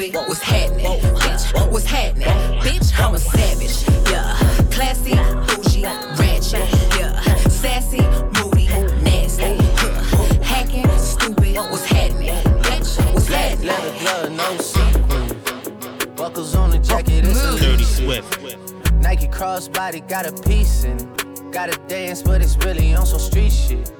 Acting 0.00 0.12
stupid, 0.12 0.28
what's 0.28 0.40
happening? 0.40 0.86
Bitch, 0.86 1.70
what's 1.70 1.84
happening? 1.84 2.28
Bitch, 2.60 2.98
I'm 2.98 3.14
a 3.14 3.18
savage, 3.18 4.10
yeah. 4.10 4.34
Classy, 4.70 5.14
bougie, 5.46 5.82
ratchet, 5.82 6.98
yeah. 6.98 7.20
Sassy, 7.48 8.00
moody, 8.40 8.66
nasty, 9.02 9.56
hacking, 10.42 10.88
stupid, 10.96 11.56
what's 11.56 11.84
happening? 11.84 12.32
Bitch, 12.62 13.12
what's 13.12 13.26
happening? 13.26 13.66
Leather 13.66 13.98
glove, 13.98 14.32
no 14.32 14.56
sequin. 14.56 16.14
Buckles 16.16 16.54
on 16.54 16.70
the 16.70 16.78
jacket, 16.78 17.26
it's 17.26 17.44
a 17.44 17.58
Dirty 17.58 17.84
Swift. 17.84 18.40
Nike 19.02 19.28
crossbody 19.28 20.06
got 20.08 20.24
a 20.24 20.32
piece 20.48 20.84
in 20.84 20.96
it. 20.98 21.52
Gotta 21.52 21.78
dance, 21.88 22.22
but 22.22 22.40
it's 22.40 22.56
really 22.64 22.94
on 22.94 23.04
some 23.04 23.18
street 23.18 23.52
shit. 23.52 23.99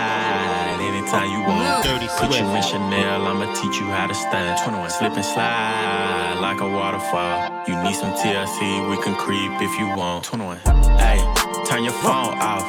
Put 2.21 2.37
you 2.37 2.45
in 2.45 2.61
Chanel, 2.61 3.25
I'ma 3.25 3.51
teach 3.55 3.79
you 3.79 3.87
how 3.87 4.05
to 4.05 4.13
stand. 4.13 4.61
21 4.63 4.91
slip 4.91 5.13
and 5.13 5.25
slide 5.25 6.37
like 6.39 6.61
a 6.61 6.69
waterfall. 6.69 7.65
You 7.67 7.73
need 7.81 7.95
some 7.95 8.13
TLC, 8.13 8.87
we 8.87 9.01
can 9.01 9.15
creep 9.15 9.51
if 9.59 9.73
you 9.79 9.87
want. 9.97 10.25
21. 10.25 10.57
Hey, 11.01 11.17
turn 11.65 11.83
your 11.83 11.97
phone 12.05 12.37
off. 12.37 12.61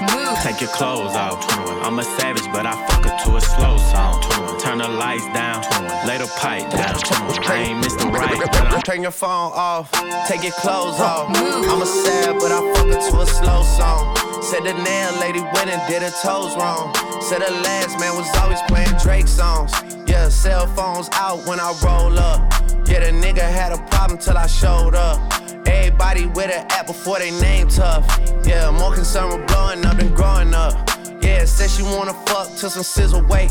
Take 0.42 0.62
your 0.62 0.70
clothes 0.70 1.14
off. 1.14 1.46
21. 1.46 1.84
I'm 1.84 1.98
a 1.98 2.03
savage, 2.03 2.50
but 2.50 2.64
I 2.64 2.72
fuck 2.86 3.05
her 3.05 3.16
to 3.24 3.36
a 3.36 3.40
slow 3.42 3.76
song. 3.92 4.22
21. 4.22 4.59
Turn 4.61 4.78
the 4.78 4.88
lights 4.88 5.26
down. 5.34 5.62
21. 5.62 6.07
Lay 6.09 6.16
the 6.16 6.32
pipe 6.40 6.70
down. 6.70 6.94
21. 6.96 7.44
I 7.44 7.57
ain't 7.61 7.84
Mr. 7.84 8.11
Right, 8.11 8.84
Turn 8.86 9.03
your 9.03 9.11
phone 9.11 9.53
off. 9.53 9.92
Take 10.28 10.44
your 10.44 10.53
clothes 10.53 10.98
off. 10.98 11.28
I'm 11.28 11.82
a 11.82 11.84
savage, 11.84 12.40
but 12.40 12.53
I 12.53 12.61
fuck 12.72 12.86
her 12.86 13.11
to 13.11 13.20
a 13.20 13.26
slow 13.26 13.62
song. 13.62 14.16
Said 14.40 14.64
the 14.64 14.72
nail 14.72 15.12
lady 15.20 15.40
went 15.40 15.68
and 15.68 15.80
did 15.88 16.00
her 16.00 16.11
toes 16.22 16.57
wrong. 16.57 17.11
Said 17.22 17.40
the 17.40 17.52
last 17.52 18.00
man 18.00 18.16
was 18.16 18.28
always 18.38 18.60
playing 18.62 18.92
Drake 19.00 19.28
songs. 19.28 19.72
Yeah, 20.06 20.28
cell 20.28 20.66
phones 20.66 21.08
out 21.12 21.46
when 21.46 21.60
I 21.60 21.72
roll 21.84 22.18
up. 22.18 22.52
Yeah, 22.88 22.98
the 22.98 23.12
nigga 23.12 23.42
had 23.42 23.72
a 23.72 23.78
problem 23.90 24.18
till 24.18 24.36
I 24.36 24.48
showed 24.48 24.96
up. 24.96 25.20
Everybody 25.66 26.26
with 26.26 26.50
an 26.50 26.66
app 26.72 26.88
before 26.88 27.20
they 27.20 27.30
name 27.40 27.68
tough. 27.68 28.04
Yeah, 28.44 28.70
more 28.72 28.92
concerned 28.92 29.38
with 29.38 29.46
blowing 29.46 29.86
up 29.86 29.98
than 29.98 30.12
growing 30.14 30.52
up. 30.52 30.74
Yeah, 31.22 31.44
said 31.44 31.70
she 31.70 31.84
wanna 31.84 32.12
fuck 32.26 32.48
till 32.56 32.70
some 32.70 32.82
sizzle 32.82 33.24
wait. 33.28 33.50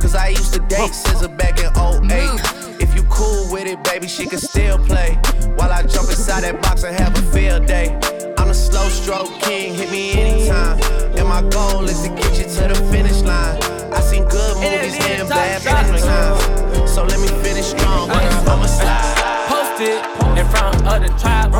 Cause 0.00 0.16
I 0.16 0.28
used 0.28 0.52
to 0.54 0.58
date 0.58 0.90
SZA 0.90 1.36
back 1.38 1.60
in 1.60 1.70
08. 1.78 2.82
If 2.82 2.92
you 2.96 3.04
cool 3.04 3.50
with 3.52 3.68
it, 3.68 3.82
baby, 3.84 4.08
she 4.08 4.26
can 4.26 4.40
still 4.40 4.78
play. 4.78 5.14
While 5.54 5.72
I 5.72 5.82
jump 5.82 6.10
inside 6.10 6.42
that 6.42 6.60
box 6.60 6.82
and 6.82 6.98
have 6.98 7.16
a 7.16 7.22
field 7.32 7.66
day. 7.66 8.31
I'm 8.42 8.50
a 8.50 8.54
slow 8.54 8.88
stroke 8.88 9.30
king, 9.42 9.72
hit 9.72 9.92
me 9.92 10.14
anytime. 10.14 10.76
And 11.16 11.28
my 11.28 11.42
goal 11.42 11.84
is 11.84 12.02
to 12.02 12.08
get 12.08 12.36
you 12.36 12.42
to 12.42 12.74
the 12.74 12.88
finish 12.90 13.22
line. 13.22 13.62
I 13.92 14.00
seen 14.00 14.24
good 14.24 14.56
movies 14.56 14.98
and 15.06 15.28
bad 15.28 15.62
times. 15.62 16.90
So 16.90 17.04
let 17.04 17.20
me 17.20 17.28
finish 17.40 17.66
strong, 17.66 18.10
I'ma 18.10 18.66
slide. 18.66 19.46
Posted 19.46 20.02
in 20.36 20.44
front 20.50 20.74
of 20.74 21.02
the 21.02 21.10
tribe, 21.22 21.54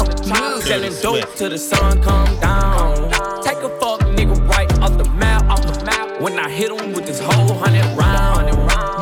selling 0.64 0.92
dope 1.00 1.32
till 1.36 1.50
the 1.50 1.58
sun 1.58 2.02
come 2.02 2.26
down. 2.40 3.12
Take 3.44 3.58
a 3.58 3.68
fuck 3.78 4.00
nigga 4.00 4.36
right 4.48 4.68
off 4.80 4.98
the 4.98 5.08
map, 5.10 5.44
off 5.44 5.62
the 5.62 5.84
map. 5.84 6.20
When 6.20 6.36
I 6.36 6.50
hit 6.50 6.72
him 6.72 6.94
with 6.94 7.06
this 7.06 7.20
whole 7.20 7.54
hundred 7.58 7.86
round. 7.96 8.48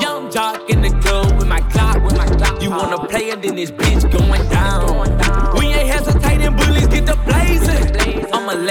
Young 0.02 0.30
jock 0.30 0.68
in 0.68 0.82
the 0.82 0.90
club 1.00 1.34
with 1.38 1.48
my 1.48 1.60
clock, 1.72 2.04
with 2.04 2.18
my 2.18 2.26
clock. 2.26 2.62
You 2.62 2.72
wanna 2.72 2.98
play 3.08 3.30
it, 3.30 3.40
then 3.40 3.56
this 3.56 3.70
bitch 3.70 4.02
going 4.12 4.46
down. 4.50 5.29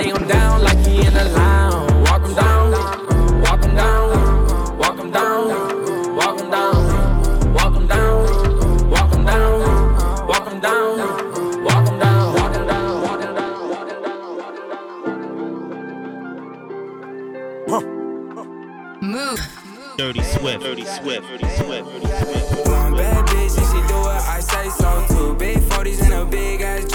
lay 0.02 0.10
him 0.10 0.28
down 0.28 0.64
like 0.64 0.78
he 0.86 1.06
in 1.06 1.16
a 1.16 1.26
lounge. 1.30 1.92
Walk 2.08 2.24
him 2.26 2.34
down, 2.36 2.72
walk 3.42 3.64
him 3.64 3.76
down, 3.76 4.78
walk 4.78 4.98
him 4.98 5.12
down, 5.12 6.16
walk 6.16 6.40
him 6.40 6.50
down, 6.50 7.54
walk 7.54 7.76
him 7.76 7.88
down, 7.90 8.90
walk 8.90 9.12
him 9.14 9.24
down, 9.24 10.28
walk 10.28 10.48
him 10.48 10.62
down. 10.62 10.90
Move. 19.02 19.42
Dirty 19.98 20.24
Swift, 20.24 20.64
Dirty 20.64 20.86
Swift, 20.86 21.28
Dirty 21.28 21.50
Swift, 21.58 21.86
Dirty 21.92 22.08
Swift. 22.08 22.68
One 22.68 22.96
bad 22.96 23.28
bitch, 23.28 23.56
she 23.72 23.80
do 23.88 23.96
what 24.00 24.22
I 24.36 24.40
say 24.40 24.70
so 24.70 25.06
too. 25.10 25.36
Big 25.36 25.58
40s 25.58 26.02
and 26.04 26.14
a 26.14 26.26
big 26.26 26.62
ass 26.62 26.89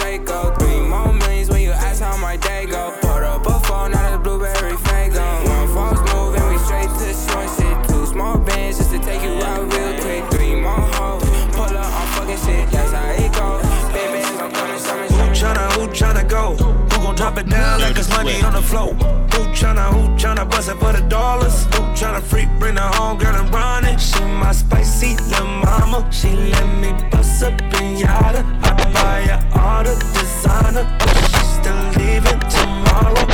drop 17.35 17.47
it 17.47 17.51
down 17.51 17.81
like 17.81 17.97
it's 17.99 18.09
money 18.11 18.41
on 18.43 18.53
the 18.53 18.63
floor? 18.63 18.95
Who 18.95 19.41
tryna, 19.55 19.93
who 19.93 20.09
tryna 20.17 20.49
bust 20.49 20.69
it 20.69 20.77
for 20.77 20.93
the 20.93 21.01
dollars? 21.09 21.65
Who 21.67 21.83
tryna 21.95 22.23
freak, 22.23 22.49
bring 22.59 22.77
the 22.77 22.83
home 22.83 23.19
girl 23.19 23.35
and 23.35 23.53
run 23.53 23.85
it? 23.85 24.01
She 24.01 24.21
my 24.25 24.53
spicy 24.53 25.17
little 25.17 25.47
mama. 25.47 26.09
She 26.13 26.31
let 26.31 26.67
me 26.81 26.93
bust 27.11 27.43
up 27.43 27.61
in 27.81 27.99
yada. 27.99 28.45
I 28.63 28.93
buy 28.93 29.21
her 29.33 29.61
all 29.61 29.85
the 29.85 29.95
designer. 30.15 30.87
She's 31.31 31.51
still 31.59 31.83
leaving 31.99 32.41
tomorrow. 32.57 33.25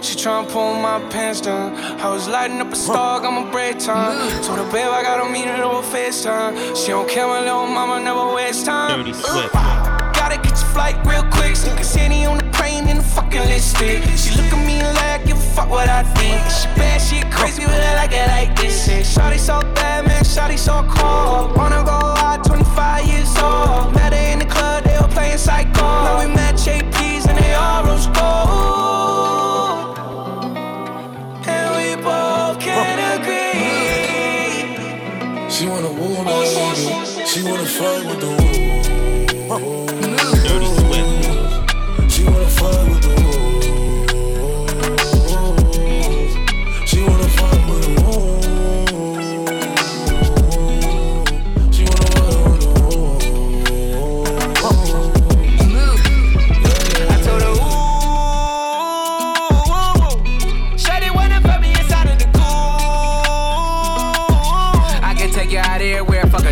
She 0.00 0.16
tryna 0.16 0.48
pull 0.48 0.74
my 0.74 1.00
pants 1.10 1.40
down. 1.42 1.76
I 2.00 2.10
was 2.10 2.26
lighting 2.28 2.60
up 2.60 2.72
a 2.72 2.76
star, 2.76 3.20
got 3.20 3.32
my 3.32 3.50
break 3.50 3.78
time. 3.78 4.16
Told 4.42 4.58
her, 4.58 4.72
babe, 4.72 4.88
I 4.88 5.02
got 5.02 5.26
a 5.26 5.30
meeting 5.30 5.60
over 5.60 5.82
FaceTime. 5.86 6.76
She 6.76 6.88
don't 6.88 7.08
care, 7.08 7.26
my 7.26 7.40
little 7.40 7.66
mama 7.66 8.02
never 8.02 8.34
waste 8.34 8.64
time. 8.66 8.98
Dirty 8.98 9.12
Swift. 9.12 9.52
Gotta 9.52 10.36
get 10.36 10.58
your 10.60 10.70
flight 10.74 10.96
real 11.06 11.24
quick. 11.30 11.56
Stick 11.56 11.78
a 11.78 11.84
city 11.84 12.24
on 12.24 12.38
the 12.38 12.47
in 12.86 12.98
the 12.98 13.02
fucking 13.02 13.40
listed. 13.40 14.02
Eh? 14.04 14.16
She 14.16 14.30
look 14.36 14.52
at 14.52 14.66
me 14.66 14.82
like, 15.00 15.26
a 15.30 15.34
fuck 15.34 15.70
what 15.70 15.88
I 15.88 16.02
think. 16.14 16.38
She 16.50 16.66
bad, 16.78 17.00
she 17.00 17.22
crazy, 17.30 17.64
but 17.64 17.80
I 17.80 17.94
like 17.96 18.12
it 18.12 18.28
like 18.28 18.54
this. 18.60 18.84
Shit. 18.84 19.04
Shawty 19.04 19.38
so 19.38 19.60
bad, 19.74 20.06
man, 20.06 20.22
shawty 20.22 20.58
so 20.58 20.86
cold. 20.88 21.56
Wanna 21.56 21.82
go 21.84 21.98
out, 22.26 22.44
25 22.44 23.06
years 23.06 23.36
old. 23.38 23.94
Met 23.94 24.12
her 24.12 24.32
in 24.32 24.38
the 24.40 24.46
club, 24.46 24.84
they 24.84 24.96
were 25.00 25.08
playing 25.08 25.38
psycho. 25.38 25.82
Now 25.82 26.20
we 26.20 26.26
met 26.34 26.54
JP's 26.54 27.07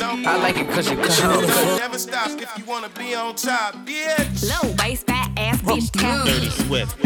I 0.00 0.36
like 0.40 0.58
it 0.58 0.68
cause 0.70 0.90
you 0.90 0.96
cut 0.96 1.18
how 1.18 1.40
I'm 1.40 1.46
cut. 1.46 1.78
Never 1.78 1.98
stop 1.98 2.30
if 2.40 2.58
you 2.58 2.64
wanna 2.64 2.88
be 2.90 3.14
on 3.14 3.34
top, 3.34 3.74
bitch. 3.86 4.48
Low 4.48 4.74
waist, 4.78 5.06
fat 5.06 5.30
ass, 5.36 5.60
bitch, 5.62 5.90
tap 5.92 6.26
Dirty 6.26 6.46
in. 6.46 6.50
Swift. 6.52 6.96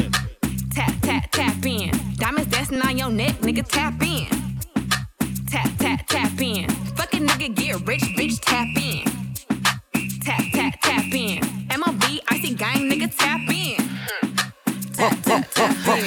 Tap, 0.74 0.92
tap, 1.02 1.30
tap 1.30 1.64
in. 1.64 1.90
Diamonds 2.16 2.50
dancing 2.50 2.82
on 2.82 2.98
your 2.98 3.10
neck, 3.10 3.36
nigga, 3.40 3.66
tap 3.66 3.94
in. 4.02 4.26
Tap, 5.46 5.70
tap, 5.78 6.06
tap 6.06 6.40
in. 6.40 6.68
Fuck 6.96 7.14
a 7.14 7.18
nigga, 7.18 7.54
get 7.54 7.86
rich, 7.86 8.02
bitch, 8.16 8.38
tap 8.40 8.68
in. 8.76 9.04
Tap, 10.20 10.42
tap, 10.52 10.80
tap 10.82 11.04
in. 11.14 11.40
MLB, 11.68 12.20
icy 12.28 12.54
gang, 12.54 12.90
nigga, 12.90 13.10
tap 13.16 13.40
in. 13.48 13.76
Tap, 14.92 15.22
tap, 15.22 15.50
tap 15.52 15.98
in. 15.98 16.01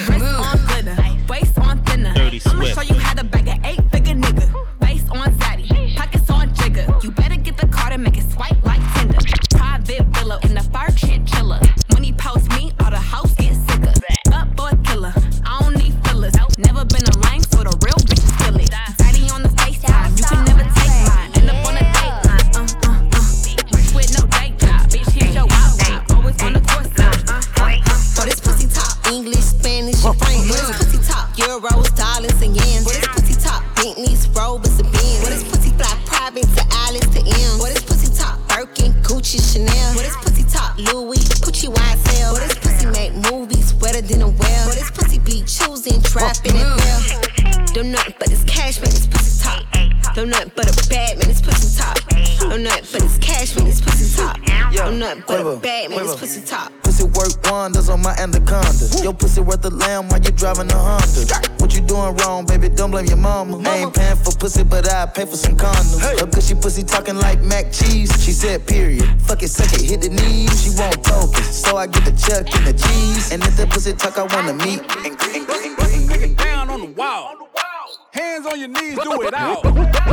A 59.66 59.70
lamb 59.70 60.08
while 60.08 60.20
you 60.20 60.30
driving 60.30 60.70
a 60.70 60.78
Honda. 60.78 61.50
What 61.58 61.74
you 61.74 61.80
doing 61.80 62.14
wrong, 62.16 62.46
baby? 62.46 62.68
Don't 62.68 62.90
blame 62.90 63.06
your 63.06 63.16
mama. 63.16 63.58
I 63.68 63.78
ain't 63.78 63.94
paying 63.94 64.16
for 64.16 64.32
pussy, 64.38 64.62
but 64.62 64.88
I 64.88 65.06
pay 65.06 65.26
for 65.26 65.36
some 65.36 65.56
condoms. 65.56 66.00
Her 66.00 66.26
cause 66.26 66.46
she 66.48 66.54
pussy 66.54 66.84
talking 66.84 67.16
like 67.16 67.42
mac 67.42 67.72
cheese. 67.72 68.10
She 68.24 68.32
said 68.32 68.66
period. 68.66 69.04
Fuck 69.22 69.42
it, 69.42 69.48
suck 69.48 69.72
it, 69.72 69.82
hit 69.82 70.02
the 70.02 70.10
knees. 70.10 70.62
She 70.62 70.70
won't 70.78 71.04
focus, 71.04 71.62
so 71.64 71.76
I 71.76 71.86
get 71.86 72.04
the 72.04 72.12
chuck 72.12 72.46
and 72.54 72.66
the 72.66 72.72
cheese. 72.72 73.32
And 73.32 73.42
if 73.42 73.56
the 73.56 73.66
pussy 73.66 73.92
talk, 73.92 74.18
I 74.18 74.24
wanna 74.34 74.54
meet. 74.54 74.80
And, 75.04 75.06
and, 75.06 75.34
and, 75.34 75.46
Bust 75.46 75.64
a 75.64 75.98
nigga 75.98 76.36
down 76.36 76.70
on 76.70 76.80
the 76.80 76.92
wall. 76.92 77.34
Hands 78.12 78.46
on 78.46 78.58
your 78.58 78.68
knees, 78.68 78.98
do 79.02 79.22
it 79.22 79.34
out. 79.34 79.62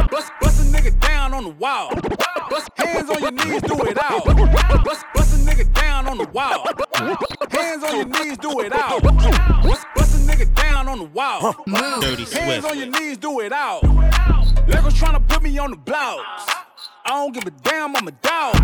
Bust, 0.10 0.32
bust 0.42 0.62
a 0.62 0.76
nigga 0.76 1.00
down 1.00 1.34
on 1.34 1.44
the 1.44 1.52
wall. 1.52 1.92
Bust, 2.50 2.70
hands 2.76 3.10
on 3.10 3.22
your 3.22 3.32
knees, 3.32 3.62
do 3.62 3.76
it 3.86 3.98
out. 4.04 4.26
Bust, 4.84 5.06
bust 5.14 5.34
a 5.36 5.50
nigga 5.50 5.72
down 5.74 6.08
on 6.08 6.18
the 6.18 6.28
wall. 6.30 6.66
Hands 7.04 7.84
on 7.84 7.96
your 7.96 8.06
knees, 8.06 8.38
do 8.38 8.60
it 8.62 8.74
out. 8.74 9.02
Bust, 9.64 9.86
bust 9.96 10.16
a 10.16 10.32
nigga 10.32 10.54
down 10.56 10.88
on 10.88 11.00
the 11.00 11.06
wall. 11.06 11.54
Dirty 12.02 12.24
Hands 12.24 12.30
Swift. 12.30 12.66
on 12.66 12.78
your 12.78 12.88
knees, 12.88 13.18
do 13.18 13.40
it 13.42 13.52
out. 13.52 13.82
Legos 13.84 14.94
tryna 14.94 15.26
put 15.28 15.44
me 15.44 15.58
on 15.58 15.72
the 15.72 15.78
blogs. 15.78 16.24
I 17.06 17.10
don't 17.10 17.34
give 17.34 17.46
a 17.46 17.52
damn, 17.52 17.96
I'm 17.96 18.08
a 18.08 18.12
dog. 18.12 18.56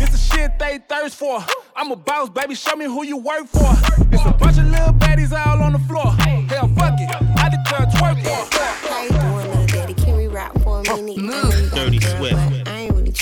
It's 0.00 0.12
the 0.12 0.18
shit 0.18 0.58
they 0.58 0.78
thirst 0.88 1.16
for. 1.16 1.42
I'm 1.74 1.90
a 1.90 1.96
boss, 1.96 2.28
baby, 2.28 2.54
show 2.54 2.76
me 2.76 2.84
who 2.84 3.04
you 3.04 3.16
work 3.16 3.46
for. 3.46 3.72
It's 4.12 4.24
a 4.26 4.32
bunch 4.32 4.58
of 4.58 4.66
little 4.66 4.92
baddies 4.94 5.32
all 5.32 5.62
on 5.62 5.72
the 5.72 5.78
floor. 5.80 6.12
Hell, 6.12 6.68
fuck 6.76 6.94
it, 6.98 7.10
I 7.38 7.48
declare 7.48 7.86
twerk 7.86 8.22
for. 8.22 8.88
How 8.88 9.02
you 9.02 9.10
doing, 9.10 9.48
little 9.48 9.66
daddy? 9.66 9.94
Can 9.94 10.16
we 10.16 10.26
rap 10.26 10.52
for 10.62 10.80
a 10.80 10.96
minute? 11.02 11.72
Dirty 11.74 12.00
Swift. 12.00 12.31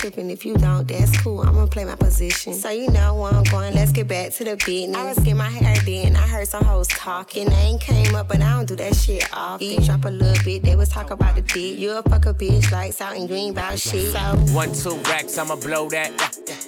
Tripping. 0.01 0.31
If 0.31 0.47
you 0.47 0.55
don't, 0.55 0.89
that's 0.89 1.21
cool. 1.21 1.43
I'm 1.43 1.53
gonna 1.53 1.67
play 1.67 1.85
my 1.85 1.95
position. 1.95 2.55
So 2.55 2.71
you 2.71 2.89
know 2.89 3.17
where 3.17 3.35
I'm 3.35 3.45
going. 3.45 3.75
Let's 3.75 3.93
get 3.93 4.09
back 4.09 4.33
to 4.33 4.45
the 4.45 4.57
business. 4.57 4.97
I 4.97 5.05
was 5.05 5.19
getting 5.19 5.37
my 5.37 5.45
hair 5.45 5.77
and 6.07 6.17
I 6.17 6.27
heard 6.27 6.49
some 6.49 6.65
hoes 6.65 6.89
talking. 6.89 7.51
They 7.51 7.55
ain't 7.57 7.83
came 7.83 8.15
up, 8.15 8.29
but 8.29 8.41
I 8.41 8.55
don't 8.55 8.67
do 8.67 8.77
that 8.77 8.95
shit 8.97 9.29
often. 9.31 9.83
Drop 9.83 10.07
a 10.07 10.09
little 10.09 10.43
bit. 10.43 10.63
They 10.63 10.75
was 10.75 10.89
talking 10.89 11.13
about 11.13 11.35
the 11.35 11.43
dick. 11.43 11.79
You 11.79 11.91
a 11.93 12.03
fuck 12.03 12.25
a 12.25 12.33
bitch, 12.33 12.73
like 12.73 12.99
out 13.03 13.15
and 13.15 13.31
ain't 13.31 13.51
about 13.51 13.79
shit. 13.79 14.13
So 14.13 14.55
One, 14.55 14.73
two 14.73 14.97
racks, 15.11 15.37
I'ma 15.37 15.57
blow 15.57 15.91
that. 15.91 16.11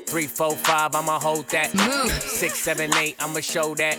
Three, 0.06 0.26
four, 0.26 0.54
five, 0.54 0.94
I'ma 0.94 1.18
hold 1.18 1.48
that. 1.50 1.74
Move. 1.74 2.10
Six, 2.12 2.58
seven, 2.58 2.92
eight, 2.96 3.16
I'ma 3.18 3.40
show 3.40 3.74
that. 3.76 3.96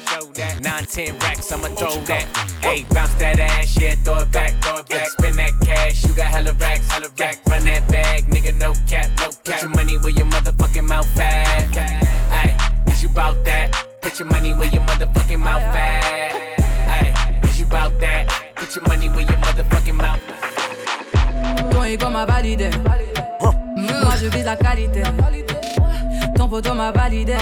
Nine, 0.61 0.86
ten 0.86 1.17
racks, 1.17 1.51
I'ma 1.51 1.69
throw 1.69 1.99
that. 2.01 2.25
Hey, 2.61 2.86
bounce 2.91 3.15
that 3.15 3.39
ass, 3.39 3.81
yeah, 3.81 3.95
throw 3.95 4.19
it 4.19 4.31
back, 4.31 4.51
throw 4.61 4.77
it 4.77 4.89
back. 4.89 5.09
Spend 5.09 5.36
that 5.39 5.53
cash, 5.65 6.05
you 6.05 6.13
got 6.13 6.27
hella 6.27 6.53
racks, 6.53 6.88
hella 6.91 7.09
rack. 7.19 7.43
Run 7.47 7.65
that 7.65 7.88
bag, 7.89 8.25
nigga, 8.25 8.55
no 8.59 8.73
cap. 8.88 9.09
Put 9.43 9.61
your 9.61 9.69
money 9.69 9.97
where 9.97 10.11
your 10.11 10.26
motherfucking 10.26 10.88
mouth 10.88 11.19
at. 11.19 11.76
Hey, 12.32 12.55
is 12.91 13.03
you 13.03 13.09
bout 13.09 13.43
that? 13.45 13.71
Put 14.01 14.19
your 14.19 14.28
money 14.28 14.53
where 14.53 14.67
your 14.69 14.82
motherfucking 14.84 15.39
mouth 15.39 15.61
at. 15.61 16.34
Hey, 16.89 17.13
is 17.47 17.59
you 17.59 17.65
bout 17.65 17.97
that? 17.99 18.28
Put 18.55 18.76
your 18.76 18.86
money 18.88 19.07
where 19.09 19.21
your 19.21 19.38
motherfucking 19.38 19.95
mouth 19.95 20.19
Ton 21.71 21.84
ego 21.86 22.09
m'a 22.09 22.26
validé. 22.26 22.69
Moi 23.41 24.15
je 24.19 24.28
vise 24.28 24.45
la 24.45 24.55
qualité. 24.55 25.03
Ton 26.36 26.47
poteau 26.49 26.74
m'a 26.74 26.91
validé. 26.91 27.36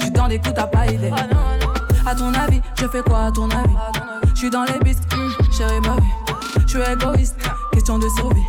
J'suis 0.00 0.10
dans 0.10 0.28
des 0.28 0.38
coups, 0.38 0.54
t'as 0.54 0.66
pas 0.66 0.86
idée. 0.86 1.10
À 2.06 2.14
ton 2.14 2.32
avis, 2.34 2.60
je 2.78 2.86
fais 2.88 3.02
quoi 3.02 3.26
à 3.26 3.32
ton 3.32 3.50
avis? 3.50 3.76
J'suis 4.34 4.50
dans 4.50 4.64
les 4.64 4.78
pistes, 4.78 5.02
hum, 5.12 5.32
chérie 5.52 5.80
ma 5.80 5.96
vie. 5.96 6.66
J'suis 6.66 6.80
égoïste, 6.80 7.36
question 7.78 7.98
de 8.00 8.08
survie. 8.08 8.44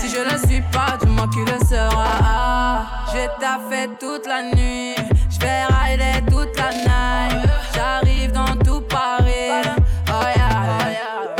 Si 0.00 0.08
je 0.08 0.18
le 0.18 0.48
suis 0.48 0.60
pas, 0.72 0.98
dis-moi 1.00 1.28
qui 1.32 1.38
le 1.38 1.64
sera. 1.64 2.82
J'ai 3.12 3.28
taffé 3.38 3.88
toute 4.00 4.26
la 4.26 4.42
nuit. 4.42 4.96
J'vais 5.30 5.64
rider 5.66 6.20
toute 6.28 6.56
la 6.56 6.70
night. 6.72 7.48
J'arrive 7.72 8.32
dans 8.32 8.56
tout 8.64 8.80
Paris. 8.80 9.62
Oh 10.08 10.24
yeah. 10.36 11.36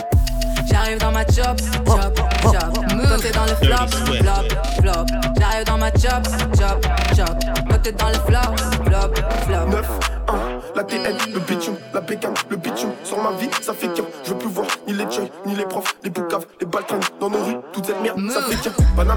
J'arrive 0.71 0.99
dans 0.99 1.11
ma 1.11 1.25
chop, 1.25 1.59
chop, 1.85 2.21
chop. 2.43 2.75
Toi 2.89 3.17
t'es 3.21 3.33
dans 3.33 3.47
le 3.47 3.57
flop, 3.57 3.89
flop, 4.21 4.47
flop. 4.81 5.07
J'arrive 5.37 5.65
dans 5.67 5.79
ma 5.79 5.91
chop, 5.91 6.25
chop, 6.57 6.87
chop. 7.17 7.39
Toi 7.69 7.79
t'es 7.83 7.93
dans 7.93 8.09
le 8.11 8.15
flop, 8.15 8.57
flop, 8.85 9.15
flop. 9.47 9.71
9, 9.71 9.87
1, 10.29 10.35
la 10.77 10.85
TN, 10.85 11.17
le 11.33 11.41
bitume, 11.41 11.77
la 11.93 12.01
bécane, 12.01 12.35
le 12.49 12.57
bitume. 12.57 12.93
Sur 13.03 13.19
ma 13.21 13.33
vie, 13.33 13.51
ça 13.61 13.73
fait 13.75 13.89
qu'un. 13.89 14.05
Je 14.25 14.31
veux 14.31 14.39
plus 14.39 14.49
voir 14.49 14.67
ni 14.87 14.95
les 14.95 15.11
joy, 15.11 15.31
ni 15.47 15.55
les 15.55 15.65
profs, 15.65 15.94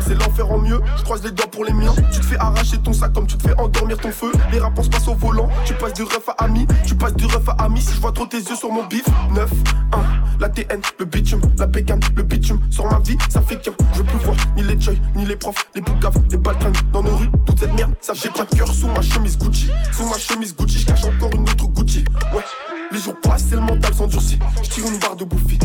c'est 0.07 0.15
l'enfer 0.15 0.49
en 0.51 0.59
mieux. 0.59 0.79
Je 0.97 1.03
croise 1.03 1.23
les 1.23 1.31
doigts 1.31 1.47
pour 1.47 1.65
les 1.65 1.73
miens. 1.73 1.93
Tu 2.11 2.19
te 2.19 2.25
fais 2.25 2.37
arracher 2.37 2.77
ton 2.77 2.93
sac 2.93 3.13
comme 3.13 3.27
tu 3.27 3.37
te 3.37 3.47
fais 3.47 3.59
endormir 3.59 3.97
ton 3.97 4.11
feu. 4.11 4.31
Les 4.51 4.59
rapports 4.59 4.85
se 4.85 4.89
passent 4.89 5.07
au 5.07 5.15
volant. 5.15 5.49
Tu 5.65 5.73
passes 5.73 5.93
du 5.93 6.03
ref 6.03 6.29
à 6.29 6.43
ami, 6.43 6.65
tu 6.85 6.95
passes 6.95 7.15
du 7.15 7.25
ref 7.25 7.47
à 7.49 7.63
ami. 7.63 7.81
Si 7.81 7.93
je 7.93 8.01
vois 8.01 8.11
trop 8.11 8.25
tes 8.25 8.37
yeux 8.37 8.55
sur 8.55 8.71
mon 8.71 8.85
bif, 8.85 9.05
9, 9.33 9.49
1, 9.93 9.97
la 10.39 10.49
TN, 10.49 10.81
le 10.99 11.05
bitume, 11.05 11.41
la 11.57 11.67
bécane, 11.67 11.99
le 12.15 12.23
bitume. 12.23 12.59
Sur 12.69 12.89
ma 12.89 12.99
vie, 12.99 13.17
ça 13.29 13.41
fait 13.41 13.61
qu'un. 13.61 13.73
Je 13.93 13.99
veux 13.99 14.05
plus 14.05 14.19
voir 14.19 14.35
ni 14.55 14.63
les 14.63 14.79
joy, 14.79 14.99
ni 15.15 15.25
les 15.25 15.35
profs, 15.35 15.67
les 15.75 15.81
boucaves, 15.81 16.21
les 16.31 16.37
balkans 16.37 16.73
dans 16.93 17.03
nos 17.03 17.15
rues. 17.15 17.29
Toute 17.45 17.59
cette 17.59 17.73
merde, 17.73 17.93
ça 18.01 18.13
fait 18.13 18.29
pas 18.29 18.45
de 18.45 18.55
cœur 18.55 18.71
sous 18.71 18.87
ma 18.87 19.01
chemise 19.01 19.37
Gucci. 19.37 19.69
Sous 19.91 20.05
ma 20.05 20.17
chemise 20.17 20.55
Gucci, 20.55 20.79
je 20.79 20.85
cache 20.85 21.05
encore 21.05 21.33
une 21.33 21.43
autre 21.43 21.67
Gucci. 21.67 22.05
Ouais. 22.33 22.43
Les 22.91 22.99
jours 22.99 23.15
passent 23.21 23.51
et 23.51 23.55
le 23.55 23.61
mental 23.61 23.93
s'endurcit. 23.93 24.39
Je 24.63 24.69
tire 24.69 24.85
une 24.87 24.97
barre 24.99 25.15
de 25.17 25.25
bouffi, 25.25 25.59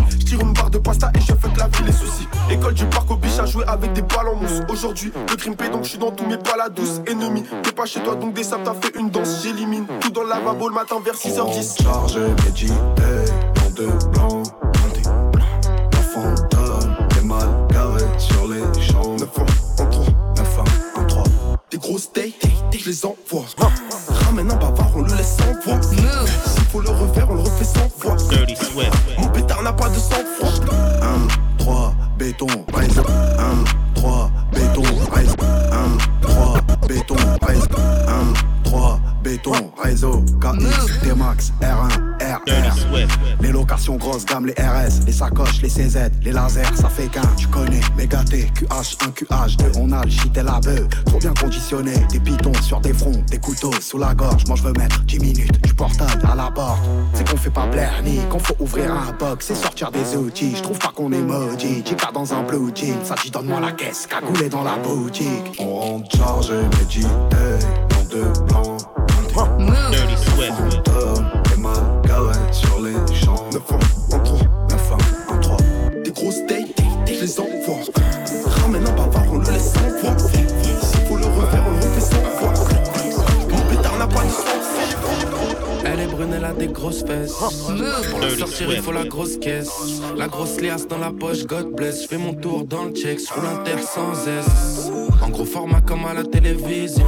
École 2.52 2.74
du 2.74 2.84
parc 2.84 3.10
au 3.10 3.16
biche 3.16 3.38
à 3.38 3.46
jouer 3.46 3.64
avec 3.66 3.94
des 3.94 4.02
balles 4.02 4.28
en 4.28 4.34
mousse. 4.34 4.60
Aujourd'hui, 4.68 5.10
le 5.30 5.36
crime 5.36 5.56
paie 5.56 5.70
donc 5.70 5.84
je 5.84 5.90
suis 5.90 5.98
dans 5.98 6.10
tous 6.10 6.26
mes 6.26 6.36
balles 6.36 6.70
douces. 6.74 7.00
Ennemi, 7.06 7.44
t'es 7.62 7.72
pas 7.72 7.86
chez 7.86 8.00
toi 8.00 8.14
donc 8.14 8.34
des 8.34 8.44
sables, 8.44 8.64
t'as 8.64 8.74
fait 8.74 8.94
une 8.98 9.08
danse. 9.08 9.42
J'élimine 9.42 9.86
tout 10.00 10.10
dans 10.10 10.22
le 10.22 10.28
lavabo 10.28 10.68
le 10.68 10.74
matin 10.74 10.96
vers 11.02 11.14
6h10. 11.14 11.82
Chargé, 11.82 12.20
médité, 12.44 12.74
dans 13.54 13.70
de 13.70 13.86
blanc, 14.10 14.42
la 15.92 15.98
fantôme, 15.98 16.96
les 17.16 17.26
mal 17.26 17.48
garés 17.70 18.04
sur 18.18 18.46
les 18.46 18.82
champs. 18.82 19.16
9 19.16 19.22
ans 19.38 19.46
en 19.78 19.86
3, 19.86 20.04
9 20.36 20.58
ans 20.58 20.64
en 21.00 21.04
3. 21.06 21.24
Des 21.70 21.78
grosses 21.78 22.12
dates, 22.12 22.50
je 22.78 22.86
les 22.86 23.06
envoie. 23.06 23.46
Location 43.52 43.96
grosse 43.96 44.24
gamme, 44.24 44.46
les 44.46 44.54
RS, 44.54 45.04
les 45.06 45.12
sacoches, 45.12 45.62
les 45.62 45.68
CZ, 45.68 46.10
les 46.22 46.32
lasers, 46.32 46.74
ça 46.74 46.88
fait 46.88 47.06
qu'un, 47.06 47.22
tu 47.36 47.46
connais. 47.46 47.80
Méga 47.96 48.24
T, 48.24 48.50
QH1, 48.58 49.12
QH2, 49.12 49.78
on 49.78 49.92
a 49.92 50.04
le 50.04 50.10
shit 50.10 50.36
et 50.36 50.42
la 50.42 50.58
bœuf. 50.58 50.88
Trop 51.04 51.18
bien 51.18 51.32
conditionné, 51.34 51.92
des 52.10 52.18
pitons 52.18 52.54
sur 52.62 52.80
des 52.80 52.92
fronts, 52.92 53.22
des 53.30 53.38
couteaux 53.38 53.72
sous 53.80 53.98
la 53.98 54.14
gorge. 54.14 54.44
Moi 54.48 54.56
je 54.56 54.62
veux 54.64 54.72
mettre 54.72 55.00
10 55.04 55.18
minutes, 55.20 55.62
du 55.62 55.74
portable 55.74 56.26
à 56.28 56.34
la 56.34 56.50
porte. 56.50 56.80
C'est 57.14 57.28
qu'on 57.28 57.36
fait 57.36 57.50
pas 57.50 57.66
blaire 57.66 58.02
ni 58.02 58.18
qu'on 58.30 58.40
faut 58.40 58.56
ouvrir 58.58 58.92
un 58.92 59.12
box 59.12 59.50
et 59.50 59.54
sortir 59.54 59.92
des 59.92 60.16
outils. 60.16 60.56
Je 60.56 60.62
trouve 60.62 60.78
pas 60.78 60.92
qu'on 60.94 61.12
est 61.12 61.22
maudit, 61.22 61.84
j'ai 61.86 61.96
dans 62.12 62.34
un 62.34 62.42
blue 62.42 62.72
jean. 62.74 63.04
Ça 63.04 63.14
dit 63.22 63.30
donne-moi 63.30 63.60
la 63.60 63.72
caisse, 63.72 64.08
cagoulé 64.08 64.48
dans 64.48 64.64
la 64.64 64.76
boutique. 64.78 65.56
On 65.60 65.74
rentre 65.74 66.16
chargé, 66.16 66.54
médité, 66.80 67.06
plans. 68.48 68.78
Dirty 69.34 70.11
grosses 86.92 87.04
fesses. 87.06 87.32
Pour 88.10 88.20
la 88.20 88.30
sortir, 88.36 88.72
il 88.72 88.82
faut 88.82 88.92
la 88.92 89.04
grosse 89.04 89.36
caisse. 89.38 89.70
La 90.16 90.28
grosse 90.28 90.60
liasse 90.60 90.86
dans 90.86 90.98
la 90.98 91.10
poche, 91.10 91.44
God 91.46 91.74
bless. 91.74 92.02
Je 92.02 92.08
fais 92.08 92.18
mon 92.18 92.34
tour 92.34 92.64
dans 92.64 92.84
le 92.84 92.92
check, 92.92 93.18
je 93.18 93.32
roule 93.32 93.46
inter 93.46 93.82
sans 93.82 94.12
S. 94.28 94.90
En 95.22 95.28
gros 95.30 95.44
format 95.44 95.80
comme 95.80 96.04
à 96.04 96.14
la 96.14 96.24
télévision. 96.24 97.04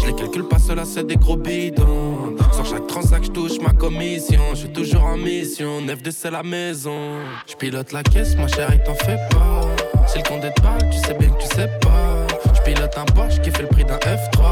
Je 0.00 0.06
les 0.06 0.14
calcule 0.14 0.48
pas, 0.48 0.58
cela 0.58 0.84
c'est 0.84 1.06
des 1.06 1.16
gros 1.16 1.36
bidons. 1.36 2.36
Sur 2.52 2.66
chaque 2.66 2.86
transac, 2.86 3.24
je 3.24 3.30
touche 3.30 3.60
ma 3.60 3.72
commission. 3.72 4.40
Je 4.52 4.58
suis 4.58 4.72
toujours 4.72 5.04
en 5.04 5.16
mission, 5.16 5.80
9 5.80 6.02
de 6.02 6.10
c'est 6.10 6.30
la 6.30 6.42
maison. 6.42 7.20
Je 7.46 7.54
pilote 7.54 7.92
la 7.92 8.02
caisse, 8.02 8.36
ma 8.36 8.48
chérie, 8.48 8.80
t'en 8.84 8.94
fais 8.94 9.18
pas. 9.30 9.60
Si 10.08 10.18
le 10.18 10.24
compte 10.24 10.44
est 10.44 10.60
pas, 10.60 10.78
tu 10.90 10.98
sais 10.98 11.14
bien 11.14 11.30
que 11.30 11.42
tu 11.42 11.48
sais 11.54 11.70
pas. 11.80 12.26
Je 12.54 12.60
pilote 12.62 12.92
un 12.96 13.04
Porsche 13.04 13.40
qui 13.40 13.50
fait 13.50 13.62
le 13.62 13.68
prix 13.68 13.84
d'un 13.84 13.98
F3. 13.98 14.42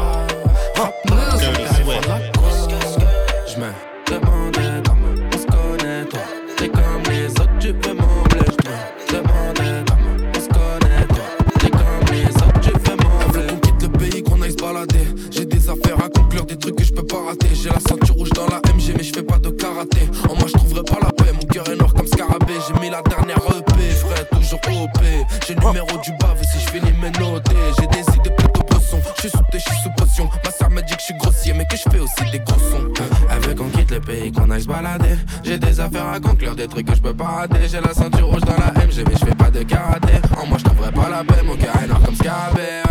Hop, 0.79 0.93
je 3.47 3.59
me 3.59 3.90
affaires 35.81 36.07
à 36.07 36.19
conclure, 36.19 36.55
des 36.55 36.67
trucs 36.67 36.87
que 36.87 36.95
je 36.95 37.01
peux 37.01 37.13
pas 37.13 37.25
rater. 37.25 37.67
J'ai 37.67 37.81
la 37.81 37.93
ceinture 37.93 38.27
rouge 38.27 38.41
dans 38.41 38.57
la 38.57 38.71
MG, 38.85 39.03
mais 39.07 39.15
je 39.19 39.25
fais 39.25 39.35
pas 39.35 39.49
de 39.49 39.63
karaté. 39.63 40.13
En 40.37 40.45
moi, 40.45 40.57
je 40.57 40.91
pas 40.91 41.09
la 41.09 41.23
paix. 41.23 41.43
Mon 41.45 41.55
cœur 41.55 41.75
est 41.83 41.87
noir 41.87 42.01
comme 42.03 42.15
scarabée. 42.15 42.90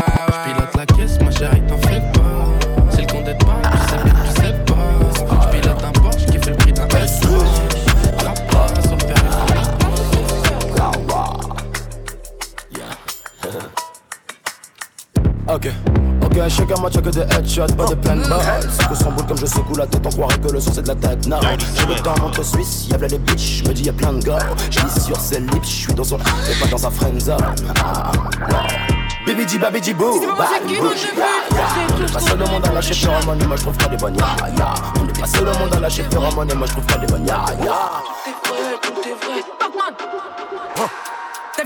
Match 16.81 16.95
que 16.95 17.11
des 17.11 17.21
headshots, 17.21 17.75
pas 17.77 17.87
de 17.87 17.95
plein 17.95 18.17
de 18.17 18.29
balles. 18.29 18.69
Que 18.89 18.95
son 18.95 19.11
boule 19.13 19.27
comme 19.27 19.39
je 19.39 19.47
secoue 19.47 19.77
la 19.77 19.87
tête, 19.87 20.03
on 20.05 20.11
croirait 20.11 20.39
que 20.39 20.53
le 20.53 20.61
son 20.61 20.73
c'est 20.73 20.83
de 20.83 20.89
la 20.89 20.95
tête. 20.95 21.27
Non, 21.27 21.39
j'ai 21.41 21.87
le 21.87 21.95
temps 22.01 22.15
entre 22.25 22.45
Suisse, 22.45 22.89
y'a 22.91 22.99
les 22.99 23.19
bitches, 23.19 23.63
je 23.63 23.69
me 23.69 23.75
dis 23.75 23.85
y'a 23.85 23.93
plein 23.93 24.13
de 24.13 24.25
gars. 24.25 24.39
J'lis 24.71 25.03
sur 25.03 25.21
ses 25.21 25.41
lips, 25.41 25.65
je 25.65 25.69
suis 25.69 25.95
dans 25.95 26.05
son 26.05 26.17
et 26.17 26.61
pas 26.61 26.67
dans 26.71 26.79
sa 26.79 26.91
friendzone. 26.91 27.39
Ah, 27.85 28.11
Baby 29.27 29.47
G, 29.47 29.59
baby 29.59 29.83
G, 29.83 29.95
boo, 29.95 30.19
bad 30.37 30.63
On 30.67 32.03
est 32.03 32.13
pas 32.13 32.21
seul 32.21 32.43
au 32.43 32.47
monde 32.49 32.67
à 32.67 32.73
lâcher 32.73 32.95
phéromones, 32.95 33.47
moi 33.47 33.57
je 33.57 33.63
trouve 33.63 33.77
pas 33.77 33.89
des 33.89 33.97
bonnes. 33.97 34.17
On 34.17 35.09
est 35.09 35.21
pas 35.21 35.27
seul 35.27 35.49
au 35.49 35.59
monde 35.59 35.75
à 35.75 35.81
lâcher 35.81 36.05
phéromones, 36.11 36.55
moi 36.55 36.67
je 36.67 36.73
trouve 36.73 36.87
pas 36.87 36.99
des 36.99 37.07
bonnes 37.07 37.27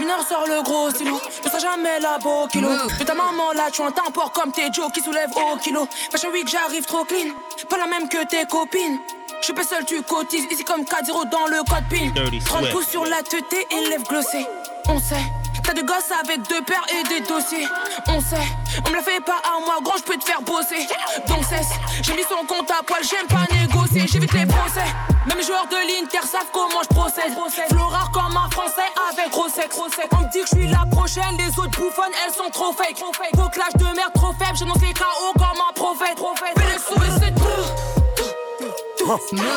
Ta 0.05 0.11
vineur 0.11 0.29
sort 0.29 0.47
le 0.47 0.63
gros 0.63 0.91
stylo, 0.91 1.19
je 1.43 1.49
serai 1.49 1.61
jamais 1.61 1.99
la 1.99 2.19
beau 2.19 2.47
kilo. 2.49 2.69
De 2.99 3.05
ta 3.05 3.15
maman 3.15 3.53
là, 3.55 3.71
tu 3.73 3.81
un 3.81 3.91
port 3.91 4.33
comme 4.33 4.53
tes 4.53 4.71
Joe 4.71 4.93
qui 4.93 5.01
soulève 5.01 5.31
au 5.35 5.57
kilo. 5.57 5.89
Fashion 6.11 6.31
week, 6.31 6.47
j'arrive 6.47 6.85
trop 6.85 7.05
clean, 7.05 7.33
pas 7.71 7.79
la 7.79 7.87
même 7.87 8.07
que 8.11 8.23
tes 8.27 8.45
copines. 8.45 8.99
Je 9.41 9.45
suis 9.45 9.55
pas 9.55 9.65
seul, 9.65 9.85
tu 9.87 10.03
cotises 10.03 10.45
ici 10.51 10.63
comme 10.63 10.85
4 10.85 11.07
dans 11.31 11.47
le 11.47 11.59
code 11.65 11.89
PIN. 11.89 12.39
30 12.45 12.71
pouces 12.71 12.89
sur 12.89 13.07
la 13.07 13.23
tête 13.23 13.45
et 13.71 13.89
lève 13.89 14.03
glossée. 14.03 14.47
On 14.89 14.99
sait. 14.99 15.43
T'as 15.65 15.73
des 15.73 15.83
gosses 15.83 16.12
avec 16.23 16.47
deux 16.49 16.62
paires 16.62 16.85
et 16.91 17.03
des 17.09 17.21
dossiers. 17.21 17.67
On 18.09 18.21
sait, 18.21 18.37
on 18.85 18.91
me 18.91 18.97
la 18.97 19.03
fait 19.03 19.21
pas 19.25 19.41
à 19.45 19.59
moi, 19.61 19.77
grand, 19.83 19.97
je 19.97 20.03
peux 20.03 20.17
te 20.17 20.25
faire 20.25 20.43
bosser. 20.43 20.87
Donc 21.27 21.43
cesse, 21.45 21.71
j'ai 22.03 22.15
mis 22.15 22.23
son 22.23 22.45
compte 22.47 22.71
à 22.71 22.83
poil, 22.83 23.01
j'aime 23.03 23.27
pas 23.27 23.47
négocier, 23.55 24.07
j'évite 24.07 24.33
les 24.35 24.45
procès. 24.47 24.85
Même 25.27 25.39
les 25.39 25.45
joueurs 25.45 25.67
de 25.67 25.77
l'Inter 25.77 26.27
savent 26.27 26.51
comment 26.53 26.83
je 26.83 26.89
procède. 26.89 27.33
Florar 27.71 28.11
comme 28.12 28.37
un 28.37 28.51
français 28.51 28.91
avec 29.11 29.31
gros 29.31 29.49
sexe. 29.49 29.75
On 29.79 29.87
me 29.87 30.31
dit 30.31 30.41
que 30.43 30.49
je 30.53 30.57
suis 30.61 30.69
la 30.69 30.85
prochaine, 30.91 31.37
les 31.39 31.59
autres 31.59 31.79
bouffonnes, 31.81 32.12
elles 32.27 32.35
sont 32.35 32.51
trop 32.51 32.73
fake. 32.73 32.99
Vos 33.33 33.49
clash 33.49 33.73
de 33.75 33.85
merde 33.85 34.12
trop 34.15 34.33
faible, 34.33 34.59
j'annonce 34.59 34.83
les 34.83 34.93
KO 34.93 35.33
comme 35.35 35.61
un 35.67 35.73
prophète. 35.75 36.19
Fais 36.37 36.67
les 36.67 36.79
sous 36.79 37.03
et 37.03 37.12
c'est 37.19 37.35
tout. 37.35 37.67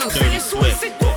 Fais 0.09 0.29
les 0.29 0.39
sous 0.39 0.65
et 0.65 0.73
c'est 0.79 0.97
tout. 0.97 1.16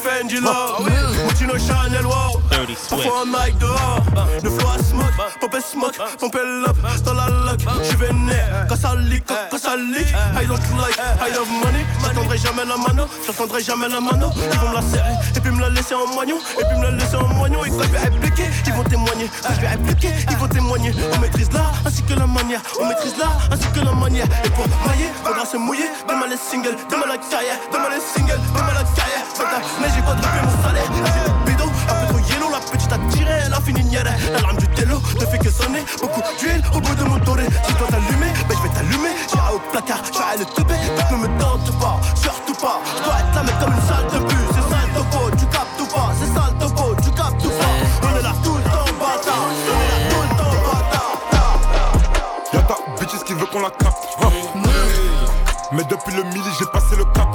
Gucci, 0.00 0.08
Fendi, 0.08 0.40
Love. 0.40 0.90
Gucci, 1.24 1.46
no 1.46 1.58
Chanel, 1.58 2.04
wow 2.06 2.39
Parfois 2.88 3.22
un 3.22 3.26
mic 3.26 3.58
dehors 3.58 4.04
Le 4.42 4.50
flow 4.50 4.68
à 4.68 4.82
smoke, 4.82 5.38
pop 5.40 5.54
et 5.54 5.60
smoke 5.60 5.96
Pompe 6.18 6.36
up 6.36 6.76
dans 7.04 7.14
la 7.14 7.26
lock 7.28 7.60
J'suis 7.82 7.96
vénère 7.96 8.66
quand 8.68 8.76
ça 8.76 8.94
leak, 8.94 9.24
quand 9.50 9.58
ça 9.58 9.76
leak. 9.76 10.06
I 10.08 10.46
don't 10.46 10.60
like, 10.78 10.96
I 11.20 11.32
love 11.34 11.50
money. 11.50 11.84
J'attendrai 12.02 12.38
jamais 12.38 12.64
la 12.64 12.76
mano, 12.76 13.04
j'attendrai 13.26 13.62
jamais 13.62 13.88
la 13.88 14.00
mano. 14.00 14.30
Ils 14.36 14.58
vont 14.58 14.68
me 14.68 14.74
la 14.74 14.82
serrer 14.82 15.14
et 15.34 15.40
puis 15.40 15.50
me 15.50 15.60
la 15.60 15.70
laisser 15.70 15.94
en 15.94 16.06
moignon 16.14 16.36
Et 16.58 16.64
puis 16.64 16.78
me 16.78 16.84
la 16.84 16.90
laisser 16.92 17.16
en 17.16 17.28
moignon. 17.28 17.64
Et 17.64 17.70
quand 17.70 17.82
je 17.82 17.88
vais 17.88 17.98
répliquer, 17.98 18.44
ils 18.66 18.72
vont 18.72 18.84
témoigner. 18.84 19.30
Quand 19.42 19.54
je 19.54 19.60
vais 19.60 19.68
répliquer, 19.68 20.10
ils 20.30 20.36
vont 20.36 20.48
témoigner. 20.48 20.92
On 21.14 21.18
maîtrise 21.18 21.50
l'art 21.52 21.74
ainsi 21.84 22.02
que 22.02 22.14
la 22.14 22.26
manière. 22.26 22.62
On 22.80 22.86
maîtrise 22.86 23.16
l'art 23.18 23.40
ainsi 23.50 23.66
que 23.74 23.80
la 23.80 23.92
manière. 23.92 24.26
Et 24.44 24.50
pour 24.50 24.66
mailler, 24.86 25.10
faudra 25.24 25.44
se 25.44 25.56
mouiller. 25.56 25.90
Demain 26.08 26.26
les 26.28 26.36
singles, 26.36 26.76
demain 26.90 27.06
la 27.08 27.18
carrière. 27.18 27.58
Demain 27.72 27.90
les 27.90 28.00
singles, 28.00 28.40
demain 28.54 28.74
la 28.74 28.84
carrière. 28.84 29.24
Mais 29.80 29.88
j'ai 29.94 30.02
quadruplé 30.02 30.40
mon 30.44 30.62
salaire. 30.62 31.39
Yellow, 32.70 32.78
la 32.78 32.78
petite 32.78 32.92
a 32.92 32.98
tiré, 33.10 33.32
elle 33.46 33.52
a 33.52 33.60
fini. 33.60 33.80
La 33.90 34.40
larme 34.40 34.56
du 34.56 34.68
télo 34.68 35.00
ne 35.18 35.26
fait 35.26 35.38
que 35.38 35.50
sonner. 35.50 35.84
Beaucoup 36.00 36.22
d'huile 36.38 36.62
au 36.74 36.80
bout 36.80 36.94
de 36.94 37.04
mon 37.04 37.18
doré. 37.18 37.46
Si 37.66 37.74
toi 37.74 37.86
t'allumer, 37.90 38.32
ben 38.48 38.56
je 38.56 38.62
vais 38.62 38.74
t'allumer. 38.74 39.14
J'ai 39.28 39.54
au 39.54 39.58
placard, 39.72 40.02
j'ai 40.12 40.38
le 40.38 40.44
teubé. 40.46 40.74
Ne 41.10 41.16
me 41.16 41.40
tente 41.40 41.78
pas, 41.78 42.00
surtout 42.14 42.54
pas. 42.54 42.80
Je 42.96 43.02
dois 43.02 43.18
être 43.18 43.34
là, 43.34 43.42
mais 43.44 43.52
comme 43.60 43.74
une 43.74 43.82
salle 43.88 44.06
de 44.12 44.18
bus. 44.26 44.46
C'est 44.54 44.66
sale 44.70 44.90
topo, 44.94 45.30
tu 45.36 45.46
captes 45.46 45.80
ou 45.80 45.86
pas? 45.86 46.12
C'est 46.18 46.32
sale 46.32 46.54
topo, 46.60 46.94
tu 47.02 47.10
captes 47.10 47.44
ou 47.44 47.48
pas? 47.48 47.74
On 48.02 48.16
est 48.16 48.22
là 48.22 48.32
tout 48.44 48.56
le 48.56 48.62
temps, 48.62 48.92
bâtard. 48.98 49.46
On 49.46 49.82
est 49.82 50.08
tout 50.10 50.22
le 50.22 50.28
temps, 50.38 50.58
bâtard. 50.66 51.18
Y'a 52.52 52.62
ta 52.62 52.76
bitches 53.00 53.24
qui 53.24 53.34
veut 53.34 53.46
qu'on 53.46 53.60
la 53.60 53.70
capte. 53.70 54.04
Mais 55.72 55.84
depuis 55.84 56.14
le 56.14 56.22
midi, 56.24 56.50
j'ai 56.58 56.66
passé 56.66 56.96
le 56.96 57.04
cap. 57.06 57.28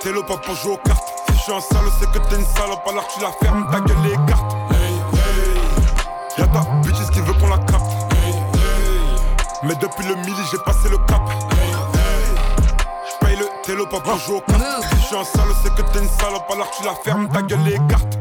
Télo 0.00 0.22
pas 0.22 0.36
pour 0.36 0.54
jouer 0.54 0.72
aux 0.72 0.76
cartes. 0.86 1.03
Je 1.46 1.50
suis 1.52 1.58
un 1.58 1.60
salaud, 1.60 1.90
c'est 2.00 2.10
que 2.10 2.26
t'es 2.26 2.36
une 2.36 2.46
salope, 2.56 2.88
alors 2.88 3.06
tu 3.06 3.20
la 3.20 3.30
fermes, 3.32 3.68
ta 3.70 3.78
gueule 3.78 3.98
les 4.02 4.16
cartes. 4.26 4.56
Y'a 6.38 6.46
ta 6.46 6.60
bitches 6.82 7.10
qui 7.12 7.20
veut 7.20 7.34
qu'on 7.34 7.48
la 7.48 7.58
capte. 7.58 7.92
Mais 9.62 9.74
depuis 9.74 10.06
le 10.06 10.14
midi, 10.14 10.40
j'ai 10.50 10.56
passé 10.64 10.88
le 10.88 10.96
cap. 11.06 11.20
J'paye 13.10 13.36
le 13.36 13.46
télo 13.62 13.84
pas 13.84 14.00
pour 14.00 14.16
jouer 14.16 14.40
cartes. 14.48 14.84
Si 14.88 14.96
je 14.96 15.02
suis 15.02 15.16
un 15.16 15.24
salaud, 15.24 15.54
c'est 15.62 15.74
que 15.74 15.82
t'es 15.82 15.98
une 15.98 16.08
salope, 16.08 16.50
alors 16.50 16.70
tu 16.70 16.82
la 16.82 16.94
fermes, 17.04 17.28
ta 17.28 17.42
gueule 17.42 17.62
les 17.62 17.78
cartes. 17.90 18.18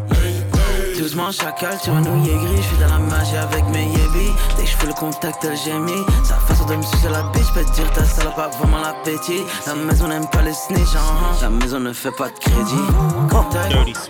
Doucement 1.14 1.32
chacal, 1.32 1.78
tu 1.84 1.92
renouilles 1.92 2.28
gris, 2.28 2.58
je 2.58 2.62
suis 2.64 2.78
dans 2.78 2.88
la 2.88 2.98
magie 2.98 3.38
avec 3.38 3.64
mes 3.70 3.84
yébis 3.84 4.34
Dès 4.58 4.64
que 4.64 4.70
je 4.70 4.78
fais 4.78 4.88
le 4.88 4.94
contact, 4.94 5.44
elle 5.44 5.56
gémit. 5.56 6.04
Sa 6.24 6.34
façon 6.34 6.66
de 6.66 6.76
me 6.76 6.82
sucer 6.82 7.08
la 7.08 7.22
bitch, 7.32 7.54
peut 7.54 7.64
dire 7.76 7.92
ta 7.92 8.04
salope 8.04 8.40
a 8.40 8.48
vraiment 8.48 8.80
l'appétit. 8.80 9.44
La 9.68 9.76
maison 9.76 10.08
n'aime 10.08 10.28
pas 10.32 10.42
les 10.42 10.54
snitch, 10.54 10.96
hein. 10.96 11.36
La 11.40 11.52
maison 11.52 11.80
ne 11.82 11.94
fait 11.94 12.10
pas 12.18 12.30
de 12.30 12.40
crédit. 12.40 13.30
Contact, 13.30 14.10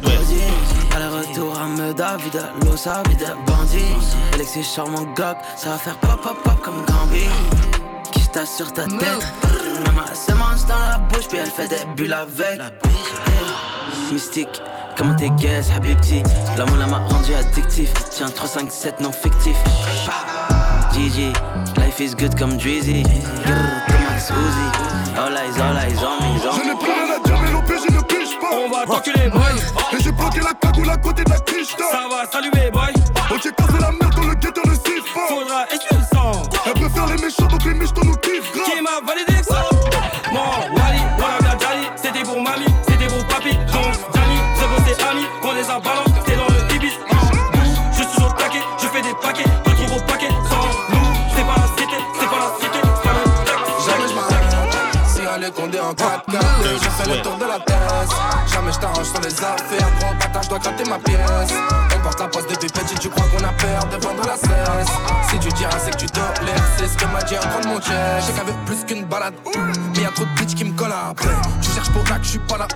Aller-retour 0.96 1.60
à 1.60 1.68
Meda, 1.68 2.16
vida, 2.24 2.54
l'osa, 2.64 3.04
vida, 3.10 3.36
bandit. 3.48 3.84
Alexis 4.36 4.64
charmant 4.64 5.04
gog, 5.14 5.36
ça 5.58 5.72
va 5.72 5.78
faire 5.80 5.98
pop 5.98 6.22
pop 6.22 6.38
pop 6.42 6.62
comme 6.62 6.86
Gambi. 6.86 7.28
Qui 8.14 8.22
se 8.22 8.46
sur 8.46 8.72
ta 8.72 8.86
tête? 8.86 9.34
Maman, 9.86 10.04
elle 10.10 10.16
se 10.16 10.32
mange 10.32 10.66
dans 10.70 10.80
la 10.80 11.00
bouche, 11.00 11.28
puis 11.28 11.40
elle 11.40 11.52
fait 11.52 11.68
des 11.68 11.84
bulles 11.98 12.14
avec. 12.14 12.62
Mystique. 14.10 14.62
Comment 14.98 15.16
t'es 15.16 15.30
guess, 15.32 15.72
Habibti 15.76 16.24
L'amour 16.58 16.78
m'a 16.78 17.00
rendu 17.00 17.34
addictif. 17.34 17.92
Tiens 18.12 18.30
3, 18.30 18.48
5, 18.48 18.72
7 18.72 19.00
non 19.02 19.12
fictif. 19.12 19.56
GG 20.94 21.34
Life 21.78 22.00
is 22.00 22.16
good 22.16 22.38
comme 22.38 22.58
Drizzy. 22.58 23.04
Max 23.04 24.30
Uzi. 24.30 25.18
All 25.18 25.36
eyes, 25.36 25.60
all 25.60 25.78
eyes 25.78 26.00
on 26.04 26.24
me 26.24 26.40
Je 26.40 26.68
n'ai 26.68 26.76
plus 26.76 26.92
rien 26.92 27.16
à 27.16 27.28
dire 27.28 27.40
mais 27.42 27.52
l'OPJ 27.52 27.90
ne 27.92 28.02
pige 28.02 28.40
pas. 28.40 28.50
On 28.54 28.70
va 28.70 28.86
t'enculer 28.86 29.30
boy. 29.30 29.42
Et 29.94 30.04
j'ai 30.04 30.12
bloqué 30.12 30.40
la 30.42 30.54
cagoule 30.54 30.90
à 30.90 30.98
côté 30.98 31.24
de 31.24 31.30
la 31.30 31.40
quiche 31.40 31.76
Ça 31.78 32.08
va 32.10 32.30
saluer 32.32 32.72
boy. 32.72 32.94
On 33.32 33.38
t'est 33.38 33.56
cassé 33.56 33.80
la 33.80 33.92
merde 33.92 34.16
dans 34.16 34.28
le 34.28 34.36
ghetto 34.36 34.62
ne 34.66 34.74
siffle 34.74 35.14
pas. 35.14 35.28
Faudra 35.28 35.66
le 35.72 36.16
sang. 36.16 36.44
Elle 36.66 36.74
préfère 36.74 37.08
les 37.08 37.22
méchants 37.22 37.48
donc 37.48 37.64
les 37.66 37.74
miches 37.74 37.94
nous 38.04 38.13
4K 56.34 56.53
Je 56.64 56.90
fais 56.90 57.10
le 57.10 57.22
tour 57.22 57.38
de 57.38 57.46
la 57.46 57.60
thèse 57.60 58.10
Jamais 58.54 58.72
je 58.72 58.80
t'arrange 58.80 59.06
sur 59.06 59.20
les 59.20 59.34
affaires. 59.34 59.90
Gros 60.00 60.14
bâtard 60.20 60.44
je 60.44 60.50
dois 60.50 60.60
gratter 60.60 60.84
ma 60.86 60.98
pièce. 61.00 61.54
On 61.96 62.00
porte 62.02 62.20
la 62.20 62.28
poste 62.28 62.50
depuis 62.50 62.70
petit 62.70 62.96
Tu 62.96 63.10
crois 63.10 63.26
qu'on 63.26 63.44
a 63.44 63.52
peur 63.52 63.86
de 63.92 64.04
vendre 64.04 64.26
la 64.26 64.38
cesse. 64.38 64.94
Si 65.30 65.40
tu 65.40 65.50
diras 65.50 65.78
c'est 65.78 65.92
que 65.92 65.98
tu 65.98 66.06
tolères 66.08 66.64
C'est 66.78 66.88
ce 66.88 66.98
que 66.98 67.06
m'a 67.12 67.22
dit 67.24 67.36
un 67.36 67.40
prendre 67.40 67.68
mon 67.68 67.80
check 67.82 67.96
Je 68.20 68.26
sais 68.26 68.34
qu'avec 68.34 68.56
plus 68.66 68.86
qu'une 68.86 69.06
balade. 69.06 69.34
Mais 69.96 70.04
y'a 70.04 70.12
trop 70.12 70.26
de 70.26 70.30
bitch 70.40 70.56
qui 70.56 70.64
me 70.64 70.74
collent 70.74 70.94
après. 71.10 71.36
Tu 71.62 71.72
cherches 71.72 71.90
pour 71.92 72.04
que 72.04 72.14
je 72.22 72.30
suis 72.30 72.40
pas 72.40 72.58
là. 72.58 72.68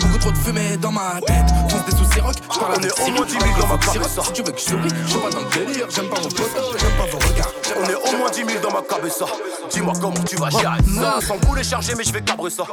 Beaucoup 0.00 0.18
trop 0.18 0.32
de 0.32 0.38
fumée 0.38 0.76
dans 0.78 0.92
ma 0.92 1.20
tête. 1.26 1.46
Fonce 1.68 1.84
des 1.84 1.96
soucis 1.96 2.20
rock 2.20 2.34
Je 2.52 2.58
parle 2.58 2.72
On 2.76 2.82
est 2.82 3.00
au 3.00 3.12
moins 3.12 3.26
10 3.26 3.32
000 3.32 3.44
dans 3.60 3.66
ma 3.68 3.78
cabessa. 3.78 4.22
Si 4.24 4.32
tu 4.32 4.42
veux 4.42 4.52
que 4.52 4.58
je 4.58 4.64
souris 4.64 4.88
Je 5.04 5.10
suis 5.10 5.20
pas 5.20 5.30
dans 5.30 5.40
le 5.40 5.66
délire. 5.66 5.86
J'aime 5.90 6.08
pas 6.08 6.16
vos 6.16 6.30
photos 6.30 6.76
J'aime 6.78 6.96
pas 6.96 7.06
vos 7.06 7.18
regards. 7.18 7.52
On 7.76 7.88
est 7.88 7.94
au 7.94 8.18
moins 8.18 8.30
10 8.30 8.36
000 8.36 8.48
dans 8.62 8.72
ma 8.72 8.82
cabessa. 8.82 9.26
Dis-moi 9.70 9.92
comment 10.00 10.24
tu 10.28 10.36
vas 10.36 10.50
gérer 10.50 10.78
ça 10.94 11.20
Sans 11.26 11.38
boulet 11.38 11.62
chargé 11.62 11.94
mais 11.96 12.04
je 12.04 12.12
vais 12.12 12.22
cabrer 12.22 12.50
ça 12.50 12.64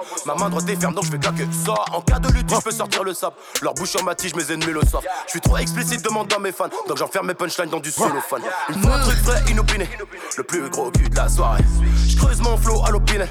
main 0.47 0.49
droite 0.49 0.69
est 0.69 0.79
ferme 0.79 0.93
donc 0.93 1.05
je 1.05 1.11
vais 1.11 1.19
claquer 1.19 1.47
ça 1.51 1.75
En 1.91 2.01
cas 2.01 2.19
de 2.19 2.29
lutte 2.29 2.49
je 2.49 2.61
peux 2.61 2.71
sortir 2.71 3.03
le 3.03 3.13
sable 3.13 3.35
Leur 3.61 3.73
bouche 3.73 3.95
en 3.99 4.03
ma 4.03 4.15
tige 4.15 4.35
mes 4.35 4.51
ennemis 4.51 4.73
le 4.73 4.81
savent 4.81 5.03
Je 5.25 5.31
suis 5.31 5.41
trop 5.41 5.57
explicite 5.57 6.03
demande 6.03 6.27
dans 6.27 6.39
mes 6.39 6.51
fans 6.51 6.69
Donc 6.87 6.97
j'enferme 6.97 7.27
mes 7.27 7.33
punchlines 7.33 7.69
dans 7.69 7.79
du 7.79 7.91
cellophane 7.91 8.41
Il 8.69 8.81
faut 8.81 8.89
un 8.89 8.99
truc 9.01 9.17
frais 9.23 9.43
inopiné 9.49 9.89
Le 10.37 10.43
plus 10.43 10.69
gros 10.69 10.91
cul 10.91 11.09
de 11.09 11.15
la 11.15 11.27
soirée 11.27 11.63
Je 12.07 12.17
creuse 12.17 12.41
mon 12.41 12.57
flow 12.57 12.83
à 12.85 12.91
l'opiné 12.91 13.25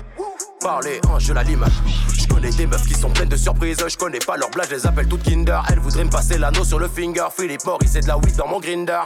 Parler, 0.61 1.01
je 1.19 1.33
la 1.33 1.43
lime. 1.43 1.65
Je 2.13 2.27
connais 2.27 2.51
des 2.51 2.67
meufs 2.67 2.87
qui 2.87 2.95
sont 2.95 3.11
pleines 3.11 3.29
de 3.29 3.37
surprises. 3.37 3.77
Je 3.87 3.97
connais 3.97 4.19
pas 4.19 4.37
leur 4.37 4.51
blague, 4.51 4.69
je 4.71 4.75
les 4.75 4.87
appelle 4.87 5.07
toutes 5.07 5.23
Kinder. 5.23 5.61
Elles 5.71 5.79
voudraient 5.79 6.05
me 6.05 6.11
passer 6.11 6.39
l'anneau 6.39 6.65
sur 6.65 6.79
le 6.79 6.89
finger. 6.89 7.27
Philippe 7.37 7.65
Maurice, 7.67 7.91
c'est 7.93 8.01
de 8.01 8.09
la 8.09 8.17
weed 8.17 8.35
dans 8.37 8.49
mon 8.49 8.59
grinder. 8.59 9.03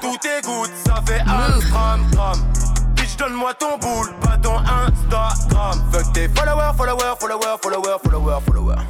Tout 0.00 0.18
est 0.26 0.42
good, 0.42 0.70
ça 0.86 1.02
fait 1.04 1.20
un 1.20 1.58
gram 1.58 2.06
gram. 2.12 2.81
Bitch, 3.12 3.16
donne-moi 3.16 3.54
ton 3.54 3.78
boule, 3.78 4.12
pas 4.20 4.36
ton 4.42 4.58
Instagram. 4.58 5.82
Fuck 5.92 6.12
tes 6.12 6.28
followers, 6.28 6.72
followers, 6.76 7.16
followers, 7.18 7.56
followers, 7.62 7.98
followers, 8.02 8.40
followers. 8.46 8.82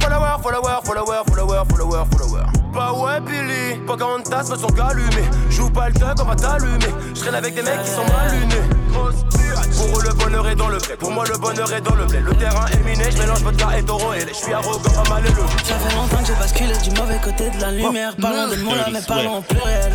Follower, 0.00 0.36
follower, 0.42 0.80
follower, 0.84 1.22
follower, 1.26 1.64
follower, 1.68 2.04
follower. 2.10 2.46
Bah 2.72 2.92
ouais, 2.92 3.20
Billy, 3.20 3.80
pas 3.86 3.96
quand 3.96 4.22
tasses 4.22 4.50
me 4.50 4.56
sont 4.56 4.80
allumés. 4.80 5.28
Joue 5.50 5.70
pas 5.70 5.88
le 5.88 5.94
thug, 5.94 6.14
on 6.20 6.24
va 6.24 6.36
t'allumer. 6.36 6.78
Je 7.14 7.20
traîne 7.20 7.34
avec 7.34 7.54
des 7.54 7.62
mecs 7.62 7.82
qui 7.82 7.90
sont 7.90 8.04
mal 8.04 8.30
lunés. 8.32 8.68
Pour 8.92 9.98
eux, 9.98 10.02
le 10.04 10.14
bonheur 10.14 10.48
est 10.48 10.56
dans 10.56 10.68
le 10.68 10.78
blé. 10.78 10.96
Pour 10.96 11.10
moi, 11.10 11.24
le 11.30 11.38
bonheur 11.38 11.72
est 11.72 11.80
dans 11.80 11.94
le 11.94 12.06
blé. 12.06 12.20
Le 12.20 12.34
terrain 12.34 12.66
est 12.66 12.84
miné, 12.84 13.10
je 13.10 13.18
mélange 13.18 13.42
vodka 13.42 13.78
et 13.78 13.82
taureau 13.82 14.12
et 14.14 14.20
Je 14.20 14.34
suis 14.34 14.52
arrogant, 14.52 14.90
pas 14.90 15.10
mal 15.10 15.26
élevé. 15.26 15.42
Ça 15.64 15.74
fait 15.74 15.94
longtemps 15.94 16.18
que 16.18 16.26
j'ai 16.26 16.34
basculé 16.34 16.76
du 16.78 16.90
mauvais 16.90 17.20
côté 17.22 17.50
de 17.50 17.60
la 17.60 17.70
lumière. 17.70 18.14
Parlons 18.20 18.48
de 18.48 18.56
moi 18.62 18.76
là, 18.76 18.86
mais 18.92 19.02
parlons 19.06 19.38
au 19.38 19.42
pluriel. 19.42 19.92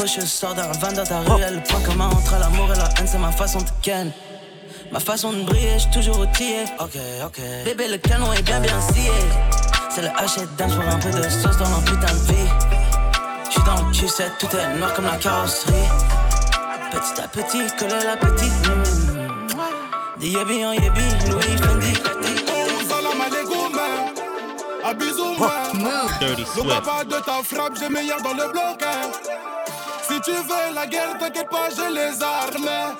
Faucheuse 0.00 0.32
sort 0.32 0.54
d'un 0.54 0.72
van 0.80 0.92
dans 0.92 1.04
ta 1.04 1.18
ruelle. 1.20 1.56
Le 1.56 1.60
point 1.62 1.80
commun 1.80 2.06
entre 2.08 2.38
l'amour 2.40 2.72
et 2.72 2.78
la 2.78 2.88
haine, 2.98 3.06
c'est 3.06 3.18
ma 3.18 3.30
façon 3.30 3.58
de 3.58 3.68
ken. 3.82 4.10
Ma 4.90 4.98
façon 4.98 5.30
de 5.30 5.42
briller, 5.42 5.78
j'suis 5.78 5.90
toujours 5.90 6.20
outillé. 6.20 6.64
Ok, 6.78 6.96
ok. 7.26 7.38
Bébé, 7.66 7.86
le 7.86 7.98
canon 7.98 8.32
est 8.32 8.40
bien 8.40 8.60
bien 8.60 8.80
scié. 8.80 9.10
C'est 9.90 10.00
le 10.00 10.08
hachette 10.16 10.56
dance 10.56 10.72
pour 10.72 10.88
un 10.88 10.98
peu 10.98 11.10
de 11.10 11.22
sauce 11.28 11.58
dans 11.58 11.68
leur 11.68 11.84
putain 11.84 12.14
de 12.14 12.32
vie. 12.32 12.48
J'suis 13.50 13.62
dans 13.64 13.74
le 13.74 13.92
Q7, 13.92 14.22
tout 14.38 14.56
est 14.56 14.78
noir 14.78 14.94
comme 14.94 15.04
la 15.04 15.16
carrosserie. 15.18 15.74
Petit 16.92 17.20
à 17.20 17.28
petit, 17.28 17.76
coller 17.78 18.02
la 18.02 18.16
petite. 18.16 18.52
Des 20.18 20.28
yébi 20.28 20.64
en 20.64 20.72
yébi, 20.72 21.08
Louis 21.28 21.58
Fendi. 21.58 21.92
Salam 22.88 23.20
alaikum, 23.20 23.78
Abisou, 24.82 25.34
Le 26.64 26.68
papa 26.68 27.04
de 27.04 27.16
ta 27.16 27.42
frappe, 27.44 27.74
j'ai 27.78 27.90
meilleur 27.90 28.22
dans 28.22 28.32
le 28.32 28.50
bloc. 28.50 28.82
hein. 28.82 29.09
Si 30.22 30.32
tu 30.32 30.36
veux 30.36 30.74
la 30.74 30.86
guerre, 30.86 31.16
t'inquiète 31.18 31.48
pas, 31.48 31.70
j'ai 31.74 31.94
les 31.94 32.22
armes. 32.22 32.94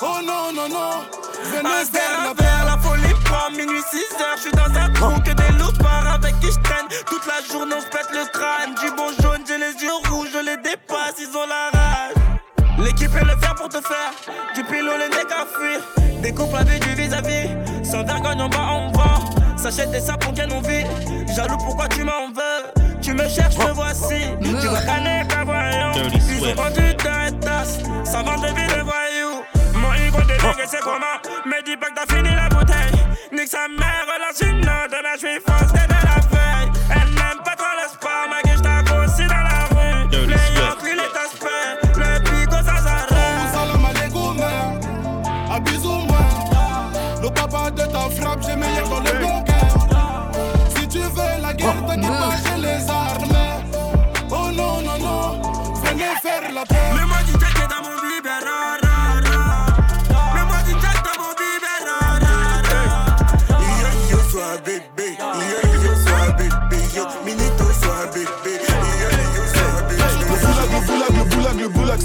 Oh 0.00 0.18
non, 0.26 0.52
non, 0.52 0.68
non. 0.68 1.04
Venez 1.44 1.84
faire 1.92 2.64
la 2.64 2.76
folie 2.78 3.14
prend 3.24 3.50
minuit 3.50 3.82
6 3.88 3.98
heures, 4.20 4.36
je 4.36 4.40
suis 4.42 4.50
dans 4.50 4.80
un 4.80 4.92
trou 4.92 5.20
que 5.20 5.30
des 5.30 5.58
loups 5.58 5.78
par 5.80 6.14
avec 6.14 6.38
qui 6.40 6.48
je 6.48 6.58
traîne. 6.60 6.88
Toute 7.06 7.24
la 7.26 7.46
journée 7.46 7.76
on 7.76 7.80
se 7.80 7.86
pète 7.86 8.08
le 8.12 8.26
crâne. 8.32 8.74
Du 8.74 8.90
bon 8.96 9.10
jaune, 9.22 9.42
j'ai 9.46 9.58
les 9.58 9.72
yeux 9.80 10.10
rouges, 10.10 10.30
je 10.32 10.38
les 10.38 10.56
dépasse, 10.56 11.14
ils 11.18 11.28
ont 11.36 11.46
la 11.46 11.78
rage. 11.78 12.84
L'équipe 12.84 13.14
est 13.14 13.24
le 13.24 13.36
fer 13.40 13.54
pour 13.54 13.68
te 13.68 13.80
faire. 13.80 14.12
Du 14.56 14.64
pilot, 14.64 14.96
les 14.98 15.16
nègres 15.16 15.36
à 15.38 15.46
fuir. 15.46 15.80
Des 16.22 16.34
couples 16.34 16.56
avec 16.56 16.82
du 16.82 16.94
vis-à-vis. 16.94 17.50
Sans 17.88 18.02
vergogne 18.02 18.42
en 18.42 18.48
bas 18.48 18.68
on 18.72 18.90
vend 18.90 19.56
S'achète 19.56 19.92
des 19.92 20.00
pour 20.20 20.34
qu'elle 20.34 20.48
nous 20.48 20.62
vit 20.62 20.84
Jaloux 21.34 21.56
pourquoi 21.58 21.86
tu 21.88 22.02
m'en 22.02 22.28
veux? 22.28 22.77
Tu 23.08 23.14
me 23.14 23.26
cherches, 23.26 23.56
me 23.56 23.72
voici. 23.72 24.20
Tu 24.42 24.68
vas 24.68 24.82
canner 24.82 25.26
qu'un 25.26 25.42
voyant 25.42 25.92
Ils 25.94 26.44
ont 26.44 26.54
vendu 26.54 26.94
ta 26.98 27.30
tasse. 27.40 27.78
Ça 28.04 28.22
vend 28.22 28.38
des 28.38 28.48
vies 28.48 28.68
de 28.68 28.82
voyous 28.82 29.42
Mon 29.72 29.94
ego 29.94 30.18
délégué 30.26 30.64
c'est 30.66 30.80
comment 30.80 31.16
Mais 31.46 31.62
dis 31.64 31.78
pas 31.78 31.86
que 31.86 31.94
t'as 31.94 32.14
fini 32.14 32.28
la 32.34 32.50
bouteille. 32.50 33.00
Nique 33.32 33.48
sa 33.48 33.66
mère, 33.66 34.04
relâche 34.04 34.50
une 34.50 34.60
note 34.60 34.90
Demain 34.90 35.40
force 35.46 35.72
de 35.72 35.97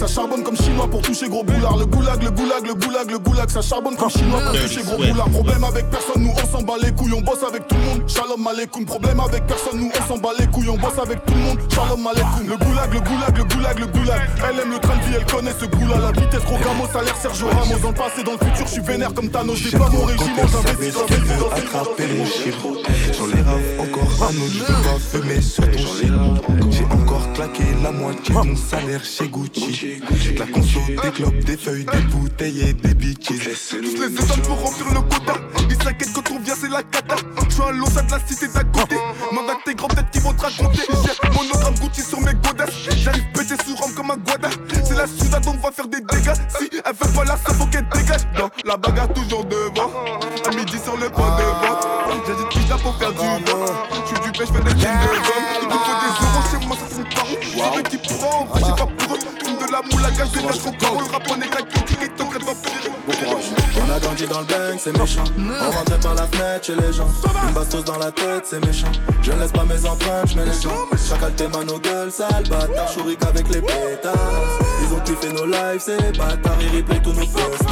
ça 0.08 0.22
charbonne 0.22 0.44
comme 0.44 0.58
chinois 0.58 0.88
pour 0.90 1.02
toucher 1.02 1.30
gros 1.30 1.44
boulard. 1.44 1.78
Le 1.78 1.86
goulag, 1.86 2.22
le 2.22 2.32
goulag, 2.32 2.68
le 2.68 2.74
goulag, 2.74 3.10
le 3.10 3.20
goulag, 3.20 3.50
ça 3.50 3.62
charbonne 3.62 3.96
comme 3.96 4.10
chinois 4.10 4.42
pour 4.42 4.60
toucher 4.60 4.82
gros 4.84 4.98
boulard. 4.98 5.30
Problème 5.30 5.64
avec 5.64 5.90
personne, 5.90 6.24
nous 6.24 6.32
on 6.32 6.48
s'en 6.52 6.64
bat 6.64 6.74
les 6.82 6.92
couilles, 6.92 7.14
on 7.14 7.22
bosse 7.22 7.44
avec 7.44 7.68
tout 7.68 7.76
le 7.76 7.82
monde. 7.82 8.10
Shalom 8.10 8.46
aleikoum. 8.46 8.86
Problème 8.86 9.20
avec 9.22 9.46
personne, 9.48 9.80
nous 9.80 9.92
on 9.94 10.08
s'en 10.08 10.18
bat 10.20 10.32
les 10.38 10.48
couilles, 10.48 10.70
on 10.70 10.78
bosse 10.78 11.00
avec 11.02 11.24
tout 11.26 11.34
le 11.34 11.40
monde. 11.40 11.60
Shalom 11.74 12.06
aleikoum. 12.06 12.48
Le 12.50 12.58
goulag, 12.58 12.94
le 12.94 13.00
goulag, 13.00 13.38
le 13.38 13.44
goulag, 13.46 13.80
le 13.80 13.88
goulag. 13.88 14.22
Elle 14.50 14.60
aime 14.60 14.72
le 14.72 14.80
train 14.80 14.98
de 14.98 15.04
vie, 15.04 15.16
elle 15.16 15.26
connaît 15.26 15.56
ce 15.58 15.66
goût-là. 15.66 15.96
La 16.00 16.12
vitesse 16.12 16.44
Rocamo, 16.44 16.86
ça 16.92 17.00
a 17.00 17.04
l'air 17.04 17.16
Sergio 17.16 17.48
Ramos. 17.48 17.80
Dans 17.82 17.90
le 17.90 17.96
passé, 17.96 18.24
dans 18.24 18.34
le 18.34 18.46
futur, 18.46 18.68
je 18.68 18.72
suis 18.74 18.82
vénère 18.82 19.14
comme 19.14 19.30
Thanos. 19.30 19.56
J'ai 19.56 19.78
pas 19.78 19.90
mon 19.90 20.04
régime, 20.04 20.36
j'investis, 20.36 20.94
dans 21.40 21.50
attraper 21.50 22.08
les 22.08 22.26
chiffres. 22.26 22.68
J'en 23.18 23.28
les 23.28 23.42
rave 23.42 23.62
encore 23.80 24.28
un 24.28 24.36
autre, 24.36 24.52
je 24.52 24.60
peux 24.60 24.74
pas 24.74 25.00
fumer 25.00 25.42
sur 25.42 25.64
ton 25.64 25.78
shit. 25.78 26.12
J'ai 26.72 26.86
encore 26.86 27.32
claqué 27.34 27.64
la 27.82 27.92
moitié 27.92 28.36
de 28.36 28.42
mon 28.42 28.56
salaire 28.56 29.04
chez 29.06 29.28
Gucci. 29.28 29.93
De 30.00 30.40
la 30.40 30.48
conso, 30.48 30.80
des 30.88 31.12
clopes, 31.12 31.44
des 31.44 31.58
feuilles, 31.58 31.86
des 31.86 32.02
bouteilles 32.12 32.62
et 32.62 32.74
des 32.74 32.94
bitches. 32.94 33.28
Tous 33.70 33.82
les 33.82 34.14
étoiles 34.14 34.42
pour 34.42 34.60
remplir 34.62 34.88
le 34.90 35.02
quota. 35.02 35.34
Ils 35.70 35.84
s'inquiètent 35.84 36.14
quand 36.14 36.32
on 36.32 36.40
vient, 36.40 36.56
c'est 36.60 36.70
la 36.70 36.82
cata. 36.84 37.16
Je 37.50 37.54
suis 37.54 37.62
un 37.62 37.72
losa 37.72 38.02
de 38.02 38.12
la 38.12 38.20
cité 38.26 38.48
d'à 38.48 38.64
côté. 38.64 38.96
Manda 39.32 39.54
tes 39.64 39.76
grands 39.76 39.88
têtes 39.88 40.10
qui 40.12 40.20
vont 40.20 40.34
te 40.34 40.42
raconter. 40.42 40.82
J'ai 40.90 41.30
monogramme 41.30 41.76
Gucci 41.76 42.02
sur 42.02 42.20
mes 42.22 42.34
godasses. 42.34 42.74
J'arrive 42.98 43.24
pété 43.34 43.56
sur 43.64 43.78
Rome 43.78 43.94
comme 43.94 44.12
un 44.12 44.18
guada. 44.18 44.50
C'est 44.84 44.96
la 44.96 45.06
Sudade, 45.06 45.46
on 45.48 45.58
va 45.58 45.72
faire 45.72 45.88
des 45.88 46.02
dégâts. 46.02 46.34
Si 46.58 46.70
elle 46.74 46.96
fait 46.96 47.14
pas 47.16 47.26
la 47.26 47.38
ça 47.38 47.54
faut 47.54 47.66
qu'elle 47.68 47.88
dégage. 47.90 48.22
Dans 48.38 48.50
la 48.66 48.78
bagarre, 48.78 49.14
toujours 49.14 49.46
deux. 49.46 49.63
Gage, 60.48 60.60
trop 60.60 61.00
le 61.00 61.12
rap, 61.12 61.24
on 61.30 61.42
est 61.42 61.50
critique, 61.50 62.04
et 62.04 62.10
ton 62.10 62.26
crête 62.28 62.44
Bon 63.06 63.14
courage. 63.14 63.44
On 63.76 63.92
a 63.92 64.00
grandi 64.00 64.26
dans 64.28 64.40
le 64.40 64.46
bang, 64.46 64.78
c'est 64.78 64.98
méchant. 64.98 65.24
On 65.38 65.72
rentrait 65.72 66.00
par 66.00 66.16
la 66.16 66.28
fenêtre 66.28 66.66
chez 66.66 66.76
les 66.76 66.94
gens. 66.94 67.08
Une 67.48 67.54
bastos 67.54 67.84
dans 67.84 67.98
la 67.98 68.12
tête, 68.12 68.46
c'est 68.46 68.66
méchant. 68.66 68.92
Je 69.22 69.32
ne 69.32 69.40
laisse 69.40 69.52
pas 69.52 69.66
mes 69.66 69.86
empreintes, 69.86 70.30
je 70.30 70.36
mets 70.38 70.46
les 70.46 70.62
gens. 70.62 70.88
Chacal 71.10 71.34
tes 71.34 71.48
mains 71.48 71.66
nos 71.66 71.80
gueules, 71.80 72.12
sale 72.12 72.44
bâtard. 72.50 72.94
Chourique 72.94 73.24
avec 73.24 73.50
les 73.50 73.62
pétards. 73.62 74.16
Ils 74.82 74.94
ont 74.94 75.00
kiffé 75.02 75.34
nos 75.34 75.46
lives, 75.46 75.80
c'est 75.80 76.18
bâtard. 76.18 76.58
Ils 76.62 76.78
replay 76.78 77.02
tous 77.02 77.14
nos 77.14 77.26
posts. 77.26 77.66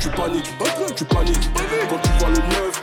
Tu 0.00 0.08
paniques, 0.10 0.50
tu 0.94 1.04
paniques. 1.04 1.50
Quand 1.88 1.98
tu 2.02 2.10
vois 2.18 2.28
le 2.28 2.36
neuf, 2.36 2.75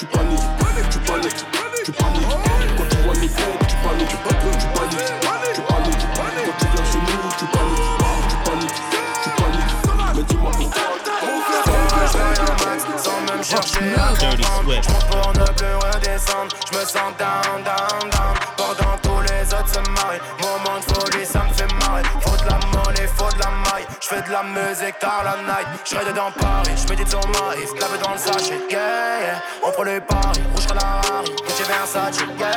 à 13.91 14.09
comprendre 14.15 14.73
Je 14.81 14.89
pour 15.07 15.33
ne 15.33 15.45
plus 15.57 15.75
redescendre 15.75 16.55
Je 16.71 16.77
me 16.77 16.85
sens 16.85 17.13
down, 17.17 17.63
down, 17.63 18.09
down. 18.09 18.33
Pendant 18.57 18.97
tous 19.01 19.21
les 19.21 19.53
autres 19.53 19.69
se 19.69 19.79
marient. 19.91 20.21
Moment 20.41 20.79
de 20.79 20.85
folie, 20.93 21.25
ça 21.25 21.43
me 21.43 21.53
fait 21.53 21.71
marrer. 21.85 22.03
Faut 22.21 22.37
de 22.37 22.49
la 22.49 22.59
monnaie, 22.71 23.07
faut 23.15 23.31
de 23.35 23.39
la 23.39 23.49
maille. 23.49 23.85
Je 24.01 24.07
fais 24.07 24.21
de 24.21 24.31
la 24.31 24.43
musique 24.43 24.99
tard 24.99 25.23
la 25.23 25.35
night. 25.43 25.67
Je 25.85 25.95
dedans 26.09 26.31
Paris, 26.39 26.71
je 26.75 26.87
médite 26.89 27.09
sur 27.09 27.19
maïs. 27.19 27.71
Clavé 27.77 27.97
dans 28.01 28.11
le 28.11 28.17
sachet, 28.17 28.59
yeah, 28.69 29.19
yeah. 29.21 29.41
On 29.63 29.71
prend 29.71 29.83
les 29.83 29.99
paris, 30.01 30.41
rouge 30.53 30.67
comme 30.67 30.77
la 30.77 31.01
Rari. 31.01 31.31
Gucci 31.45 31.63
Versace, 31.63 32.17
yeah, 32.17 32.25
yeah, 32.39 32.53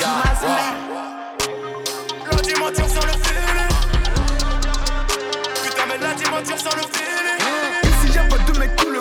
yeah. 0.00 0.20
La 2.30 2.42
dimension 2.42 2.88
sur 2.88 3.02
le 3.06 3.12
fil. 3.12 3.68
Putain 5.64 5.84
mais 5.88 5.98
la 5.98 6.14
dimension 6.14 6.56
sur 6.56 6.76
le 6.76 6.82
fil. 6.82 7.00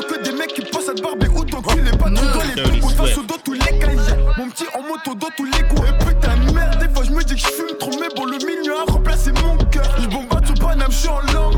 Que 0.09 0.23
des 0.23 0.31
mecs 0.31 0.53
qui 0.53 0.61
passent 0.61 0.89
à 0.89 0.93
te 0.93 1.01
barber 1.01 1.27
ou 1.59 1.61
t'enculer 1.61 1.91
pas 1.91 2.09
dans 2.09 2.21
les 2.65 2.79
pompes 2.79 2.91
face 2.91 3.17
au 3.17 3.23
dos 3.23 3.35
tous 3.43 3.53
les 3.53 3.59
cahiers. 3.59 3.97
Mon 4.37 4.49
petit 4.49 4.65
en 4.75 4.81
moto 4.81 5.15
dans 5.15 5.29
tous 5.35 5.45
les 5.45 5.63
coups. 5.67 5.89
Et 5.89 6.05
putain 6.05 6.35
merde 6.53 6.79
Des 6.79 6.89
fois 6.93 7.03
je 7.03 7.11
me 7.11 7.23
dis 7.23 7.35
que 7.35 7.39
je 7.39 7.47
fume 7.47 7.77
trop. 7.79 7.91
Mais 7.99 8.07
bon 8.15 8.25
le 8.25 8.37
milieu 8.37 8.73
a 8.79 8.91
remplacé 8.91 9.31
mon 9.31 9.57
cœur. 9.65 9.83
Je 9.99 10.07
bombarde 10.07 10.45
sur 10.45 10.55
Paname, 10.55 10.91
je 10.91 10.97
suis 10.97 11.07
en 11.07 11.19
Lamborghini 11.33 11.48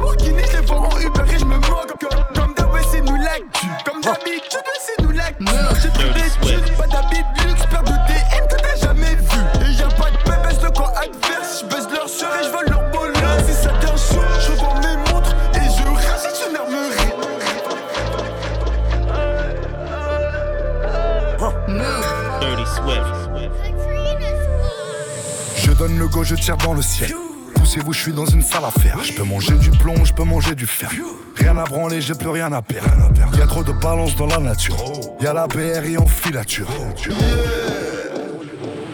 dans 26.57 26.73
le 26.73 26.81
ciel. 26.81 27.13
Poussez-vous, 27.55 27.93
je 27.93 27.99
suis 27.99 28.13
dans 28.13 28.25
une 28.25 28.41
salle 28.41 28.65
à 28.65 28.71
faire. 28.71 29.03
Je 29.03 29.13
peux 29.13 29.23
manger 29.23 29.53
du 29.55 29.71
plomb, 29.71 30.03
je 30.03 30.13
peux 30.13 30.23
manger 30.23 30.55
du 30.55 30.65
fer. 30.67 30.89
Rien 31.35 31.57
à 31.57 31.63
branler, 31.63 32.01
j'ai 32.01 32.15
plus 32.15 32.29
rien 32.29 32.51
à 32.51 32.61
perdre. 32.61 32.89
Y 33.37 33.41
a 33.41 33.47
trop 33.47 33.63
de 33.63 33.71
balance 33.71 34.15
dans 34.15 34.27
la 34.27 34.39
nature. 34.39 34.77
Y'a 35.21 35.33
la 35.33 35.47
BRI 35.47 35.97
en 35.97 36.05
filature. 36.05 36.67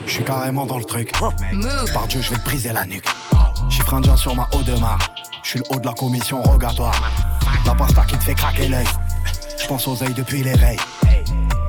Je 0.05 0.11
suis 0.11 0.23
carrément 0.23 0.65
dans 0.65 0.77
le 0.77 0.83
truc. 0.85 1.11
Par 1.93 2.07
Dieu, 2.07 2.21
je 2.21 2.31
vais 2.31 2.37
te 2.37 2.45
briser 2.45 2.71
la 2.73 2.85
nuque. 2.85 3.07
Chiffre 3.69 3.93
indien 3.93 4.15
sur 4.15 4.35
ma 4.35 4.47
haut 4.53 4.63
de 4.63 4.73
main. 4.73 4.97
Je 5.43 5.49
suis 5.49 5.59
le 5.59 5.65
haut 5.69 5.79
de 5.79 5.85
la 5.85 5.93
commission 5.93 6.41
rogatoire. 6.41 7.11
La 7.65 7.73
pasta 7.73 8.03
qui 8.05 8.17
te 8.17 8.23
fait 8.23 8.35
craquer 8.35 8.67
l'œil. 8.67 8.87
Je 9.61 9.67
pense 9.67 9.87
aux 9.87 9.95
ailes 9.97 10.13
depuis 10.13 10.43
l'éveil. 10.43 10.77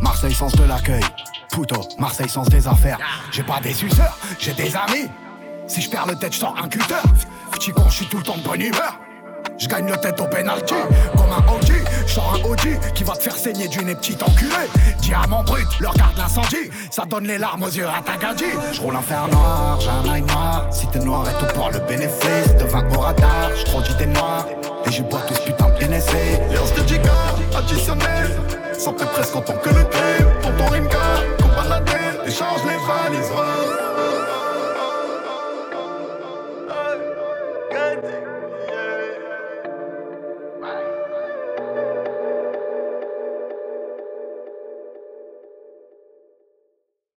Marseille 0.03 0.34
sens 0.34 0.55
de 0.55 0.64
l'accueil. 0.64 1.03
Puto, 1.51 1.80
Marseille 1.99 2.28
sens 2.28 2.49
des 2.49 2.68
affaires. 2.68 2.99
J'ai 3.32 3.43
pas 3.43 3.61
des 3.61 3.72
suceurs, 3.72 4.16
j'ai 4.39 4.53
des 4.53 4.74
amis. 4.76 5.09
Si 5.69 5.83
je 5.83 5.91
perds 5.91 6.07
le 6.07 6.16
tête, 6.16 6.33
je 6.33 6.39
sors 6.39 6.57
un 6.62 6.69
cutter. 6.69 6.95
Petit 7.53 7.73
con, 7.73 7.85
je 7.89 7.97
suis 7.97 8.07
tout 8.07 8.16
le 8.16 8.23
temps 8.23 8.39
de 8.39 8.43
bonne 8.43 8.61
humeur. 8.61 8.99
Je 9.59 9.69
gagne 9.69 9.87
le 9.87 9.97
tête 9.99 10.19
au 10.21 10.25
penalty, 10.25 10.75
comme 11.16 11.31
un 11.31 11.53
OG. 11.53 11.73
Je 12.07 12.12
sors 12.12 12.35
un 12.35 12.49
OG 12.49 12.93
qui 12.95 13.05
va 13.05 13.14
te 13.14 13.23
faire 13.23 13.37
saigner 13.37 13.69
du 13.69 13.85
nez 13.85 13.95
petit 13.95 14.16
enculé. 14.23 14.55
Diamant 15.01 15.43
brut, 15.43 15.66
leur 15.81 15.95
garde 15.95 16.16
l'incendie. 16.16 16.71
Ça 16.91 17.05
donne 17.05 17.27
les 17.27 17.39
larmes 17.39 17.64
aux 17.64 17.71
yeux 17.71 17.87
à 17.87 18.01
ta 18.01 18.16
gadji. 18.16 18.47
Je 18.73 18.81
roule 18.81 18.97
un 18.97 19.03
fer 19.03 19.29
noir, 19.29 19.79
j'ai 19.81 19.91
un 19.91 20.14
œil 20.14 20.23
noir. 20.23 20.66
Si 20.71 20.87
t'es 20.87 21.01
noir 21.01 21.27
et 21.29 21.45
tout 21.45 21.53
pour 21.55 21.71
le 21.71 21.81
bénéfice. 21.81 22.55
Devant 22.59 22.85
au 22.97 23.01
radar, 23.01 23.51
je 23.57 23.64
trop 23.64 23.83
t'es 23.83 24.07
noir. 24.07 24.47
Et 24.87 24.93
je 24.93 25.03
bois 25.03 25.21
tout 25.29 25.35
ce 25.35 25.41
putain 25.43 25.69
de 25.69 25.85
NSC. 25.85 26.14
Lance 26.55 26.75
de 26.75 26.89
Giga, 26.89 27.12
additionnel. 27.57 28.41
Santé 28.73 29.05
presque 29.12 29.37
en 29.37 29.43
tant 29.43 29.59
que 29.59 29.69
le 29.69 29.85
thé. 29.85 30.25
Tonton 30.41 30.66
Rimka, 30.71 30.99
combat 31.43 31.69
la 31.69 31.81
tête. 31.81 32.21
Échange 32.27 32.61
les 32.64 32.77
valises. 32.87 33.78